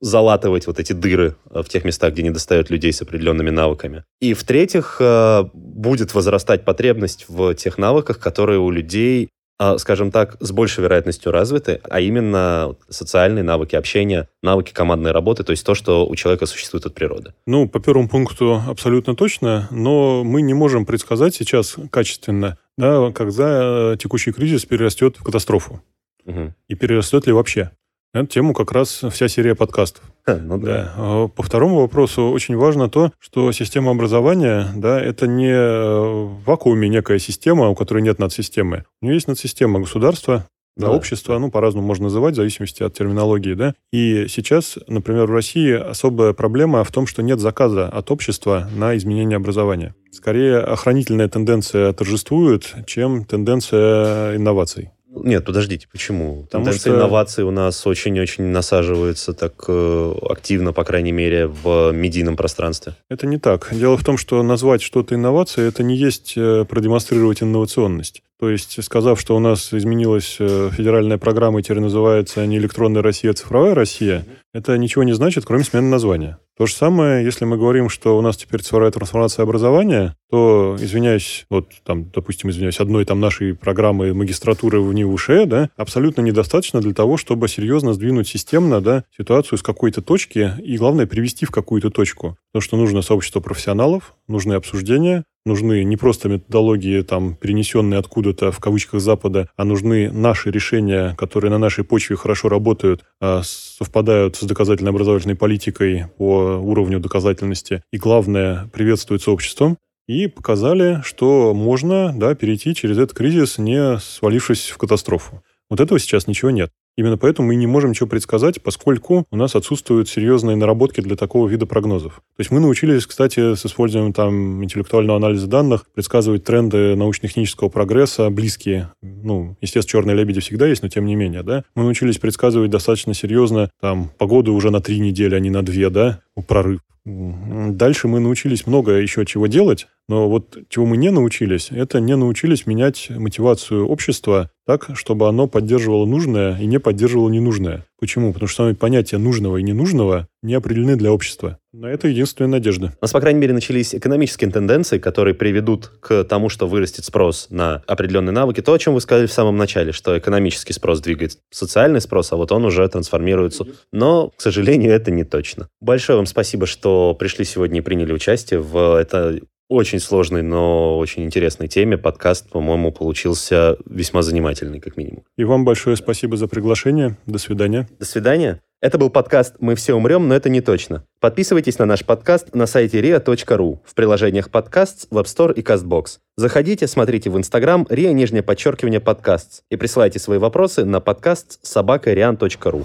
залатывать 0.00 0.66
вот 0.66 0.78
эти 0.78 0.92
дыры 0.92 1.36
э, 1.50 1.62
в 1.62 1.68
тех 1.68 1.84
местах, 1.84 2.12
где 2.12 2.22
не 2.22 2.30
достает 2.30 2.70
людей 2.70 2.92
с 2.92 3.02
определенными 3.02 3.50
навыками. 3.50 4.04
И 4.20 4.34
в-третьих, 4.34 4.96
э, 5.00 5.44
будет 5.54 6.14
возрастать 6.14 6.64
потребность 6.64 7.26
в 7.28 7.54
тех 7.54 7.78
навыках, 7.78 8.18
которые 8.18 8.58
у 8.58 8.70
людей 8.70 9.30
э, 9.58 9.78
скажем 9.78 10.10
так, 10.10 10.36
с 10.40 10.52
большей 10.52 10.82
вероятностью 10.82 11.32
развиты, 11.32 11.80
а 11.88 12.00
именно 12.00 12.76
социальные 12.88 13.42
навыки 13.42 13.74
общения, 13.74 14.28
навыки 14.42 14.72
командной 14.72 15.12
работы, 15.12 15.44
то 15.44 15.52
есть 15.52 15.64
то, 15.64 15.74
что 15.74 16.06
у 16.06 16.14
человека 16.14 16.46
существует 16.46 16.84
от 16.84 16.94
природы. 16.94 17.32
Ну, 17.46 17.68
по 17.68 17.80
первому 17.80 18.08
пункту 18.08 18.62
абсолютно 18.68 19.16
точно, 19.16 19.66
но 19.70 20.24
мы 20.24 20.42
не 20.42 20.54
можем 20.54 20.84
предсказать 20.84 21.34
сейчас 21.34 21.76
качественно, 21.90 22.58
да, 22.76 23.10
когда 23.12 23.96
текущий 23.96 24.32
кризис 24.32 24.66
перерастет 24.66 25.16
в 25.16 25.22
катастрофу. 25.22 25.82
Угу. 26.26 26.54
И 26.68 26.74
перерастет 26.74 27.26
ли 27.26 27.32
вообще. 27.32 27.70
Эту 28.14 28.26
тему 28.26 28.54
как 28.54 28.72
раз 28.72 29.04
вся 29.10 29.28
серия 29.28 29.54
подкастов. 29.54 30.02
Ну 30.26 30.58
да. 30.58 30.66
да. 30.66 30.94
А 30.96 31.28
по 31.28 31.42
второму 31.42 31.80
вопросу 31.80 32.30
очень 32.30 32.56
важно 32.56 32.88
то, 32.88 33.12
что 33.18 33.52
система 33.52 33.90
образования, 33.92 34.68
да, 34.74 35.00
это 35.00 35.26
не 35.26 35.52
в 35.52 36.42
вакууме 36.44 36.88
некая 36.88 37.18
система, 37.18 37.68
у 37.68 37.74
которой 37.74 38.02
нет 38.02 38.18
надсистемы. 38.18 38.84
У 39.02 39.06
нее 39.06 39.16
есть 39.16 39.28
надсистема 39.28 39.80
государства, 39.80 40.46
да, 40.76 40.88
да, 40.88 40.92
общество, 40.92 41.38
ну, 41.38 41.50
по-разному 41.50 41.86
можно 41.86 42.04
называть, 42.04 42.34
в 42.34 42.36
зависимости 42.36 42.82
от 42.82 42.92
терминологии, 42.92 43.54
да. 43.54 43.74
И 43.92 44.26
сейчас, 44.28 44.78
например, 44.88 45.26
в 45.26 45.32
России 45.32 45.72
особая 45.72 46.34
проблема 46.34 46.84
в 46.84 46.92
том, 46.92 47.06
что 47.06 47.22
нет 47.22 47.40
заказа 47.40 47.88
от 47.88 48.10
общества 48.10 48.68
на 48.76 48.94
изменение 48.96 49.36
образования. 49.36 49.94
Скорее, 50.10 50.58
охранительная 50.58 51.28
тенденция 51.28 51.92
торжествует, 51.94 52.74
чем 52.86 53.24
тенденция 53.24 54.36
инноваций. 54.36 54.90
Нет, 55.22 55.44
подождите, 55.44 55.88
почему? 55.90 56.42
Потому 56.42 56.64
Тенденция 56.64 56.92
что 56.92 56.98
инноваций 56.98 57.44
у 57.44 57.50
нас 57.50 57.86
очень-очень 57.86 58.44
насаживается 58.44 59.32
так 59.32 59.64
э, 59.68 60.14
активно, 60.28 60.72
по 60.72 60.84
крайней 60.84 61.12
мере, 61.12 61.46
в 61.46 61.92
медийном 61.92 62.36
пространстве. 62.36 62.94
Это 63.08 63.26
не 63.26 63.38
так. 63.38 63.68
Дело 63.72 63.96
в 63.96 64.04
том, 64.04 64.18
что 64.18 64.42
назвать 64.42 64.82
что-то 64.82 65.14
инновацией, 65.14 65.68
это 65.68 65.82
не 65.82 65.96
есть 65.96 66.34
э, 66.36 66.64
продемонстрировать 66.68 67.42
инновационность. 67.42 68.22
То 68.38 68.50
есть, 68.50 68.82
сказав, 68.84 69.18
что 69.18 69.34
у 69.34 69.38
нас 69.38 69.72
изменилась 69.72 70.36
э, 70.38 70.70
федеральная 70.70 71.16
программа 71.16 71.60
и 71.60 71.62
теперь 71.62 71.80
называется 71.80 72.44
не 72.44 72.58
электронная 72.58 73.00
Россия, 73.00 73.30
а 73.30 73.34
цифровая 73.34 73.74
Россия, 73.74 74.26
это 74.56 74.78
ничего 74.78 75.04
не 75.04 75.12
значит, 75.12 75.44
кроме 75.44 75.64
смены 75.64 75.88
названия. 75.88 76.38
То 76.56 76.64
же 76.64 76.72
самое, 76.72 77.22
если 77.22 77.44
мы 77.44 77.58
говорим, 77.58 77.90
что 77.90 78.16
у 78.16 78.22
нас 78.22 78.38
теперь 78.38 78.62
цифровая 78.62 78.90
трансформация 78.90 79.42
образования, 79.42 80.16
то, 80.30 80.76
извиняюсь, 80.80 81.44
вот 81.50 81.68
там, 81.84 82.10
допустим, 82.10 82.48
извиняюсь, 82.48 82.80
одной 82.80 83.04
там 83.04 83.20
нашей 83.20 83.54
программы 83.54 84.14
магистратуры 84.14 84.80
в 84.80 84.94
НИУШЕ, 84.94 85.44
да, 85.44 85.68
абсолютно 85.76 86.22
недостаточно 86.22 86.80
для 86.80 86.94
того, 86.94 87.18
чтобы 87.18 87.48
серьезно 87.48 87.92
сдвинуть 87.92 88.28
системно, 88.28 88.80
да, 88.80 89.04
ситуацию 89.14 89.58
с 89.58 89.62
какой-то 89.62 90.00
точки 90.00 90.52
и, 90.62 90.78
главное, 90.78 91.06
привести 91.06 91.44
в 91.44 91.50
какую-то 91.50 91.90
точку. 91.90 92.38
Потому 92.52 92.62
что 92.62 92.76
нужно 92.78 93.02
сообщество 93.02 93.40
профессионалов, 93.40 94.14
нужны 94.26 94.54
обсуждения, 94.54 95.24
нужны 95.46 95.84
не 95.84 95.96
просто 95.96 96.28
методологии, 96.28 97.02
там, 97.02 97.36
перенесенные 97.36 97.98
откуда-то, 97.98 98.50
в 98.50 98.58
кавычках, 98.58 99.00
Запада, 99.00 99.48
а 99.56 99.64
нужны 99.64 100.10
наши 100.10 100.50
решения, 100.50 101.14
которые 101.16 101.50
на 101.50 101.58
нашей 101.58 101.84
почве 101.84 102.16
хорошо 102.16 102.48
работают, 102.48 103.04
а 103.20 103.42
совпадают 103.76 104.36
с 104.36 104.42
доказательной 104.42 104.90
образовательной 104.90 105.36
политикой 105.36 106.06
по 106.16 106.56
уровню 106.56 106.98
доказательности, 106.98 107.82
и, 107.92 107.98
главное, 107.98 108.70
приветствуются 108.72 109.30
обществом, 109.30 109.76
и 110.06 110.28
показали, 110.28 111.00
что 111.04 111.52
можно 111.52 112.14
да, 112.16 112.34
перейти 112.34 112.74
через 112.74 112.96
этот 112.96 113.16
кризис, 113.16 113.58
не 113.58 113.98
свалившись 113.98 114.68
в 114.68 114.78
катастрофу. 114.78 115.42
Вот 115.68 115.80
этого 115.80 115.98
сейчас 115.98 116.26
ничего 116.26 116.50
нет. 116.50 116.70
Именно 116.96 117.18
поэтому 117.18 117.48
мы 117.48 117.56
не 117.56 117.66
можем 117.66 117.90
ничего 117.90 118.08
предсказать, 118.08 118.62
поскольку 118.62 119.26
у 119.30 119.36
нас 119.36 119.54
отсутствуют 119.54 120.08
серьезные 120.08 120.56
наработки 120.56 121.02
для 121.02 121.14
такого 121.14 121.46
вида 121.46 121.66
прогнозов. 121.66 122.22
То 122.36 122.40
есть 122.40 122.50
мы 122.50 122.58
научились, 122.58 123.06
кстати, 123.06 123.54
с 123.54 123.66
использованием 123.66 124.14
там 124.14 124.64
интеллектуального 124.64 125.18
анализа 125.18 125.46
данных 125.46 125.84
предсказывать 125.94 126.44
тренды 126.44 126.96
научно-технического 126.96 127.68
прогресса 127.68 128.30
близкие. 128.30 128.92
Ну, 129.02 129.56
естественно, 129.60 129.90
черные 129.90 130.16
лебеди 130.16 130.40
всегда 130.40 130.66
есть, 130.66 130.82
но 130.82 130.88
тем 130.88 131.04
не 131.04 131.16
менее, 131.16 131.42
да. 131.42 131.64
Мы 131.74 131.82
научились 131.82 132.18
предсказывать 132.18 132.70
достаточно 132.70 133.12
серьезно 133.12 133.70
там 133.80 134.10
погоду 134.16 134.54
уже 134.54 134.70
на 134.70 134.80
три 134.80 134.98
недели, 134.98 135.34
а 135.34 135.40
не 135.40 135.50
на 135.50 135.62
две, 135.62 135.90
да, 135.90 136.20
прорыв. 136.48 136.80
Дальше 137.04 138.08
мы 138.08 138.18
научились 138.18 138.66
много 138.66 138.92
еще 138.92 139.24
чего 139.24 139.46
делать, 139.46 139.86
но 140.08 140.28
вот 140.28 140.56
чего 140.68 140.86
мы 140.86 140.96
не 140.96 141.10
научились, 141.10 141.68
это 141.70 142.00
не 142.00 142.14
научились 142.16 142.66
менять 142.66 143.10
мотивацию 143.10 143.86
общества 143.86 144.50
так, 144.66 144.90
чтобы 144.94 145.28
оно 145.28 145.46
поддерживало 145.46 146.06
нужное 146.06 146.58
и 146.58 146.66
не 146.66 146.80
поддерживало 146.80 147.28
ненужное. 147.28 147.86
Почему? 148.00 148.32
Потому 148.32 148.48
что 148.48 148.74
понятия 148.74 149.16
нужного 149.16 149.56
и 149.58 149.62
ненужного 149.62 150.28
не 150.42 150.54
определены 150.54 150.96
для 150.96 151.12
общества. 151.12 151.58
Но 151.72 151.88
это 151.88 152.08
единственная 152.08 152.50
надежда. 152.50 152.92
У 153.00 153.04
нас, 153.04 153.12
по 153.12 153.20
крайней 153.20 153.40
мере, 153.40 153.54
начались 153.54 153.94
экономические 153.94 154.50
тенденции, 154.50 154.98
которые 154.98 155.34
приведут 155.34 155.92
к 156.00 156.24
тому, 156.24 156.48
что 156.48 156.66
вырастет 156.66 157.04
спрос 157.04 157.46
на 157.50 157.82
определенные 157.86 158.32
навыки. 158.32 158.60
То, 158.60 158.72
о 158.72 158.78
чем 158.78 158.94
вы 158.94 159.00
сказали 159.00 159.26
в 159.26 159.32
самом 159.32 159.56
начале, 159.56 159.92
что 159.92 160.18
экономический 160.18 160.72
спрос 160.72 161.00
двигает 161.00 161.38
социальный 161.50 162.00
спрос, 162.00 162.32
а 162.32 162.36
вот 162.36 162.50
он 162.50 162.64
уже 162.64 162.86
трансформируется. 162.88 163.66
Но, 163.92 164.30
к 164.36 164.40
сожалению, 164.40 164.92
это 164.92 165.10
не 165.10 165.24
точно. 165.24 165.68
Большое 165.80 166.16
вам 166.16 166.26
спасибо, 166.26 166.66
что 166.66 167.14
пришли 167.14 167.44
сегодня 167.44 167.78
и 167.78 167.82
приняли 167.82 168.12
участие 168.12 168.60
в 168.60 168.98
это 168.98 169.38
очень 169.68 170.00
сложной, 170.00 170.42
но 170.42 170.98
очень 170.98 171.24
интересной 171.24 171.68
теме. 171.68 171.98
Подкаст, 171.98 172.48
по-моему, 172.50 172.92
получился 172.92 173.76
весьма 173.86 174.22
занимательный, 174.22 174.80
как 174.80 174.96
минимум. 174.96 175.24
И 175.36 175.44
вам 175.44 175.64
большое 175.64 175.96
спасибо 175.96 176.36
за 176.36 176.48
приглашение. 176.48 177.16
До 177.26 177.38
свидания. 177.38 177.88
До 177.98 178.04
свидания. 178.04 178.60
Это 178.82 178.98
был 178.98 179.08
подкаст 179.08 179.54
«Мы 179.58 179.74
все 179.74 179.94
умрем, 179.94 180.28
но 180.28 180.34
это 180.34 180.50
не 180.50 180.60
точно». 180.60 181.04
Подписывайтесь 181.18 181.78
на 181.78 181.86
наш 181.86 182.04
подкаст 182.04 182.54
на 182.54 182.66
сайте 182.66 183.00
ria.ru, 183.00 183.78
в 183.84 183.94
приложениях 183.94 184.50
подкаст, 184.50 185.06
в 185.10 185.16
App 185.18 185.24
Store 185.24 185.52
и 185.54 185.62
CastBox. 185.62 186.18
Заходите, 186.36 186.86
смотрите 186.86 187.30
в 187.30 187.38
Instagram 187.38 187.86
ria, 187.88 188.12
нижнее 188.12 188.42
подчеркивание, 188.42 189.00
подкаст 189.00 189.62
и 189.70 189.76
присылайте 189.76 190.18
свои 190.18 190.38
вопросы 190.38 190.84
на 190.84 191.00
подкаст 191.00 191.58
собакариан.ру. 191.66 192.84